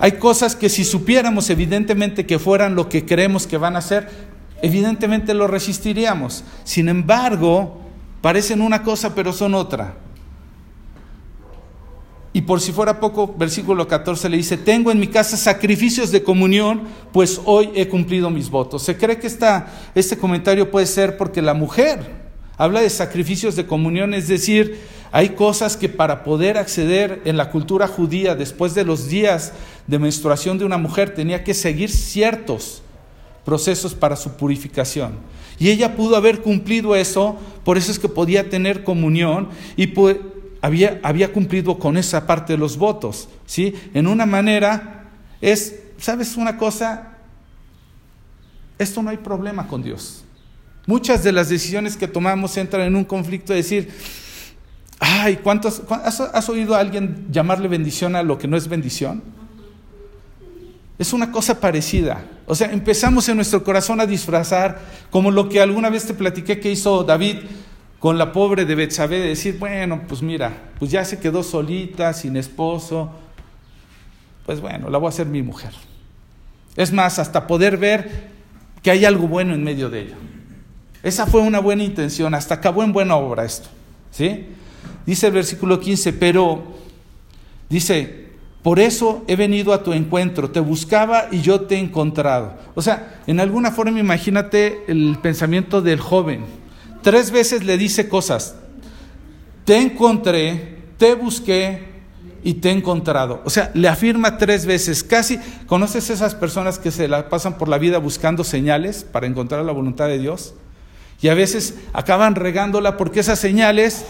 Hay 0.00 0.12
cosas 0.12 0.56
que 0.56 0.68
si 0.68 0.84
supiéramos 0.84 1.48
evidentemente 1.48 2.26
que 2.26 2.40
fueran 2.40 2.74
lo 2.74 2.88
que 2.88 3.06
creemos 3.06 3.46
que 3.46 3.56
van 3.56 3.76
a 3.76 3.82
ser, 3.82 4.10
evidentemente 4.62 5.32
lo 5.32 5.46
resistiríamos. 5.46 6.42
Sin 6.64 6.88
embargo, 6.88 7.82
parecen 8.20 8.60
una 8.60 8.82
cosa 8.82 9.14
pero 9.14 9.32
son 9.32 9.54
otra. 9.54 9.94
Y 12.38 12.42
por 12.42 12.60
si 12.60 12.70
fuera 12.70 13.00
poco, 13.00 13.34
versículo 13.36 13.88
14 13.88 14.28
le 14.28 14.36
dice, 14.36 14.56
tengo 14.56 14.92
en 14.92 15.00
mi 15.00 15.08
casa 15.08 15.36
sacrificios 15.36 16.12
de 16.12 16.22
comunión, 16.22 16.82
pues 17.12 17.40
hoy 17.44 17.70
he 17.74 17.88
cumplido 17.88 18.30
mis 18.30 18.48
votos. 18.48 18.84
Se 18.84 18.96
cree 18.96 19.18
que 19.18 19.26
esta, 19.26 19.90
este 19.92 20.16
comentario 20.16 20.70
puede 20.70 20.86
ser 20.86 21.16
porque 21.16 21.42
la 21.42 21.52
mujer 21.52 21.98
habla 22.56 22.80
de 22.80 22.90
sacrificios 22.90 23.56
de 23.56 23.66
comunión, 23.66 24.14
es 24.14 24.28
decir, 24.28 24.78
hay 25.10 25.30
cosas 25.30 25.76
que 25.76 25.88
para 25.88 26.22
poder 26.22 26.58
acceder 26.58 27.22
en 27.24 27.36
la 27.36 27.50
cultura 27.50 27.88
judía 27.88 28.36
después 28.36 28.72
de 28.72 28.84
los 28.84 29.08
días 29.08 29.52
de 29.88 29.98
menstruación 29.98 30.58
de 30.58 30.64
una 30.64 30.78
mujer 30.78 31.16
tenía 31.16 31.42
que 31.42 31.54
seguir 31.54 31.90
ciertos 31.90 32.82
procesos 33.44 33.94
para 33.94 34.14
su 34.14 34.36
purificación. 34.36 35.14
Y 35.58 35.70
ella 35.70 35.96
pudo 35.96 36.14
haber 36.14 36.40
cumplido 36.40 36.94
eso, 36.94 37.36
por 37.64 37.78
eso 37.78 37.90
es 37.90 37.98
que 37.98 38.08
podía 38.08 38.48
tener 38.48 38.84
comunión 38.84 39.48
y 39.74 39.88
había, 40.60 41.00
había 41.02 41.32
cumplido 41.32 41.78
con 41.78 41.96
esa 41.96 42.26
parte 42.26 42.54
de 42.54 42.58
los 42.58 42.76
votos. 42.76 43.28
¿sí? 43.46 43.74
En 43.94 44.06
una 44.06 44.26
manera 44.26 45.04
es, 45.40 45.80
¿sabes 45.98 46.36
una 46.36 46.56
cosa? 46.56 47.16
Esto 48.78 49.02
no 49.02 49.10
hay 49.10 49.18
problema 49.18 49.66
con 49.66 49.82
Dios. 49.82 50.24
Muchas 50.86 51.22
de 51.22 51.32
las 51.32 51.48
decisiones 51.48 51.96
que 51.96 52.08
tomamos 52.08 52.56
entran 52.56 52.82
en 52.86 52.96
un 52.96 53.04
conflicto 53.04 53.52
de 53.52 53.58
decir, 53.58 53.90
ay, 54.98 55.36
¿cuántos, 55.36 55.82
has, 55.90 56.20
¿has 56.20 56.48
oído 56.48 56.74
a 56.74 56.80
alguien 56.80 57.26
llamarle 57.30 57.68
bendición 57.68 58.16
a 58.16 58.22
lo 58.22 58.38
que 58.38 58.48
no 58.48 58.56
es 58.56 58.68
bendición? 58.68 59.22
Es 60.98 61.12
una 61.12 61.30
cosa 61.30 61.60
parecida. 61.60 62.24
O 62.46 62.54
sea, 62.54 62.72
empezamos 62.72 63.28
en 63.28 63.36
nuestro 63.36 63.62
corazón 63.62 64.00
a 64.00 64.06
disfrazar, 64.06 64.80
como 65.10 65.30
lo 65.30 65.48
que 65.48 65.60
alguna 65.60 65.90
vez 65.90 66.06
te 66.06 66.14
platiqué 66.14 66.58
que 66.58 66.72
hizo 66.72 67.04
David 67.04 67.36
con 67.98 68.16
la 68.16 68.32
pobre 68.32 68.64
de 68.64 68.74
Betsabé 68.74 69.18
de 69.18 69.28
decir, 69.28 69.58
bueno, 69.58 70.02
pues 70.06 70.22
mira, 70.22 70.70
pues 70.78 70.90
ya 70.90 71.04
se 71.04 71.18
quedó 71.18 71.42
solita, 71.42 72.12
sin 72.12 72.36
esposo, 72.36 73.10
pues 74.46 74.60
bueno, 74.60 74.88
la 74.88 74.98
voy 74.98 75.06
a 75.06 75.08
hacer 75.10 75.26
mi 75.26 75.42
mujer. 75.42 75.72
Es 76.76 76.92
más, 76.92 77.18
hasta 77.18 77.46
poder 77.46 77.76
ver 77.76 78.28
que 78.82 78.90
hay 78.90 79.04
algo 79.04 79.26
bueno 79.26 79.52
en 79.52 79.64
medio 79.64 79.90
de 79.90 80.02
ella. 80.02 80.16
Esa 81.02 81.26
fue 81.26 81.40
una 81.40 81.58
buena 81.58 81.82
intención, 81.82 82.34
hasta 82.34 82.54
acabó 82.54 82.84
en 82.84 82.92
buena 82.92 83.16
obra 83.16 83.44
esto. 83.44 83.68
¿Sí? 84.10 84.46
Dice 85.04 85.26
el 85.26 85.32
versículo 85.32 85.80
15, 85.80 86.12
pero 86.12 86.62
dice, 87.68 88.28
por 88.62 88.78
eso 88.78 89.24
he 89.26 89.34
venido 89.34 89.72
a 89.72 89.82
tu 89.82 89.92
encuentro, 89.92 90.50
te 90.50 90.60
buscaba 90.60 91.28
y 91.32 91.40
yo 91.40 91.62
te 91.62 91.74
he 91.74 91.78
encontrado. 91.78 92.54
O 92.74 92.82
sea, 92.82 93.20
en 93.26 93.40
alguna 93.40 93.72
forma 93.72 93.98
imagínate 93.98 94.84
el 94.86 95.18
pensamiento 95.20 95.82
del 95.82 96.00
joven 96.00 96.57
Tres 97.02 97.30
veces 97.30 97.64
le 97.64 97.78
dice 97.78 98.08
cosas. 98.08 98.54
Te 99.64 99.76
encontré, 99.76 100.78
te 100.96 101.14
busqué 101.14 101.86
y 102.42 102.54
te 102.54 102.70
he 102.70 102.72
encontrado. 102.72 103.42
O 103.44 103.50
sea, 103.50 103.70
le 103.74 103.88
afirma 103.88 104.38
tres 104.38 104.66
veces. 104.66 105.04
Casi, 105.04 105.38
¿conoces 105.66 106.10
esas 106.10 106.34
personas 106.34 106.78
que 106.78 106.90
se 106.90 107.08
la 107.08 107.28
pasan 107.28 107.58
por 107.58 107.68
la 107.68 107.78
vida 107.78 107.98
buscando 107.98 108.44
señales 108.44 109.04
para 109.04 109.26
encontrar 109.26 109.64
la 109.64 109.72
voluntad 109.72 110.08
de 110.08 110.18
Dios? 110.18 110.54
Y 111.20 111.28
a 111.28 111.34
veces 111.34 111.74
acaban 111.92 112.34
regándola 112.34 112.96
porque 112.96 113.20
esas 113.20 113.38
señales 113.38 114.04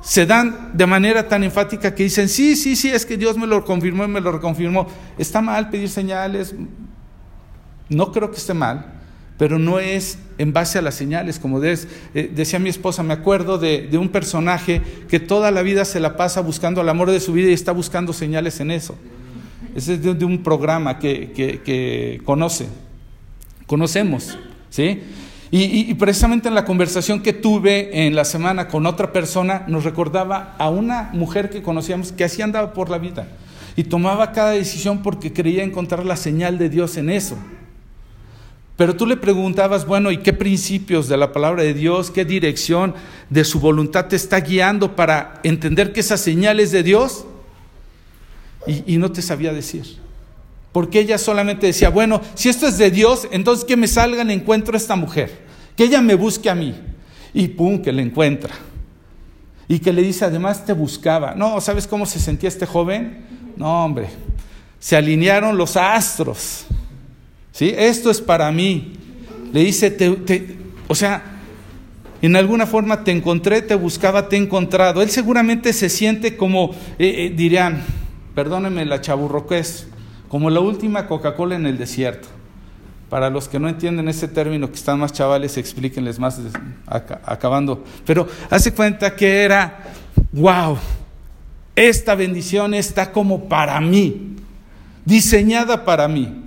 se 0.00 0.26
dan 0.26 0.70
de 0.74 0.86
manera 0.86 1.28
tan 1.28 1.44
enfática 1.44 1.94
que 1.94 2.04
dicen, 2.04 2.28
sí, 2.28 2.56
sí, 2.56 2.76
sí, 2.76 2.90
es 2.90 3.04
que 3.04 3.16
Dios 3.16 3.36
me 3.36 3.46
lo 3.46 3.64
confirmó 3.64 4.04
y 4.04 4.08
me 4.08 4.20
lo 4.20 4.32
reconfirmó. 4.32 4.86
¿Está 5.18 5.40
mal 5.40 5.70
pedir 5.70 5.88
señales? 5.88 6.54
No 7.88 8.12
creo 8.12 8.30
que 8.30 8.38
esté 8.38 8.54
mal 8.54 8.97
pero 9.38 9.58
no 9.58 9.78
es 9.78 10.18
en 10.36 10.52
base 10.52 10.78
a 10.78 10.82
las 10.82 10.96
señales, 10.96 11.38
como 11.38 11.62
eh, 11.62 11.78
decía 12.34 12.58
mi 12.58 12.68
esposa, 12.68 13.04
me 13.04 13.14
acuerdo 13.14 13.56
de, 13.56 13.88
un 13.96 14.08
personaje 14.08 14.82
que 15.08 15.20
toda 15.20 15.50
la 15.52 15.62
vida 15.62 15.84
se 15.84 16.00
la 16.00 16.16
pasa 16.16 16.40
buscando 16.40 16.80
el 16.80 16.88
amor 16.88 17.10
de 17.10 17.20
su 17.20 17.32
vida 17.32 17.48
y 17.48 17.52
está 17.52 17.72
buscando 17.72 18.12
señales 18.12 18.60
en 18.60 18.72
eso. 18.72 18.96
Ese 19.74 19.94
es 19.94 20.02
de, 20.02 20.24
un 20.24 20.42
programa 20.42 20.98
que, 20.98 22.20
conoce, 22.24 22.66
conocemos, 23.66 24.36
¿sí? 24.70 25.02
Y, 25.50 25.90
y, 25.90 25.94
precisamente 25.94 26.48
en 26.48 26.54
la 26.54 26.66
conversación 26.66 27.22
que 27.22 27.32
tuve 27.32 28.06
en 28.06 28.14
la 28.14 28.26
semana 28.26 28.68
con 28.68 28.84
otra 28.84 29.12
persona, 29.12 29.64
nos 29.66 29.84
recordaba 29.84 30.56
a 30.58 30.68
una 30.68 31.10
mujer 31.14 31.48
que 31.48 31.62
conocíamos 31.62 32.12
que 32.12 32.24
así 32.24 32.42
andaba 32.42 32.74
por 32.74 32.90
la 32.90 32.98
vida 32.98 33.28
y 33.76 33.84
tomaba 33.84 34.32
cada 34.32 34.50
decisión 34.50 35.02
porque 35.02 35.32
creía 35.32 35.62
encontrar 35.62 36.04
la 36.04 36.16
señal 36.16 36.58
de 36.58 36.68
Dios 36.68 36.96
en 36.98 37.08
eso. 37.08 37.38
Pero 38.78 38.94
tú 38.94 39.06
le 39.06 39.16
preguntabas, 39.16 39.86
bueno, 39.86 40.12
¿y 40.12 40.18
qué 40.18 40.32
principios 40.32 41.08
de 41.08 41.16
la 41.16 41.32
palabra 41.32 41.64
de 41.64 41.74
Dios, 41.74 42.12
qué 42.12 42.24
dirección 42.24 42.94
de 43.28 43.42
su 43.44 43.58
voluntad 43.58 44.06
te 44.06 44.14
está 44.14 44.38
guiando 44.38 44.94
para 44.94 45.40
entender 45.42 45.92
que 45.92 45.98
esas 45.98 46.20
señales 46.20 46.70
de 46.70 46.84
Dios? 46.84 47.24
Y, 48.86 48.96
no 48.98 49.10
te 49.10 49.20
sabía 49.20 49.52
decir. 49.52 49.98
Porque 50.70 51.00
ella 51.00 51.18
solamente 51.18 51.66
decía, 51.66 51.88
bueno, 51.88 52.20
si 52.34 52.50
esto 52.50 52.68
es 52.68 52.78
de 52.78 52.92
Dios, 52.92 53.26
entonces 53.32 53.64
que 53.64 53.76
me 53.76 53.88
salga 53.88 54.22
el 54.22 54.30
encuentro 54.30 54.74
a 54.74 54.76
esta 54.76 54.94
mujer, 54.94 55.40
que 55.76 55.82
ella 55.82 56.00
me 56.00 56.14
busque 56.14 56.48
a 56.48 56.54
mí. 56.54 56.72
Y 57.34 57.48
pum, 57.48 57.82
que 57.82 57.92
la 57.92 58.02
encuentra. 58.02 58.54
Y 59.66 59.80
que 59.80 59.92
le 59.92 60.02
dice, 60.02 60.24
además 60.24 60.64
te 60.64 60.72
buscaba. 60.72 61.34
No, 61.34 61.60
¿sabes 61.60 61.88
cómo 61.88 62.06
se 62.06 62.20
sentía 62.20 62.48
este 62.48 62.64
joven? 62.64 63.26
No, 63.56 63.86
hombre, 63.86 64.08
se 64.78 64.94
alinearon 64.94 65.58
los 65.58 65.76
astros. 65.76 66.64
¿Sí? 67.58 67.74
Esto 67.76 68.08
es 68.08 68.20
para 68.20 68.52
mí. 68.52 68.92
Le 69.52 69.64
dice, 69.64 69.96
o 70.86 70.94
sea, 70.94 71.24
en 72.22 72.36
alguna 72.36 72.66
forma 72.66 73.02
te 73.02 73.10
encontré, 73.10 73.62
te 73.62 73.74
buscaba, 73.74 74.28
te 74.28 74.36
he 74.36 74.38
encontrado. 74.38 75.02
Él 75.02 75.10
seguramente 75.10 75.72
se 75.72 75.88
siente 75.88 76.36
como, 76.36 76.70
eh, 77.00 77.26
eh, 77.26 77.32
dirían, 77.34 77.82
perdónenme 78.36 78.86
la 78.86 79.00
chaburroquez, 79.00 79.88
como 80.28 80.50
la 80.50 80.60
última 80.60 81.08
Coca-Cola 81.08 81.56
en 81.56 81.66
el 81.66 81.78
desierto. 81.78 82.28
Para 83.10 83.28
los 83.28 83.48
que 83.48 83.58
no 83.58 83.68
entienden 83.68 84.06
ese 84.06 84.28
término, 84.28 84.70
que 84.70 84.76
están 84.76 85.00
más 85.00 85.12
chavales, 85.12 85.56
explíquenles 85.56 86.20
más 86.20 86.40
acabando. 86.86 87.82
Pero 88.06 88.28
hace 88.50 88.72
cuenta 88.72 89.16
que 89.16 89.42
era, 89.42 89.82
wow, 90.30 90.78
esta 91.74 92.14
bendición 92.14 92.72
está 92.74 93.10
como 93.10 93.48
para 93.48 93.80
mí, 93.80 94.36
diseñada 95.04 95.84
para 95.84 96.06
mí. 96.06 96.44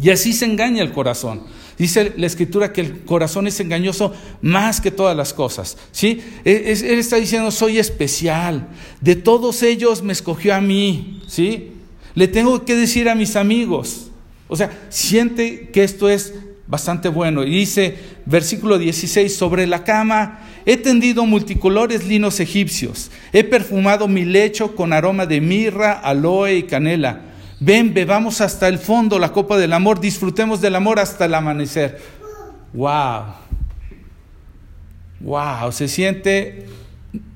Y 0.00 0.10
así 0.10 0.32
se 0.32 0.46
engaña 0.46 0.82
el 0.82 0.92
corazón. 0.92 1.42
Dice 1.78 2.12
la 2.16 2.26
escritura 2.26 2.72
que 2.72 2.82
el 2.82 3.00
corazón 3.04 3.46
es 3.46 3.58
engañoso 3.60 4.12
más 4.42 4.80
que 4.80 4.90
todas 4.90 5.16
las 5.16 5.32
cosas. 5.32 5.78
¿sí? 5.92 6.20
Él, 6.44 6.66
está 6.66 7.16
diciendo, 7.16 7.50
soy 7.50 7.78
especial. 7.78 8.68
De 9.00 9.16
todos 9.16 9.62
ellos 9.62 10.02
me 10.02 10.12
escogió 10.12 10.54
a 10.54 10.60
mí. 10.60 11.22
¿sí? 11.26 11.72
Le 12.14 12.28
tengo 12.28 12.64
que 12.64 12.76
decir 12.76 13.08
a 13.08 13.14
mis 13.14 13.36
amigos. 13.36 14.10
O 14.48 14.56
sea, 14.56 14.70
siente 14.90 15.70
que 15.70 15.84
esto 15.84 16.08
es 16.08 16.34
bastante 16.66 17.08
bueno. 17.08 17.44
Y 17.44 17.50
dice, 17.50 17.96
versículo 18.26 18.78
16, 18.78 19.34
sobre 19.34 19.66
la 19.66 19.84
cama 19.84 20.40
he 20.66 20.76
tendido 20.76 21.24
multicolores 21.24 22.06
linos 22.06 22.40
egipcios. 22.40 23.10
He 23.32 23.44
perfumado 23.44 24.06
mi 24.06 24.24
lecho 24.24 24.74
con 24.76 24.92
aroma 24.92 25.26
de 25.26 25.40
mirra, 25.40 25.92
aloe 25.92 26.56
y 26.56 26.62
canela. 26.64 27.29
Ven, 27.60 27.92
bebamos 27.92 28.40
hasta 28.40 28.68
el 28.68 28.78
fondo 28.78 29.18
la 29.18 29.32
copa 29.32 29.58
del 29.58 29.74
amor, 29.74 30.00
disfrutemos 30.00 30.62
del 30.62 30.74
amor 30.74 30.98
hasta 30.98 31.26
el 31.26 31.34
amanecer. 31.34 32.00
¡Wow! 32.72 33.24
¡Wow! 35.20 35.70
Se 35.70 35.86
siente, 35.86 36.66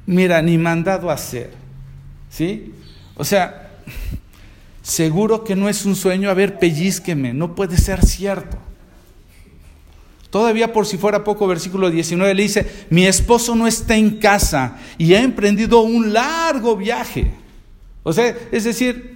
mira, 0.06 0.40
ni 0.40 0.56
mandado 0.56 1.10
a 1.10 1.14
hacer. 1.14 1.50
¿Sí? 2.30 2.72
O 3.16 3.24
sea, 3.24 3.70
seguro 4.82 5.44
que 5.44 5.54
no 5.54 5.68
es 5.68 5.84
un 5.84 5.94
sueño, 5.94 6.30
a 6.30 6.34
ver, 6.34 6.58
pellizqueme, 6.58 7.34
no 7.34 7.54
puede 7.54 7.76
ser 7.76 8.02
cierto. 8.04 8.56
Todavía 10.30 10.72
por 10.72 10.86
si 10.86 10.96
fuera 10.96 11.22
poco, 11.22 11.46
versículo 11.46 11.90
19 11.90 12.34
le 12.34 12.42
dice, 12.42 12.86
mi 12.88 13.06
esposo 13.06 13.54
no 13.54 13.66
está 13.66 13.94
en 13.94 14.18
casa 14.18 14.78
y 14.96 15.12
ha 15.12 15.20
emprendido 15.20 15.82
un 15.82 16.14
largo 16.14 16.76
viaje. 16.76 17.30
O 18.02 18.12
sea, 18.12 18.34
es 18.50 18.64
decir, 18.64 19.13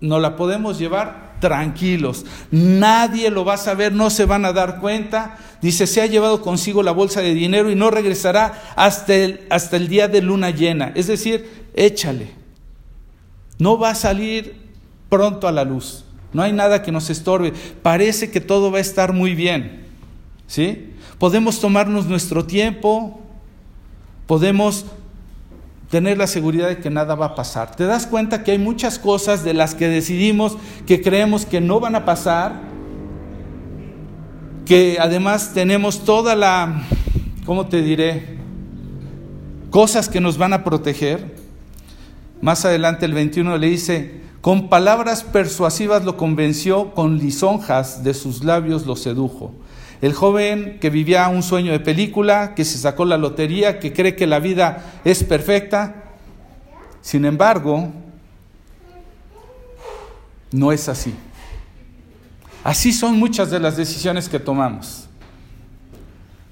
no 0.00 0.18
la 0.18 0.36
podemos 0.36 0.78
llevar 0.78 1.36
tranquilos. 1.40 2.24
Nadie 2.50 3.30
lo 3.30 3.44
va 3.44 3.54
a 3.54 3.58
saber, 3.58 3.92
no 3.92 4.10
se 4.10 4.24
van 4.24 4.44
a 4.44 4.52
dar 4.52 4.80
cuenta. 4.80 5.36
Dice, 5.62 5.86
se 5.86 6.00
ha 6.02 6.06
llevado 6.06 6.42
consigo 6.42 6.82
la 6.82 6.92
bolsa 6.92 7.20
de 7.20 7.34
dinero 7.34 7.70
y 7.70 7.74
no 7.74 7.90
regresará 7.90 8.62
hasta 8.76 9.14
el, 9.14 9.46
hasta 9.50 9.76
el 9.76 9.88
día 9.88 10.08
de 10.08 10.22
luna 10.22 10.50
llena. 10.50 10.92
Es 10.94 11.06
decir, 11.06 11.66
échale. 11.74 12.30
No 13.58 13.78
va 13.78 13.90
a 13.90 13.94
salir 13.94 14.56
pronto 15.08 15.48
a 15.48 15.52
la 15.52 15.64
luz. 15.64 16.04
No 16.32 16.42
hay 16.42 16.52
nada 16.52 16.82
que 16.82 16.92
nos 16.92 17.08
estorbe. 17.08 17.52
Parece 17.82 18.30
que 18.30 18.40
todo 18.40 18.70
va 18.70 18.78
a 18.78 18.82
estar 18.82 19.12
muy 19.12 19.34
bien. 19.34 19.86
¿Sí? 20.46 20.92
Podemos 21.18 21.60
tomarnos 21.60 22.06
nuestro 22.06 22.44
tiempo, 22.44 23.20
podemos 24.26 24.84
tener 25.90 26.18
la 26.18 26.26
seguridad 26.26 26.68
de 26.68 26.78
que 26.78 26.90
nada 26.90 27.14
va 27.14 27.26
a 27.26 27.34
pasar. 27.34 27.76
Te 27.76 27.84
das 27.84 28.06
cuenta 28.06 28.42
que 28.42 28.52
hay 28.52 28.58
muchas 28.58 28.98
cosas 28.98 29.44
de 29.44 29.54
las 29.54 29.74
que 29.74 29.88
decidimos 29.88 30.56
que 30.86 31.00
creemos 31.00 31.46
que 31.46 31.60
no 31.60 31.80
van 31.80 31.94
a 31.94 32.04
pasar, 32.04 32.60
que 34.64 34.98
además 35.00 35.52
tenemos 35.54 36.04
toda 36.04 36.34
la, 36.34 36.82
¿cómo 37.44 37.66
te 37.66 37.82
diré? 37.82 38.36
Cosas 39.70 40.08
que 40.08 40.20
nos 40.20 40.38
van 40.38 40.52
a 40.52 40.64
proteger. 40.64 41.36
Más 42.40 42.64
adelante 42.64 43.06
el 43.06 43.14
21 43.14 43.56
le 43.56 43.68
dice, 43.68 44.20
con 44.40 44.68
palabras 44.68 45.22
persuasivas 45.22 46.04
lo 46.04 46.16
convenció, 46.16 46.94
con 46.94 47.18
lisonjas 47.18 48.02
de 48.04 48.12
sus 48.12 48.44
labios 48.44 48.86
lo 48.86 48.96
sedujo. 48.96 49.54
El 50.02 50.12
joven 50.12 50.78
que 50.80 50.90
vivía 50.90 51.28
un 51.28 51.42
sueño 51.42 51.72
de 51.72 51.80
película, 51.80 52.54
que 52.54 52.64
se 52.64 52.78
sacó 52.78 53.04
la 53.04 53.16
lotería, 53.16 53.78
que 53.78 53.92
cree 53.92 54.14
que 54.14 54.26
la 54.26 54.40
vida 54.40 55.00
es 55.04 55.24
perfecta. 55.24 56.04
Sin 57.00 57.24
embargo, 57.24 57.90
no 60.52 60.72
es 60.72 60.88
así. 60.88 61.14
Así 62.62 62.92
son 62.92 63.18
muchas 63.18 63.50
de 63.50 63.60
las 63.60 63.76
decisiones 63.76 64.28
que 64.28 64.38
tomamos. 64.38 65.08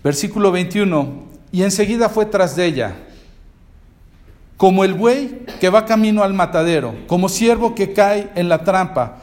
Versículo 0.02 0.52
21, 0.52 1.24
y 1.50 1.62
enseguida 1.62 2.08
fue 2.08 2.26
tras 2.26 2.56
de 2.56 2.66
ella, 2.66 2.96
como 4.56 4.84
el 4.84 4.94
buey 4.94 5.44
que 5.60 5.70
va 5.70 5.86
camino 5.86 6.22
al 6.22 6.34
matadero, 6.34 6.94
como 7.06 7.28
siervo 7.28 7.74
que 7.74 7.92
cae 7.92 8.30
en 8.34 8.48
la 8.48 8.64
trampa 8.64 9.18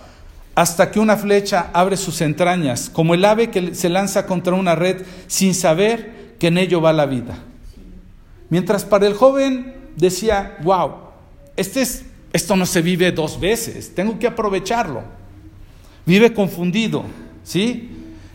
hasta 0.56 0.92
que 0.92 1.00
una 1.00 1.18
flecha 1.18 1.70
abre 1.74 1.98
sus 1.98 2.22
entrañas, 2.22 2.90
como 2.90 3.14
el 3.14 3.24
ave 3.24 3.50
que 3.50 3.74
se 3.74 3.90
lanza 3.90 4.26
contra 4.26 4.54
una 4.54 4.76
red 4.76 5.04
sin 5.28 5.56
saber 5.56 6.36
que 6.40 6.48
en 6.48 6.58
ello 6.58 6.82
va 6.82 6.92
la 6.94 7.06
vida. 7.06 7.38
Mientras 8.50 8.84
para 8.84 9.08
el 9.08 9.14
joven 9.14 9.76
decía, 9.96 10.58
wow, 10.64 10.92
este 11.56 11.82
es, 11.82 12.06
esto 12.34 12.56
no 12.56 12.66
se 12.66 12.82
vive 12.82 13.12
dos 13.12 13.40
veces, 13.40 13.96
tengo 13.96 14.20
que 14.20 14.28
aprovecharlo. 14.28 15.04
Vive 16.06 16.34
confundido, 16.34 17.06
¿sí? 17.44 17.90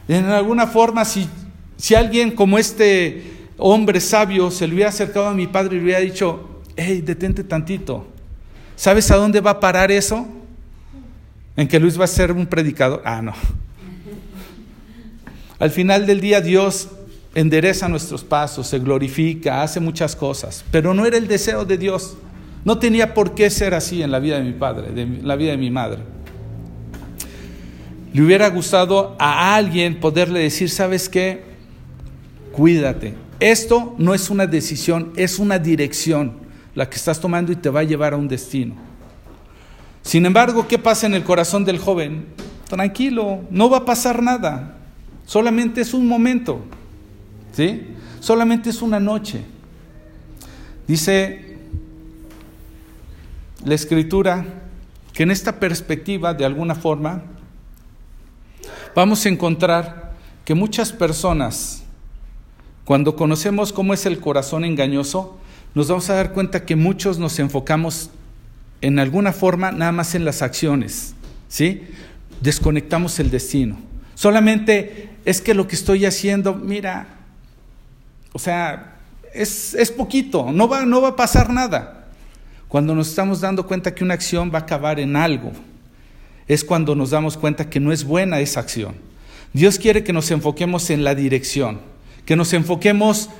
En 0.08 0.26
alguna 0.26 0.66
forma, 0.66 1.04
si, 1.04 1.28
si 1.76 1.94
alguien 1.94 2.30
como 2.30 2.58
este 2.58 3.50
hombre 3.58 4.00
sabio 4.00 4.50
se 4.50 4.66
le 4.66 4.74
hubiera 4.74 4.90
acercado 4.90 5.26
a 5.26 5.34
mi 5.34 5.46
padre 5.46 5.74
y 5.74 5.78
le 5.78 5.84
hubiera 5.84 6.00
dicho, 6.00 6.62
hey, 6.76 7.02
detente 7.04 7.44
tantito, 7.44 8.06
¿sabes 8.76 9.10
a 9.10 9.16
dónde 9.16 9.40
va 9.40 9.52
a 9.52 9.60
parar 9.60 9.90
eso? 9.90 10.26
En 11.56 11.68
que 11.68 11.80
Luis 11.80 11.98
va 11.98 12.04
a 12.04 12.08
ser 12.08 12.32
un 12.32 12.46
predicador. 12.46 13.02
Ah, 13.04 13.22
no. 13.22 13.32
Al 15.58 15.70
final 15.70 16.06
del 16.06 16.20
día 16.20 16.40
Dios 16.40 16.88
endereza 17.34 17.88
nuestros 17.88 18.24
pasos, 18.24 18.66
se 18.66 18.78
glorifica, 18.78 19.62
hace 19.62 19.80
muchas 19.80 20.16
cosas, 20.16 20.64
pero 20.70 20.94
no 20.94 21.06
era 21.06 21.16
el 21.16 21.28
deseo 21.28 21.64
de 21.64 21.78
Dios. 21.78 22.16
No 22.64 22.78
tenía 22.78 23.14
por 23.14 23.34
qué 23.34 23.48
ser 23.48 23.74
así 23.74 24.02
en 24.02 24.10
la 24.10 24.18
vida 24.18 24.38
de 24.38 24.44
mi 24.44 24.52
padre, 24.52 24.88
en 25.00 25.26
la 25.26 25.36
vida 25.36 25.52
de 25.52 25.56
mi 25.56 25.70
madre. 25.70 26.00
Le 28.12 28.22
hubiera 28.22 28.48
gustado 28.48 29.14
a 29.18 29.54
alguien 29.54 30.00
poderle 30.00 30.40
decir, 30.40 30.70
¿sabes 30.70 31.08
qué? 31.08 31.42
Cuídate. 32.52 33.14
Esto 33.38 33.94
no 33.98 34.14
es 34.14 34.30
una 34.30 34.46
decisión, 34.46 35.12
es 35.16 35.38
una 35.38 35.58
dirección 35.58 36.38
la 36.74 36.88
que 36.88 36.96
estás 36.96 37.20
tomando 37.20 37.52
y 37.52 37.56
te 37.56 37.68
va 37.68 37.80
a 37.80 37.84
llevar 37.84 38.14
a 38.14 38.16
un 38.16 38.28
destino. 38.28 38.85
Sin 40.06 40.24
embargo, 40.24 40.68
¿qué 40.68 40.78
pasa 40.78 41.08
en 41.08 41.14
el 41.14 41.24
corazón 41.24 41.64
del 41.64 41.80
joven? 41.80 42.26
Tranquilo, 42.68 43.40
no 43.50 43.68
va 43.68 43.78
a 43.78 43.84
pasar 43.84 44.22
nada. 44.22 44.76
Solamente 45.26 45.80
es 45.80 45.94
un 45.94 46.06
momento. 46.06 46.60
¿Sí? 47.52 47.88
Solamente 48.20 48.70
es 48.70 48.82
una 48.82 49.00
noche. 49.00 49.42
Dice 50.86 51.58
la 53.64 53.74
escritura 53.74 54.46
que 55.12 55.24
en 55.24 55.32
esta 55.32 55.58
perspectiva, 55.58 56.34
de 56.34 56.44
alguna 56.44 56.76
forma, 56.76 57.24
vamos 58.94 59.26
a 59.26 59.28
encontrar 59.28 60.12
que 60.44 60.54
muchas 60.54 60.92
personas, 60.92 61.82
cuando 62.84 63.16
conocemos 63.16 63.72
cómo 63.72 63.92
es 63.92 64.06
el 64.06 64.20
corazón 64.20 64.64
engañoso, 64.64 65.36
nos 65.74 65.88
vamos 65.88 66.08
a 66.10 66.14
dar 66.14 66.32
cuenta 66.32 66.64
que 66.64 66.76
muchos 66.76 67.18
nos 67.18 67.40
enfocamos 67.40 68.10
en 68.80 68.98
alguna 68.98 69.32
forma 69.32 69.72
nada 69.72 69.92
más 69.92 70.14
en 70.14 70.24
las 70.24 70.42
acciones, 70.42 71.14
¿sí? 71.48 71.82
Desconectamos 72.40 73.18
el 73.18 73.30
destino. 73.30 73.78
Solamente 74.14 75.10
es 75.24 75.40
que 75.40 75.54
lo 75.54 75.66
que 75.66 75.76
estoy 75.76 76.04
haciendo, 76.04 76.54
mira, 76.54 77.08
o 78.32 78.38
sea, 78.38 78.96
es, 79.34 79.74
es 79.74 79.90
poquito, 79.90 80.52
no 80.52 80.68
va, 80.68 80.84
no 80.84 81.00
va 81.00 81.08
a 81.08 81.16
pasar 81.16 81.50
nada. 81.50 82.08
Cuando 82.68 82.94
nos 82.94 83.08
estamos 83.08 83.40
dando 83.40 83.66
cuenta 83.66 83.94
que 83.94 84.04
una 84.04 84.14
acción 84.14 84.50
va 84.52 84.58
a 84.58 84.62
acabar 84.62 84.98
en 85.00 85.16
algo, 85.16 85.52
es 86.48 86.64
cuando 86.64 86.94
nos 86.94 87.10
damos 87.10 87.36
cuenta 87.36 87.68
que 87.68 87.80
no 87.80 87.92
es 87.92 88.04
buena 88.04 88.40
esa 88.40 88.60
acción. 88.60 88.94
Dios 89.52 89.78
quiere 89.78 90.04
que 90.04 90.12
nos 90.12 90.30
enfoquemos 90.30 90.90
en 90.90 91.02
la 91.02 91.14
dirección, 91.14 91.80
que 92.24 92.36
nos 92.36 92.52
enfoquemos 92.52 93.30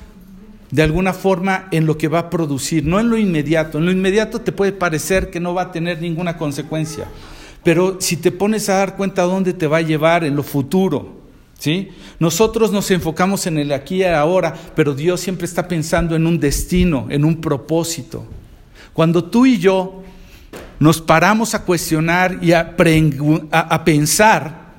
de 0.71 0.83
alguna 0.83 1.13
forma 1.13 1.67
en 1.71 1.85
lo 1.85 1.97
que 1.97 2.07
va 2.07 2.19
a 2.19 2.29
producir, 2.29 2.85
no 2.85 2.99
en 2.99 3.09
lo 3.09 3.17
inmediato. 3.17 3.77
En 3.77 3.85
lo 3.85 3.91
inmediato 3.91 4.41
te 4.41 4.51
puede 4.51 4.71
parecer 4.71 5.29
que 5.29 5.39
no 5.39 5.53
va 5.53 5.63
a 5.63 5.71
tener 5.71 6.01
ninguna 6.01 6.37
consecuencia, 6.37 7.07
pero 7.63 7.97
si 7.99 8.17
te 8.17 8.31
pones 8.31 8.69
a 8.69 8.75
dar 8.75 8.95
cuenta 8.95 9.23
dónde 9.23 9.53
te 9.53 9.67
va 9.67 9.77
a 9.77 9.81
llevar 9.81 10.23
en 10.23 10.35
lo 10.35 10.43
futuro, 10.43 11.17
¿Sí? 11.59 11.89
Nosotros 12.19 12.71
nos 12.71 12.91
enfocamos 12.91 13.47
en 13.47 13.57
el 13.57 13.71
aquí 13.71 13.95
y 13.95 14.03
ahora, 14.03 14.53
pero 14.75 14.93
Dios 14.93 15.19
siempre 15.19 15.45
está 15.45 15.67
pensando 15.67 16.15
en 16.15 16.27
un 16.27 16.39
destino, 16.39 17.07
en 17.09 17.25
un 17.25 17.41
propósito. 17.41 18.27
Cuando 18.93 19.23
tú 19.23 19.47
y 19.47 19.57
yo 19.57 20.03
nos 20.79 21.01
paramos 21.01 21.55
a 21.55 21.63
cuestionar 21.63 22.37
y 22.43 22.51
a, 22.51 22.75
a, 23.51 23.83
pensar, 23.83 24.75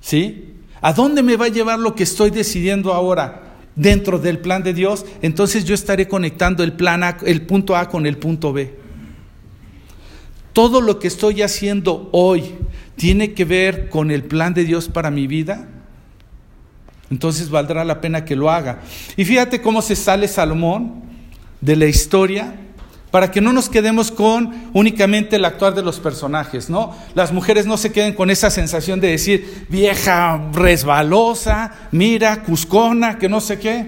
¿sí? 0.00 0.54
¿A 0.80 0.94
dónde 0.94 1.22
me 1.22 1.36
va 1.36 1.46
a 1.46 1.48
llevar 1.48 1.78
lo 1.78 1.94
que 1.94 2.04
estoy 2.04 2.30
decidiendo 2.30 2.94
ahora? 2.94 3.51
Dentro 3.74 4.18
del 4.18 4.38
plan 4.38 4.62
de 4.62 4.74
Dios, 4.74 5.06
entonces 5.22 5.64
yo 5.64 5.74
estaré 5.74 6.06
conectando 6.06 6.62
el, 6.62 6.74
plan 6.74 7.02
el 7.24 7.42
punto 7.42 7.74
A 7.74 7.88
con 7.88 8.06
el 8.06 8.18
punto 8.18 8.52
B. 8.52 8.74
Todo 10.52 10.80
lo 10.80 10.98
que 10.98 11.08
estoy 11.08 11.40
haciendo 11.42 12.10
hoy 12.12 12.54
tiene 12.96 13.32
que 13.32 13.44
ver 13.44 13.88
con 13.88 14.10
el 14.10 14.24
plan 14.24 14.52
de 14.52 14.64
Dios 14.64 14.88
para 14.88 15.10
mi 15.10 15.26
vida 15.26 15.68
entonces 17.12 17.50
valdrá 17.50 17.84
la 17.84 18.00
pena 18.00 18.24
que 18.24 18.34
lo 18.34 18.50
haga. 18.50 18.80
Y 19.18 19.26
fíjate 19.26 19.60
cómo 19.60 19.82
se 19.82 19.94
sale 19.94 20.26
Salomón 20.26 21.02
de 21.60 21.76
la 21.76 21.84
historia 21.84 22.54
para 23.12 23.30
que 23.30 23.42
no 23.42 23.52
nos 23.52 23.68
quedemos 23.68 24.10
con 24.10 24.70
únicamente 24.72 25.36
el 25.36 25.44
actuar 25.44 25.74
de 25.74 25.82
los 25.82 26.00
personajes, 26.00 26.70
¿no? 26.70 26.96
Las 27.14 27.30
mujeres 27.30 27.66
no 27.66 27.76
se 27.76 27.92
queden 27.92 28.14
con 28.14 28.30
esa 28.30 28.50
sensación 28.50 29.00
de 29.00 29.08
decir, 29.08 29.66
vieja 29.68 30.48
resbalosa, 30.54 31.72
mira, 31.92 32.42
cuscona, 32.42 33.18
que 33.18 33.28
no 33.28 33.42
sé 33.42 33.58
qué. 33.58 33.86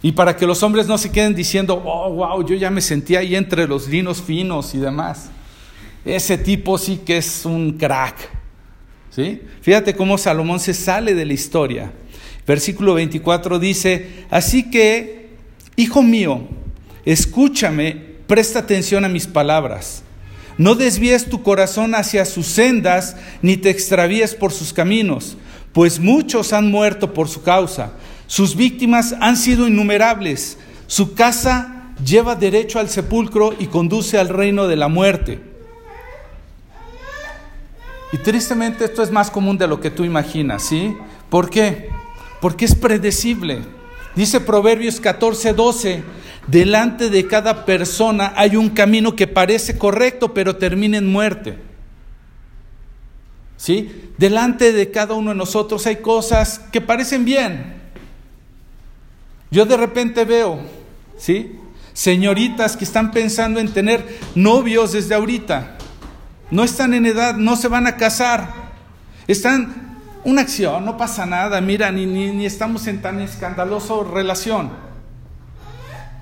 Y 0.00 0.12
para 0.12 0.36
que 0.36 0.46
los 0.46 0.62
hombres 0.62 0.86
no 0.86 0.96
se 0.96 1.10
queden 1.10 1.34
diciendo, 1.34 1.82
oh, 1.84 2.12
wow, 2.12 2.46
yo 2.46 2.54
ya 2.54 2.70
me 2.70 2.80
sentía 2.80 3.18
ahí 3.18 3.34
entre 3.34 3.66
los 3.66 3.88
linos 3.88 4.22
finos 4.22 4.76
y 4.76 4.78
demás. 4.78 5.30
Ese 6.04 6.38
tipo 6.38 6.78
sí 6.78 7.00
que 7.04 7.16
es 7.16 7.44
un 7.44 7.72
crack. 7.72 8.30
¿Sí? 9.10 9.42
Fíjate 9.60 9.96
cómo 9.96 10.18
Salomón 10.18 10.60
se 10.60 10.72
sale 10.72 11.14
de 11.14 11.24
la 11.24 11.32
historia. 11.32 11.92
Versículo 12.46 12.94
24 12.94 13.58
dice, 13.58 14.26
así 14.30 14.70
que, 14.70 15.30
hijo 15.74 16.02
mío, 16.02 16.46
escúchame, 17.04 17.92
presta 18.26 18.60
atención 18.60 19.04
a 19.04 19.08
mis 19.08 19.26
palabras. 19.26 20.02
No 20.56 20.74
desvíes 20.74 21.28
tu 21.28 21.42
corazón 21.42 21.94
hacia 21.94 22.24
sus 22.24 22.46
sendas, 22.46 23.16
ni 23.42 23.56
te 23.56 23.70
extravíes 23.70 24.34
por 24.34 24.52
sus 24.52 24.72
caminos, 24.72 25.36
pues 25.72 25.98
muchos 25.98 26.52
han 26.52 26.70
muerto 26.70 27.12
por 27.12 27.28
su 27.28 27.42
causa. 27.42 27.92
Sus 28.26 28.54
víctimas 28.54 29.14
han 29.20 29.36
sido 29.36 29.66
innumerables. 29.66 30.58
Su 30.86 31.14
casa 31.14 31.92
lleva 32.04 32.36
derecho 32.36 32.78
al 32.78 32.88
sepulcro 32.88 33.54
y 33.58 33.66
conduce 33.66 34.18
al 34.18 34.28
reino 34.28 34.68
de 34.68 34.76
la 34.76 34.88
muerte. 34.88 35.40
Y 38.12 38.18
tristemente 38.18 38.84
esto 38.84 39.02
es 39.02 39.10
más 39.10 39.30
común 39.30 39.58
de 39.58 39.66
lo 39.66 39.80
que 39.80 39.90
tú 39.90 40.04
imaginas, 40.04 40.62
¿sí? 40.62 40.96
¿Por 41.28 41.50
qué? 41.50 41.88
porque 42.44 42.66
es 42.66 42.74
predecible. 42.74 43.62
Dice 44.14 44.40
Proverbios 44.40 45.00
14, 45.00 45.54
12, 45.54 46.02
delante 46.46 47.10
de 47.10 47.26
cada 47.26 47.64
persona 47.64 48.32
hay 48.36 48.56
un 48.56 48.70
camino 48.70 49.16
que 49.16 49.26
parece 49.26 49.76
correcto, 49.76 50.32
pero 50.32 50.56
termina 50.56 50.98
en 50.98 51.10
muerte. 51.10 51.58
¿Sí? 53.56 54.10
Delante 54.18 54.72
de 54.72 54.90
cada 54.90 55.14
uno 55.14 55.30
de 55.30 55.36
nosotros 55.36 55.86
hay 55.86 55.96
cosas 55.96 56.60
que 56.70 56.80
parecen 56.80 57.24
bien. 57.24 57.74
Yo 59.50 59.64
de 59.64 59.76
repente 59.76 60.24
veo, 60.24 60.60
¿sí? 61.16 61.58
Señoritas 61.92 62.76
que 62.76 62.84
están 62.84 63.12
pensando 63.12 63.60
en 63.60 63.72
tener 63.72 64.18
novios 64.34 64.92
desde 64.92 65.14
ahorita. 65.14 65.78
No 66.50 66.64
están 66.64 66.92
en 66.94 67.06
edad, 67.06 67.36
no 67.36 67.56
se 67.56 67.68
van 67.68 67.86
a 67.86 67.96
casar. 67.96 68.52
Están 69.26 69.83
una 70.24 70.42
acción, 70.42 70.84
no 70.84 70.96
pasa 70.96 71.26
nada, 71.26 71.60
mira, 71.60 71.92
ni, 71.92 72.06
ni, 72.06 72.46
estamos 72.46 72.86
en 72.86 73.02
tan 73.02 73.20
escandaloso 73.20 74.04
relación. 74.04 74.70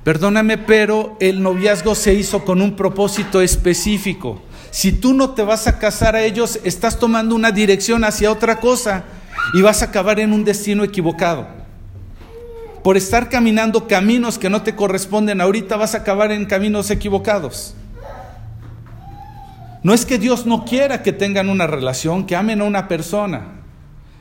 Perdóname, 0.02 0.58
pero 0.58 1.16
el 1.20 1.42
noviazgo 1.42 1.94
se 1.94 2.14
hizo 2.14 2.44
con 2.44 2.60
un 2.60 2.74
propósito 2.74 3.40
específico. 3.40 4.42
Si 4.72 4.90
tú 4.90 5.14
no 5.14 5.30
te 5.30 5.44
vas 5.44 5.68
a 5.68 5.78
casar 5.78 6.16
a 6.16 6.22
ellos, 6.22 6.58
estás 6.64 6.98
tomando 6.98 7.36
una 7.36 7.52
dirección 7.52 8.02
hacia 8.02 8.32
otra 8.32 8.58
cosa 8.58 9.04
y 9.54 9.62
vas 9.62 9.82
a 9.82 9.86
acabar 9.86 10.18
en 10.18 10.32
un 10.32 10.44
destino 10.44 10.82
equivocado. 10.82 11.46
Por 12.82 12.96
estar 12.96 13.28
caminando 13.28 13.86
caminos 13.86 14.38
que 14.38 14.50
no 14.50 14.62
te 14.62 14.74
corresponden 14.74 15.40
ahorita, 15.40 15.76
vas 15.76 15.94
a 15.94 15.98
acabar 15.98 16.32
en 16.32 16.46
caminos 16.46 16.90
equivocados. 16.90 17.76
No 19.84 19.94
es 19.94 20.04
que 20.04 20.18
Dios 20.18 20.46
no 20.46 20.64
quiera 20.64 21.02
que 21.02 21.12
tengan 21.12 21.48
una 21.48 21.68
relación, 21.68 22.26
que 22.26 22.34
amen 22.34 22.60
a 22.60 22.64
una 22.64 22.88
persona. 22.88 23.61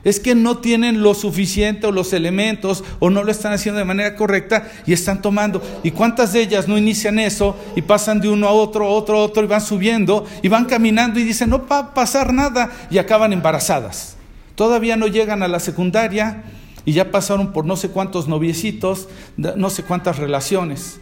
Es 0.04 0.18
que 0.18 0.34
no 0.34 0.58
tienen 0.58 1.02
lo 1.02 1.14
suficiente 1.14 1.86
o 1.86 1.92
los 1.92 2.12
elementos 2.12 2.82
o 2.98 3.08
no 3.08 3.22
lo 3.22 3.30
están 3.30 3.52
haciendo 3.52 3.78
de 3.78 3.84
manera 3.84 4.16
correcta 4.16 4.68
y 4.84 4.92
están 4.92 5.22
tomando. 5.22 5.62
¿Y 5.84 5.92
cuántas 5.92 6.32
de 6.32 6.40
ellas 6.40 6.66
no 6.66 6.76
inician 6.76 7.20
eso 7.20 7.56
y 7.76 7.82
pasan 7.82 8.20
de 8.20 8.28
uno 8.28 8.48
a 8.48 8.52
otro, 8.52 8.88
otro, 8.88 9.16
a 9.18 9.22
otro 9.22 9.44
y 9.44 9.46
van 9.46 9.60
subiendo 9.60 10.26
y 10.42 10.48
van 10.48 10.64
caminando 10.64 11.20
y 11.20 11.24
dicen 11.24 11.50
no 11.50 11.64
va 11.66 11.78
a 11.78 11.94
pasar 11.94 12.32
nada 12.32 12.70
y 12.90 12.98
acaban 12.98 13.32
embarazadas? 13.32 14.16
Todavía 14.56 14.96
no 14.96 15.06
llegan 15.06 15.42
a 15.44 15.48
la 15.48 15.60
secundaria 15.60 16.42
y 16.84 16.92
ya 16.92 17.12
pasaron 17.12 17.52
por 17.52 17.64
no 17.64 17.76
sé 17.76 17.88
cuántos 17.88 18.26
noviecitos, 18.26 19.08
no 19.36 19.70
sé 19.70 19.84
cuántas 19.84 20.18
relaciones. 20.18 20.98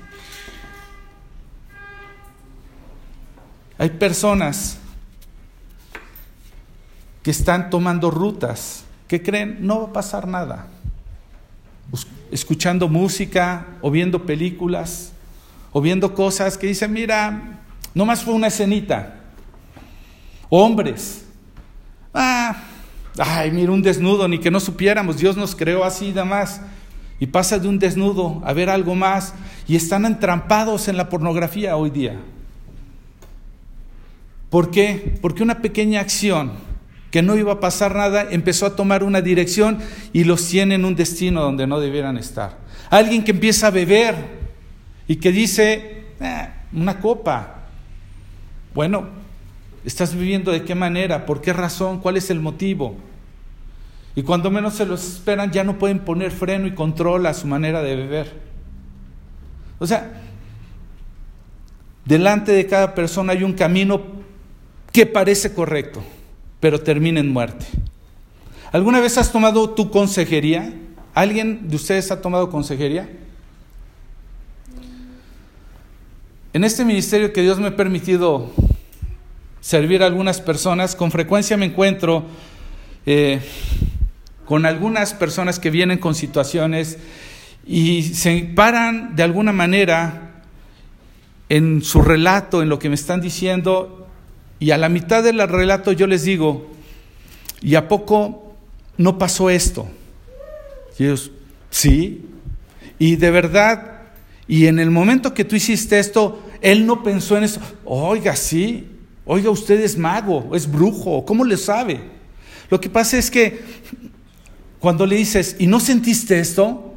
Hay 3.79 3.89
personas 3.89 4.77
que 7.23 7.31
están 7.31 7.71
tomando 7.71 8.11
rutas 8.11 8.85
¿Qué 9.11 9.21
creen? 9.21 9.57
No 9.67 9.81
va 9.81 9.87
a 9.87 9.93
pasar 9.93 10.29
nada. 10.29 10.69
Escuchando 12.31 12.87
música 12.87 13.67
o 13.81 13.91
viendo 13.91 14.25
películas 14.25 15.11
o 15.73 15.81
viendo 15.81 16.15
cosas 16.15 16.57
que 16.57 16.69
dicen, 16.69 16.93
mira, 16.93 17.59
nomás 17.93 18.23
fue 18.23 18.35
una 18.35 18.47
escenita. 18.47 19.17
Hombres. 20.49 21.25
Ah, 22.15 22.63
ay, 23.19 23.51
mira 23.51 23.73
un 23.73 23.83
desnudo, 23.83 24.29
ni 24.29 24.39
que 24.39 24.49
no 24.49 24.61
supiéramos, 24.61 25.17
Dios 25.17 25.37
nos 25.37 25.57
creó 25.57 25.83
así 25.83 26.11
nada 26.11 26.25
más. 26.25 26.61
Y 27.19 27.27
pasa 27.27 27.59
de 27.59 27.67
un 27.67 27.81
desnudo 27.81 28.41
a 28.45 28.53
ver 28.53 28.71
algo 28.71 28.95
más 28.95 29.35
y 29.67 29.75
están 29.75 30.05
entrampados 30.05 30.87
en 30.87 30.97
la 30.97 31.09
pornografía 31.09 31.77
hoy 31.77 31.91
día. 31.91 32.17
¿Por 34.51 34.71
qué? 34.71 35.19
Porque 35.21 35.43
una 35.43 35.61
pequeña 35.61 35.99
acción 35.99 36.70
que 37.11 37.23
no 37.23 37.37
iba 37.37 37.55
a 37.55 37.61
pasar 37.61 37.95
nada, 37.97 38.27
empezó 38.31 38.67
a 38.67 38.77
tomar 38.77 39.03
una 39.03 39.21
dirección 39.21 39.79
y 40.13 40.25
los 40.25 40.47
tiene 40.47 40.77
en 40.77 40.85
un 40.85 40.95
destino 40.95 41.43
donde 41.43 41.67
no 41.67 41.81
debieran 41.81 42.17
estar. 42.17 42.59
Alguien 42.89 43.25
que 43.25 43.33
empieza 43.33 43.67
a 43.67 43.71
beber 43.71 44.15
y 45.09 45.17
que 45.17 45.33
dice, 45.33 46.05
eh, 46.21 46.49
una 46.73 47.01
copa. 47.01 47.65
Bueno, 48.75 49.09
¿estás 49.85 50.15
viviendo 50.15 50.53
de 50.53 50.63
qué 50.63 50.77
manera? 50.77 51.27
¿Por 51.27 51.41
qué 51.41 51.53
razón? 51.53 51.99
¿Cuál 51.99 52.17
es 52.17 52.31
el 52.31 52.41
motivo? 52.41 52.97
Y 54.15 54.23
cuando 54.23 54.51
menos 54.51 54.75
se 54.75 54.87
los 54.87 55.05
esperan 55.05 55.51
ya 55.51 55.65
no 55.65 55.79
pueden 55.79 56.01
poner 56.01 56.31
freno 56.31 56.67
y 56.69 56.75
control 56.75 57.27
a 57.27 57.35
su 57.35 57.49
manera 57.49 57.83
de 57.83 57.97
beber. 57.97 58.33
O 59.81 59.87
sea, 59.87 60.13
delante 62.05 62.53
de 62.53 62.67
cada 62.67 62.95
persona 62.95 63.33
hay 63.33 63.43
un 63.43 63.55
camino 63.55 64.01
que 64.93 65.07
parece 65.07 65.53
correcto 65.55 66.03
pero 66.61 66.81
termina 66.81 67.21
en 67.21 67.33
muerte. 67.33 67.67
¿Alguna 68.73 69.01
vez 69.01 69.19
has 69.19 69.33
tomado 69.33 69.71
tu 69.71 69.91
consejería? 69.91 70.73
¿Alguien 71.15 71.69
de 71.69 71.77
ustedes 71.77 72.11
ha 72.13 72.21
tomado 72.21 72.51
consejería? 72.51 73.11
En 76.53 76.65
este 76.65 76.85
ministerio 76.85 77.33
que 77.33 77.43
Dios 77.43 77.59
me 77.59 77.69
ha 77.69 77.77
permitido 77.77 78.51
servir 79.61 80.03
a 80.03 80.07
algunas 80.07 80.41
personas, 80.41 80.95
con 80.95 81.11
frecuencia 81.11 81.57
me 81.57 81.67
encuentro 81.67 82.25
eh, 83.07 83.41
con 84.47 84.67
algunas 84.67 85.15
personas 85.15 85.59
que 85.59 85.71
vienen 85.71 85.99
con 85.99 86.15
situaciones 86.15 86.99
y 87.67 88.03
se 88.03 88.51
paran 88.55 89.15
de 89.15 89.23
alguna 89.23 89.53
manera 89.53 90.43
en 91.49 91.83
su 91.83 92.03
relato, 92.03 92.63
en 92.63 92.69
lo 92.69 92.79
que 92.79 92.89
me 92.89 92.95
están 92.95 93.21
diciendo, 93.21 94.00
y 94.61 94.71
a 94.71 94.79
la 94.79 94.91
mitad 94.91 95.25
del 95.25 95.41
relato 95.49 95.91
yo 95.93 96.07
les 96.07 96.23
digo, 96.23 96.71
¿y 97.63 97.75
a 97.75 97.89
poco 97.89 98.55
no 98.99 99.19
pasó 99.19 99.49
esto? 99.49 99.89
Y 100.99 101.05
ellos, 101.05 101.31
sí. 101.71 102.27
Y 102.99 103.17
de 103.17 103.31
verdad, 103.31 104.03
y 104.47 104.67
en 104.67 104.79
el 104.79 104.91
momento 104.91 105.33
que 105.33 105.47
tú 105.47 105.57
hiciste 105.57 105.99
esto, 105.99 106.43
él 106.61 106.85
no 106.85 107.03
pensó 107.03 107.39
en 107.39 107.45
eso. 107.45 107.61
Oiga, 107.87 108.37
sí. 108.37 108.87
Oiga, 109.25 109.49
usted 109.49 109.81
es 109.81 109.97
mago, 109.97 110.55
es 110.55 110.71
brujo, 110.71 111.25
¿cómo 111.25 111.45
le 111.45 111.57
sabe? 111.57 112.01
Lo 112.69 112.81
que 112.81 112.91
pasa 112.91 113.17
es 113.17 113.31
que 113.31 113.61
cuando 114.79 115.07
le 115.07 115.17
dices, 115.17 115.57
¿y 115.59 115.67
no 115.67 115.81
sentiste 115.81 116.39
esto? 116.39 116.95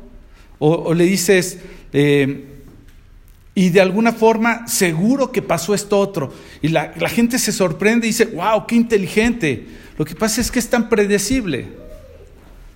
O, 0.59 0.93
le 0.93 1.05
dices, 1.05 1.59
eh, 1.93 2.52
y 3.55 3.69
de 3.69 3.81
alguna 3.81 4.13
forma, 4.13 4.67
seguro 4.67 5.31
que 5.31 5.41
pasó 5.41 5.75
esto 5.75 5.99
otro. 5.99 6.33
Y 6.61 6.69
la, 6.69 6.91
gente 7.07 7.37
se 7.37 7.51
sorprende 7.51 8.07
y 8.07 8.09
dice, 8.09 8.25
wow, 8.25 8.65
qué 8.65 8.75
inteligente. 8.75 9.67
Lo 9.97 10.05
que 10.05 10.15
pasa 10.15 10.41
es 10.41 10.49
que 10.49 10.59
es 10.59 10.69
tan 10.69 10.89
predecible. 10.89 11.67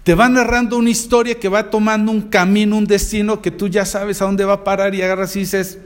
te 0.04 0.14
va 0.14 0.30
narrando 0.30 0.78
una 0.78 0.92
historia 0.92 1.40
que 1.40 1.50
va 1.50 1.70
tomando 1.70 2.12
un 2.12 2.22
camino, 2.22 2.78
un 2.78 2.86
destino 2.86 3.42
que 3.42 3.52
tú 3.52 3.68
ya 3.68 3.86
sabes 3.86 4.22
a 4.22 4.26
dónde 4.26 4.46
va 4.46 4.54
a 4.54 4.64
parar 4.64 4.94
y 4.94 5.02
agarras 5.02 5.36
y 5.36 5.40
dices, 5.40 5.80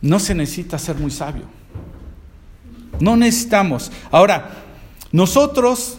no 0.00 0.18
se 0.18 0.34
necesita 0.34 0.78
ser 0.78 0.96
muy 0.96 1.12
sabio. 1.12 1.44
No 2.98 3.16
necesitamos. 3.16 3.92
Ahora, 4.10 4.50
nosotros 5.12 5.98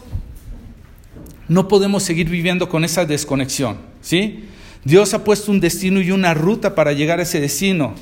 no 1.47 1.67
podemos 1.69 2.03
seguir 2.03 2.29
viviendo 2.29 2.67
con 2.67 2.83
esa 2.83 3.05
desconexión, 3.05 3.77
¿sí? 4.01 4.49
Dios 4.85 5.13
ha 5.13 5.23
puesto 5.23 5.51
un 5.51 5.59
destino 5.59 6.01
y 6.01 6.11
una 6.11 6.33
ruta 6.33 6.75
para 6.75 6.93
llegar 6.93 7.19
a 7.19 7.23
ese 7.23 7.39
destino. 7.39 7.93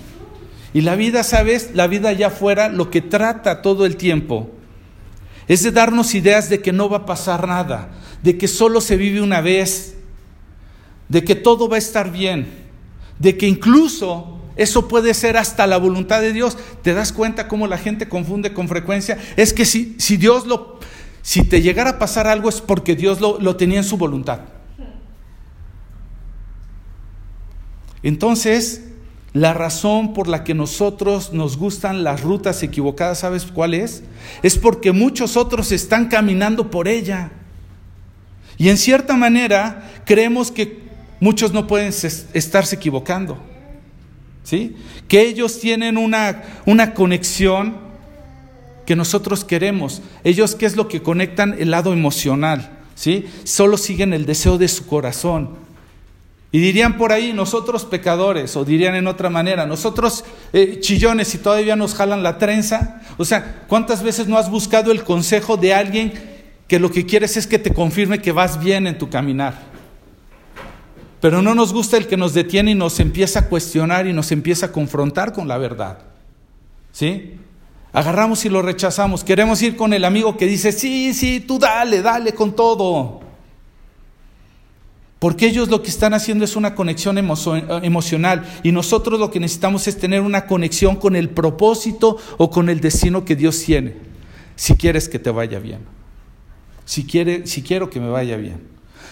Y 0.73 0.81
la 0.81 0.95
vida, 0.95 1.23
¿sabes? 1.23 1.71
La 1.73 1.87
vida 1.87 2.09
allá 2.09 2.27
afuera 2.27 2.69
lo 2.69 2.89
que 2.89 3.01
trata 3.01 3.61
todo 3.61 3.85
el 3.85 3.97
tiempo 3.97 4.49
es 5.47 5.63
de 5.63 5.71
darnos 5.71 6.15
ideas 6.15 6.49
de 6.49 6.61
que 6.61 6.71
no 6.71 6.89
va 6.89 6.97
a 6.97 7.05
pasar 7.05 7.47
nada, 7.47 7.89
de 8.23 8.37
que 8.37 8.47
solo 8.47 8.79
se 8.79 8.95
vive 8.95 9.21
una 9.21 9.41
vez, 9.41 9.95
de 11.09 11.23
que 11.25 11.35
todo 11.35 11.67
va 11.67 11.75
a 11.75 11.79
estar 11.79 12.11
bien, 12.11 12.47
de 13.19 13.35
que 13.37 13.47
incluso 13.47 14.39
eso 14.55 14.87
puede 14.87 15.13
ser 15.13 15.35
hasta 15.35 15.67
la 15.67 15.77
voluntad 15.77 16.21
de 16.21 16.31
Dios. 16.31 16.57
¿Te 16.83 16.93
das 16.93 17.11
cuenta 17.11 17.49
cómo 17.49 17.67
la 17.67 17.77
gente 17.77 18.07
confunde 18.07 18.53
con 18.53 18.69
frecuencia? 18.69 19.17
Es 19.35 19.51
que 19.51 19.65
si, 19.65 19.95
si 19.97 20.15
Dios 20.15 20.47
lo, 20.47 20.79
si 21.21 21.43
te 21.43 21.61
llegara 21.61 21.91
a 21.91 21.99
pasar 21.99 22.27
algo 22.27 22.47
es 22.47 22.61
porque 22.61 22.95
Dios 22.95 23.19
lo, 23.19 23.37
lo 23.39 23.57
tenía 23.57 23.79
en 23.79 23.83
su 23.83 23.97
voluntad. 23.97 24.39
Entonces, 28.03 28.83
la 29.33 29.53
razón 29.53 30.13
por 30.13 30.27
la 30.27 30.43
que 30.43 30.53
nosotros 30.53 31.31
nos 31.31 31.57
gustan 31.57 32.03
las 32.03 32.21
rutas 32.21 32.63
equivocadas, 32.63 33.19
¿sabes 33.19 33.45
cuál 33.45 33.73
es? 33.73 34.03
Es 34.43 34.57
porque 34.57 34.91
muchos 34.91 35.37
otros 35.37 35.71
están 35.71 36.09
caminando 36.09 36.69
por 36.69 36.87
ella. 36.87 37.31
Y 38.57 38.69
en 38.69 38.77
cierta 38.77 39.15
manera 39.15 39.89
creemos 40.05 40.51
que 40.51 40.79
muchos 41.19 41.53
no 41.53 41.65
pueden 41.67 41.93
estarse 42.33 42.75
equivocando. 42.75 43.37
¿Sí? 44.43 44.75
Que 45.07 45.21
ellos 45.21 45.59
tienen 45.59 45.97
una, 45.97 46.43
una 46.65 46.93
conexión 46.93 47.77
que 48.85 48.95
nosotros 48.95 49.45
queremos. 49.45 50.01
Ellos, 50.23 50.55
¿qué 50.55 50.65
es 50.65 50.75
lo 50.75 50.87
que 50.87 51.01
conectan? 51.01 51.55
El 51.57 51.71
lado 51.71 51.93
emocional. 51.93 52.79
¿Sí? 52.95 53.27
Solo 53.45 53.77
siguen 53.77 54.13
el 54.13 54.25
deseo 54.25 54.57
de 54.57 54.67
su 54.67 54.85
corazón. 54.87 55.60
Y 56.53 56.59
dirían 56.59 56.97
por 56.97 57.13
ahí, 57.13 57.31
nosotros 57.31 57.85
pecadores, 57.85 58.57
o 58.57 58.65
dirían 58.65 58.95
en 58.95 59.07
otra 59.07 59.29
manera, 59.29 59.65
nosotros 59.65 60.25
eh, 60.51 60.79
chillones 60.81 61.33
y 61.33 61.37
todavía 61.37 61.77
nos 61.77 61.95
jalan 61.95 62.23
la 62.23 62.37
trenza. 62.37 63.01
O 63.17 63.23
sea, 63.23 63.63
¿cuántas 63.67 64.03
veces 64.03 64.27
no 64.27 64.37
has 64.37 64.49
buscado 64.49 64.91
el 64.91 65.03
consejo 65.03 65.55
de 65.55 65.73
alguien 65.73 66.11
que 66.67 66.79
lo 66.79 66.91
que 66.91 67.05
quieres 67.05 67.37
es 67.37 67.47
que 67.47 67.57
te 67.57 67.73
confirme 67.73 68.21
que 68.21 68.33
vas 68.33 68.59
bien 68.59 68.85
en 68.85 68.97
tu 68.97 69.09
caminar? 69.09 69.71
Pero 71.21 71.41
no 71.41 71.55
nos 71.55 71.71
gusta 71.71 71.95
el 71.95 72.07
que 72.07 72.17
nos 72.17 72.33
detiene 72.33 72.71
y 72.71 72.75
nos 72.75 72.99
empieza 72.99 73.39
a 73.39 73.45
cuestionar 73.47 74.07
y 74.07 74.11
nos 74.11 74.31
empieza 74.33 74.65
a 74.65 74.71
confrontar 74.73 75.31
con 75.31 75.47
la 75.47 75.57
verdad. 75.57 75.99
¿Sí? 76.91 77.35
Agarramos 77.93 78.43
y 78.43 78.49
lo 78.49 78.61
rechazamos. 78.61 79.23
Queremos 79.23 79.61
ir 79.61 79.77
con 79.77 79.93
el 79.93 80.03
amigo 80.03 80.35
que 80.35 80.47
dice, 80.47 80.73
sí, 80.73 81.13
sí, 81.13 81.39
tú 81.39 81.59
dale, 81.59 82.01
dale 82.01 82.33
con 82.33 82.55
todo. 82.55 83.21
Porque 85.21 85.45
ellos 85.45 85.69
lo 85.69 85.83
que 85.83 85.91
están 85.91 86.15
haciendo 86.15 86.45
es 86.45 86.55
una 86.55 86.73
conexión 86.73 87.15
emocional 87.19 88.43
y 88.63 88.71
nosotros 88.71 89.19
lo 89.19 89.29
que 89.29 89.39
necesitamos 89.39 89.87
es 89.87 89.99
tener 89.99 90.21
una 90.21 90.47
conexión 90.47 90.95
con 90.95 91.15
el 91.15 91.29
propósito 91.29 92.17
o 92.39 92.49
con 92.49 92.69
el 92.69 92.81
destino 92.81 93.23
que 93.23 93.35
Dios 93.35 93.61
tiene. 93.63 93.97
Si 94.55 94.73
quieres 94.73 95.07
que 95.07 95.19
te 95.19 95.29
vaya 95.29 95.59
bien. 95.59 95.81
Si, 96.85 97.05
quiere, 97.05 97.45
si 97.45 97.61
quiero 97.61 97.87
que 97.91 97.99
me 97.99 98.09
vaya 98.09 98.35
bien. 98.35 98.63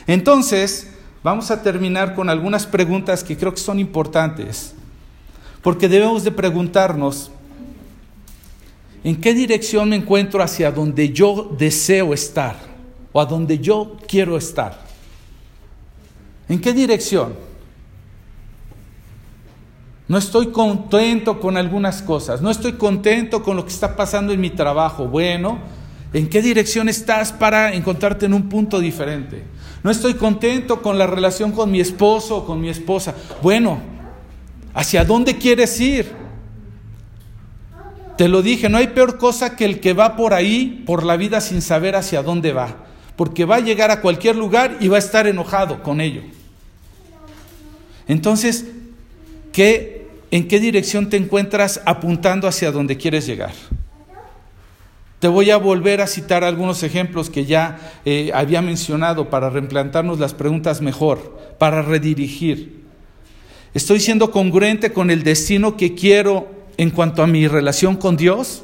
Entonces, 0.07 0.89
vamos 1.21 1.51
a 1.51 1.61
terminar 1.61 2.15
con 2.15 2.27
algunas 2.27 2.65
preguntas 2.65 3.23
que 3.23 3.37
creo 3.37 3.53
que 3.53 3.61
son 3.61 3.77
importantes. 3.77 4.73
Porque 5.61 5.87
debemos 5.87 6.23
de 6.23 6.31
preguntarnos, 6.31 7.29
¿en 9.03 9.15
qué 9.21 9.35
dirección 9.35 9.89
me 9.89 9.97
encuentro 9.97 10.41
hacia 10.41 10.71
donde 10.71 11.13
yo 11.13 11.55
deseo 11.55 12.15
estar? 12.15 12.55
O 13.11 13.21
a 13.21 13.27
donde 13.27 13.59
yo 13.59 13.95
quiero 14.07 14.37
estar. 14.37 14.88
¿En 16.49 16.59
qué 16.59 16.73
dirección? 16.73 17.33
No 20.07 20.17
estoy 20.17 20.47
contento 20.47 21.39
con 21.39 21.55
algunas 21.55 22.01
cosas, 22.01 22.41
no 22.41 22.49
estoy 22.49 22.73
contento 22.73 23.43
con 23.43 23.55
lo 23.55 23.63
que 23.63 23.71
está 23.71 23.95
pasando 23.95 24.33
en 24.33 24.41
mi 24.41 24.49
trabajo. 24.49 25.07
Bueno, 25.07 25.59
¿en 26.11 26.27
qué 26.27 26.41
dirección 26.41 26.89
estás 26.89 27.31
para 27.31 27.75
encontrarte 27.75 28.25
en 28.25 28.33
un 28.33 28.49
punto 28.49 28.79
diferente? 28.79 29.43
No 29.83 29.91
estoy 29.91 30.15
contento 30.15 30.81
con 30.81 30.97
la 30.97 31.05
relación 31.05 31.51
con 31.51 31.69
mi 31.69 31.79
esposo 31.79 32.37
o 32.37 32.45
con 32.47 32.59
mi 32.59 32.69
esposa. 32.69 33.13
Bueno, 33.43 33.79
¿hacia 34.73 35.05
dónde 35.05 35.37
quieres 35.37 35.79
ir? 35.79 36.11
Te 38.17 38.27
lo 38.27 38.41
dije, 38.41 38.67
no 38.67 38.79
hay 38.79 38.87
peor 38.87 39.19
cosa 39.19 39.55
que 39.55 39.65
el 39.65 39.79
que 39.79 39.93
va 39.93 40.15
por 40.15 40.33
ahí, 40.33 40.83
por 40.87 41.03
la 41.03 41.17
vida, 41.17 41.39
sin 41.39 41.61
saber 41.61 41.95
hacia 41.95 42.23
dónde 42.23 42.51
va. 42.51 42.77
Porque 43.15 43.45
va 43.45 43.57
a 43.57 43.61
llegar 43.61 43.91
a 43.91 44.01
cualquier 44.01 44.35
lugar 44.35 44.77
y 44.79 44.87
va 44.87 44.95
a 44.95 44.99
estar 44.99 45.27
enojado 45.27 45.83
con 45.83 46.01
ello. 46.01 46.23
Entonces, 48.09 48.65
¿qué, 49.53 50.07
¿en 50.31 50.47
qué 50.47 50.59
dirección 50.59 51.09
te 51.09 51.15
encuentras 51.15 51.79
apuntando 51.85 52.47
hacia 52.47 52.71
donde 52.71 52.97
quieres 52.97 53.27
llegar? 53.27 53.53
Te 55.19 55.27
voy 55.27 55.51
a 55.51 55.57
volver 55.57 56.01
a 56.01 56.07
citar 56.07 56.43
algunos 56.43 56.81
ejemplos 56.81 57.29
que 57.29 57.45
ya 57.45 57.79
eh, 58.05 58.31
había 58.33 58.63
mencionado 58.63 59.29
para 59.29 59.51
replantarnos 59.51 60.17
las 60.17 60.33
preguntas 60.33 60.81
mejor, 60.81 61.37
para 61.59 61.83
redirigir. 61.83 62.79
¿Estoy 63.75 63.99
siendo 63.99 64.31
congruente 64.31 64.91
con 64.91 65.11
el 65.11 65.21
destino 65.21 65.77
que 65.77 65.93
quiero 65.93 66.49
en 66.77 66.89
cuanto 66.89 67.21
a 67.21 67.27
mi 67.27 67.47
relación 67.47 67.95
con 67.95 68.17
Dios? 68.17 68.63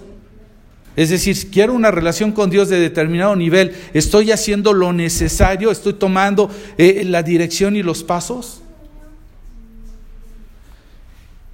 Es 0.95 1.11
decir, 1.11 1.51
quiero 1.51 1.73
una 1.73 1.91
relación 1.91 2.31
con 2.31 2.49
Dios 2.49 2.69
de 2.69 2.79
determinado 2.79 3.35
nivel, 3.35 3.75
¿estoy 3.93 4.31
haciendo 4.31 4.73
lo 4.73 4.91
necesario? 4.91 5.69
¿Estoy 5.69 5.93
tomando 5.93 6.49
eh, 6.79 7.03
la 7.05 7.21
dirección 7.21 7.75
y 7.75 7.83
los 7.83 8.03
pasos? 8.03 8.63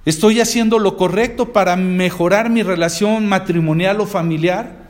¿Estoy 0.04 0.40
haciendo 0.40 0.80
lo 0.80 0.96
correcto 0.96 1.52
para 1.52 1.76
mejorar 1.76 2.50
mi 2.50 2.62
relación 2.62 3.28
matrimonial 3.28 4.00
o 4.00 4.06
familiar? 4.06 4.82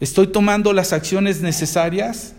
¿Estoy 0.00 0.26
tomando 0.26 0.72
las 0.72 0.92
acciones 0.92 1.40
necesarias? 1.40 2.34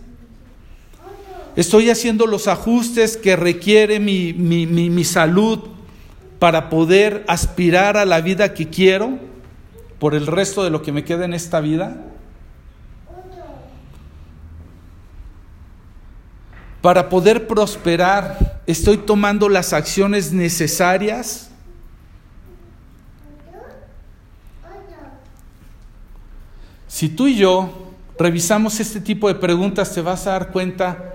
¿Estoy 1.56 1.90
haciendo 1.90 2.26
los 2.26 2.46
ajustes 2.46 3.16
que 3.16 3.34
requiere 3.34 3.98
mi, 3.98 4.32
mi, 4.32 5.04
salud 5.04 5.58
para 6.38 6.70
poder 6.70 7.24
aspirar 7.26 7.96
a 7.96 8.04
la 8.04 8.20
vida 8.20 8.54
que 8.54 8.68
quiero 8.68 9.18
por 9.98 10.14
el 10.14 10.26
resto 10.28 10.62
de 10.62 10.70
lo 10.70 10.82
que 10.82 10.92
me 10.92 11.04
queda 11.04 11.24
en 11.24 11.34
esta 11.34 11.60
vida? 11.60 11.96
Para 16.80 17.08
poder 17.08 17.46
prosperar, 17.46 18.59
¿estoy 18.70 18.98
tomando 18.98 19.48
las 19.48 19.72
acciones 19.72 20.32
necesarias? 20.32 21.50
Si 26.88 27.08
tú 27.08 27.28
y 27.28 27.36
yo 27.36 27.70
revisamos 28.18 28.78
este 28.80 29.00
tipo 29.00 29.28
de 29.28 29.34
preguntas, 29.34 29.94
te 29.94 30.02
vas 30.02 30.26
a 30.26 30.32
dar 30.32 30.50
cuenta 30.50 31.14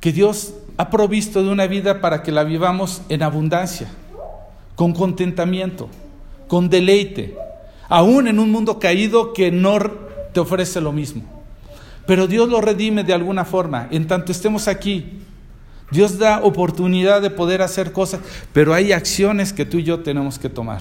que 0.00 0.12
Dios 0.12 0.54
ha 0.76 0.90
provisto 0.90 1.42
de 1.42 1.50
una 1.50 1.66
vida 1.66 2.00
para 2.00 2.22
que 2.22 2.32
la 2.32 2.42
vivamos 2.42 3.02
en 3.08 3.22
abundancia, 3.22 3.88
con 4.74 4.92
contentamiento, 4.92 5.88
con 6.48 6.68
deleite, 6.68 7.36
aún 7.88 8.26
en 8.26 8.38
un 8.38 8.50
mundo 8.50 8.78
caído 8.78 9.32
que 9.32 9.50
no 9.50 9.78
te 10.32 10.40
ofrece 10.40 10.80
lo 10.80 10.92
mismo. 10.92 11.22
Pero 12.06 12.26
Dios 12.26 12.48
lo 12.48 12.60
redime 12.60 13.04
de 13.04 13.14
alguna 13.14 13.44
forma, 13.44 13.88
en 13.90 14.06
tanto 14.06 14.32
estemos 14.32 14.66
aquí. 14.66 15.20
Dios 15.90 16.18
da 16.18 16.40
oportunidad 16.42 17.20
de 17.20 17.30
poder 17.30 17.62
hacer 17.62 17.92
cosas, 17.92 18.20
pero 18.52 18.74
hay 18.74 18.92
acciones 18.92 19.52
que 19.52 19.64
tú 19.64 19.78
y 19.78 19.84
yo 19.84 20.00
tenemos 20.00 20.38
que 20.38 20.48
tomar. 20.48 20.80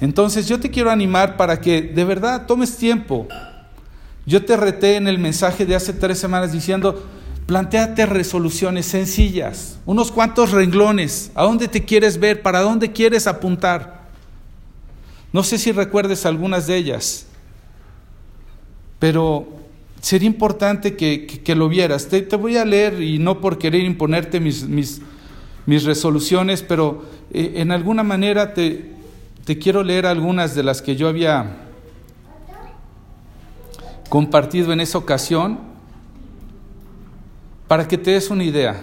Entonces 0.00 0.48
yo 0.48 0.58
te 0.58 0.70
quiero 0.70 0.90
animar 0.90 1.36
para 1.36 1.60
que 1.60 1.82
de 1.82 2.04
verdad 2.04 2.46
tomes 2.46 2.76
tiempo. 2.76 3.28
Yo 4.26 4.44
te 4.44 4.56
reté 4.56 4.96
en 4.96 5.08
el 5.08 5.18
mensaje 5.18 5.66
de 5.66 5.74
hace 5.74 5.92
tres 5.92 6.18
semanas 6.18 6.52
diciendo, 6.52 7.06
planteate 7.46 8.06
resoluciones 8.06 8.86
sencillas, 8.86 9.78
unos 9.84 10.12
cuantos 10.12 10.52
renglones, 10.52 11.30
a 11.34 11.42
dónde 11.42 11.68
te 11.68 11.84
quieres 11.84 12.18
ver, 12.18 12.42
para 12.42 12.60
dónde 12.60 12.92
quieres 12.92 13.26
apuntar. 13.26 14.08
No 15.32 15.42
sé 15.42 15.58
si 15.58 15.72
recuerdes 15.72 16.26
algunas 16.26 16.66
de 16.66 16.76
ellas, 16.76 17.26
pero 18.98 19.48
sería 20.00 20.26
importante 20.26 20.96
que, 20.96 21.54
lo 21.54 21.68
vieras. 21.68 22.08
Te, 22.08 22.24
voy 22.36 22.56
a 22.56 22.64
leer, 22.64 23.02
y 23.02 23.18
no 23.18 23.40
por 23.40 23.58
querer 23.58 23.82
imponerte 23.82 24.40
mis, 24.40 24.66
mis, 24.66 25.00
resoluciones, 25.84 26.62
pero 26.62 27.04
eh, 27.32 27.54
en 27.56 27.70
alguna 27.70 28.02
manera 28.02 28.54
te, 28.54 28.92
quiero 29.60 29.82
leer 29.82 30.06
algunas 30.06 30.54
de 30.54 30.62
las 30.62 30.80
que 30.80 30.96
yo 30.96 31.08
había 31.08 31.56
compartido 34.08 34.72
en 34.72 34.80
esa 34.80 34.98
ocasión 34.98 35.58
para 37.68 37.86
que 37.86 37.98
te 37.98 38.12
des 38.12 38.30
una 38.30 38.44
idea. 38.44 38.82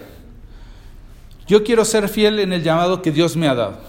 Yo 1.47 1.63
quiero 1.63 1.83
ser 1.85 2.09
fiel 2.09 2.39
en 2.39 2.53
el 2.53 2.63
llamado 2.63 3.01
que 3.01 3.11
Dios 3.11 3.35
me 3.35 3.47
ha 3.47 3.55
dado. 3.55 3.79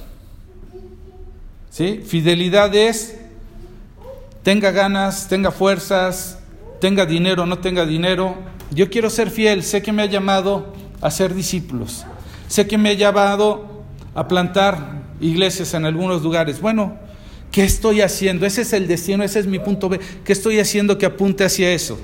¿Sí? 1.70 2.02
Fidelidad 2.04 2.74
es, 2.74 3.16
tenga 4.42 4.70
ganas, 4.70 5.28
tenga 5.28 5.50
fuerzas, 5.50 6.37
tenga 6.80 7.06
dinero, 7.06 7.46
no 7.46 7.58
tenga 7.58 7.86
dinero. 7.86 8.36
Yo 8.70 8.90
quiero 8.90 9.10
ser 9.10 9.30
fiel, 9.30 9.62
sé 9.62 9.82
que 9.82 9.92
me 9.92 10.02
ha 10.02 10.06
llamado 10.06 10.72
a 11.00 11.10
ser 11.10 11.34
discípulos. 11.34 12.04
Sé 12.48 12.66
que 12.66 12.78
me 12.78 12.90
ha 12.90 12.94
llamado 12.94 13.82
a 14.14 14.26
plantar 14.28 15.02
iglesias 15.20 15.74
en 15.74 15.84
algunos 15.84 16.22
lugares. 16.22 16.60
Bueno, 16.60 16.96
¿qué 17.50 17.64
estoy 17.64 18.00
haciendo? 18.00 18.46
Ese 18.46 18.62
es 18.62 18.72
el 18.72 18.86
destino, 18.86 19.24
ese 19.24 19.40
es 19.40 19.46
mi 19.46 19.58
punto 19.58 19.88
B. 19.88 20.00
¿Qué 20.24 20.32
estoy 20.32 20.58
haciendo 20.58 20.98
que 20.98 21.06
apunte 21.06 21.44
hacia 21.44 21.72
eso? 21.72 21.98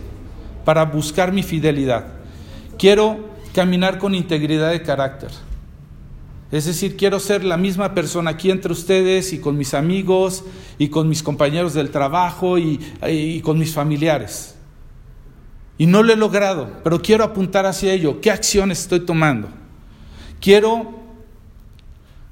Para 0.64 0.85
buscar 0.85 1.33
mi 1.33 1.43
fidelidad. 1.43 2.07
Quiero 2.79 3.33
caminar 3.55 3.99
con 3.99 4.14
integridad 4.14 4.70
de 4.70 4.83
carácter. 4.83 5.31
Es 6.55 6.66
decir, 6.66 6.97
quiero 6.97 7.18
ser 7.18 7.43
la 7.43 7.57
misma 7.57 7.95
persona 7.95 8.31
aquí 8.31 8.51
entre 8.51 8.72
ustedes 8.72 9.33
y 9.33 9.39
con 9.39 9.57
mis 9.57 9.75
amigos 9.75 10.45
y 10.79 10.89
con 10.89 11.09
mis 11.09 11.22
compañeros 11.22 11.75
del 11.75 11.91
trabajo 11.91 12.59
y, 12.59 12.79
y, 13.09 13.41
con 13.41 13.59
mis 13.59 13.72
familiares. 13.72 14.53
Y 15.77 15.87
no 15.87 16.03
lo 16.03 16.12
he 16.12 16.16
logrado, 16.16 16.81
pero 16.85 17.03
quiero 17.03 17.25
apuntar 17.25 17.66
hacia 17.66 17.93
ello. 17.93 18.20
¿Qué 18.20 18.31
acciones 18.31 18.81
estoy 18.81 19.01
tomando? 19.01 19.49
Quiero 20.41 21.01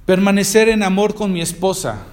permanecer 0.07 0.68
en 0.68 0.82
amor 0.82 1.14
con 1.14 1.32
mi 1.32 1.40
esposa 1.40 2.05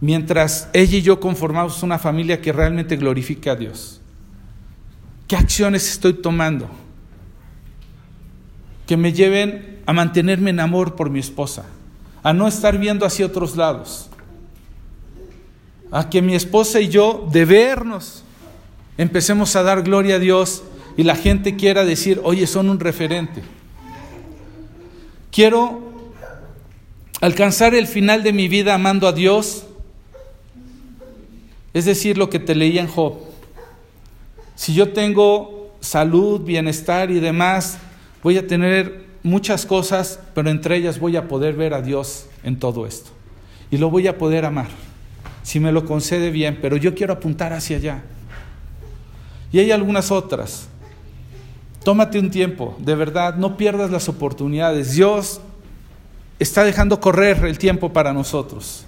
mientras 0.00 0.68
ella 0.72 0.98
y 0.98 1.02
yo 1.02 1.20
conformamos 1.20 1.82
una 1.82 1.98
familia 1.98 2.40
que 2.40 2.52
realmente 2.52 2.96
glorifica 2.96 3.52
a 3.52 3.56
Dios. 3.56 4.00
¿Qué 5.28 5.36
acciones 5.36 5.88
estoy 5.90 6.14
tomando? 6.14 6.68
que 8.86 8.96
me 8.98 9.12
lleven 9.12 9.80
a 9.86 9.92
mantenerme 9.92 10.50
en 10.50 10.60
amor 10.60 10.96
por 10.96 11.10
mi 11.10 11.20
esposa, 11.20 11.64
a 12.22 12.32
no 12.32 12.46
estar 12.46 12.78
viendo 12.78 13.06
hacia 13.06 13.26
otros 13.26 13.56
lados, 13.56 14.10
a 15.90 16.08
que 16.08 16.22
mi 16.22 16.34
esposa 16.34 16.80
y 16.80 16.88
yo, 16.88 17.28
de 17.32 17.44
vernos, 17.44 18.21
empecemos 19.02 19.56
a 19.56 19.62
dar 19.62 19.82
gloria 19.82 20.16
a 20.16 20.18
Dios 20.18 20.62
y 20.96 21.02
la 21.02 21.16
gente 21.16 21.56
quiera 21.56 21.84
decir, 21.84 22.20
oye, 22.24 22.46
son 22.46 22.68
un 22.68 22.80
referente. 22.80 23.42
Quiero 25.30 25.80
alcanzar 27.20 27.74
el 27.74 27.86
final 27.86 28.22
de 28.22 28.32
mi 28.32 28.48
vida 28.48 28.74
amando 28.74 29.06
a 29.06 29.12
Dios, 29.12 29.64
es 31.74 31.84
decir, 31.84 32.18
lo 32.18 32.28
que 32.28 32.38
te 32.38 32.54
leía 32.54 32.82
en 32.82 32.88
Job. 32.88 33.18
Si 34.54 34.74
yo 34.74 34.92
tengo 34.92 35.74
salud, 35.80 36.42
bienestar 36.42 37.10
y 37.10 37.20
demás, 37.20 37.78
Voy 38.22 38.38
a 38.38 38.46
tener 38.46 39.02
muchas 39.24 39.66
cosas, 39.66 40.20
pero 40.34 40.48
entre 40.48 40.76
ellas 40.76 41.00
voy 41.00 41.16
a 41.16 41.26
poder 41.26 41.54
ver 41.54 41.74
a 41.74 41.82
Dios 41.82 42.26
en 42.44 42.58
todo 42.58 42.86
esto. 42.86 43.10
Y 43.70 43.78
lo 43.78 43.90
voy 43.90 44.06
a 44.06 44.16
poder 44.16 44.44
amar, 44.44 44.68
si 45.42 45.58
me 45.58 45.72
lo 45.72 45.84
concede 45.84 46.30
bien, 46.30 46.58
pero 46.62 46.76
yo 46.76 46.94
quiero 46.94 47.14
apuntar 47.14 47.52
hacia 47.52 47.78
allá. 47.78 48.02
Y 49.52 49.58
hay 49.58 49.70
algunas 49.70 50.10
otras. 50.10 50.68
Tómate 51.84 52.18
un 52.18 52.30
tiempo, 52.30 52.76
de 52.78 52.94
verdad, 52.94 53.36
no 53.36 53.56
pierdas 53.56 53.90
las 53.90 54.08
oportunidades. 54.08 54.92
Dios 54.92 55.40
está 56.38 56.64
dejando 56.64 57.00
correr 57.00 57.44
el 57.44 57.58
tiempo 57.58 57.92
para 57.92 58.12
nosotros. 58.12 58.84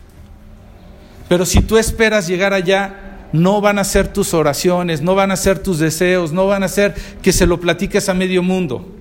Pero 1.29 1.45
si 1.45 1.61
tú 1.61 1.77
esperas 1.77 2.27
llegar 2.27 2.53
allá, 2.53 3.29
no 3.33 3.61
van 3.61 3.79
a 3.79 3.85
ser 3.85 4.13
tus 4.13 4.33
oraciones, 4.33 5.03
no 5.03 5.15
van 5.15 5.33
a 5.33 5.37
ser 5.37 5.59
tus 5.59 5.79
deseos, 5.79 6.33
no 6.33 6.47
van 6.47 6.63
a 6.63 6.69
ser 6.69 6.95
que 7.21 7.33
se 7.33 7.47
lo 7.47 7.61
platiques 7.61 8.09
a 8.09 8.15
medio 8.15 8.43
mundo 8.43 8.95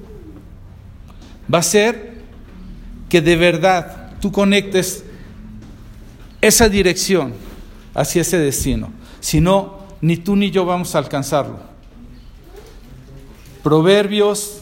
va 1.52 1.60
a 1.60 1.64
ser 1.64 2.14
que 3.10 3.22
de 3.22 3.36
verdad 3.36 4.12
tú 4.20 4.32
conectes 4.32 5.04
esa 6.42 6.70
dirección 6.70 7.34
hacia 7.94 8.22
ese 8.22 8.38
destino. 8.38 8.92
Si 9.20 9.40
no, 9.40 9.83
ni 10.04 10.18
tú 10.18 10.36
ni 10.36 10.52
yo 10.52 10.66
vamos 10.66 10.96
a 10.96 10.98
alcanzarlo. 10.98 11.60
Proverbios 13.64 14.62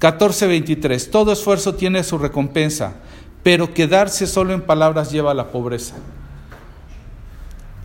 14:23. 0.00 1.08
Todo 1.12 1.30
esfuerzo 1.30 1.76
tiene 1.76 2.02
su 2.02 2.18
recompensa, 2.18 2.94
pero 3.44 3.72
quedarse 3.72 4.26
solo 4.26 4.52
en 4.52 4.62
palabras 4.62 5.12
lleva 5.12 5.30
a 5.30 5.34
la 5.34 5.52
pobreza. 5.52 5.94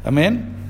Amén. 0.04 0.61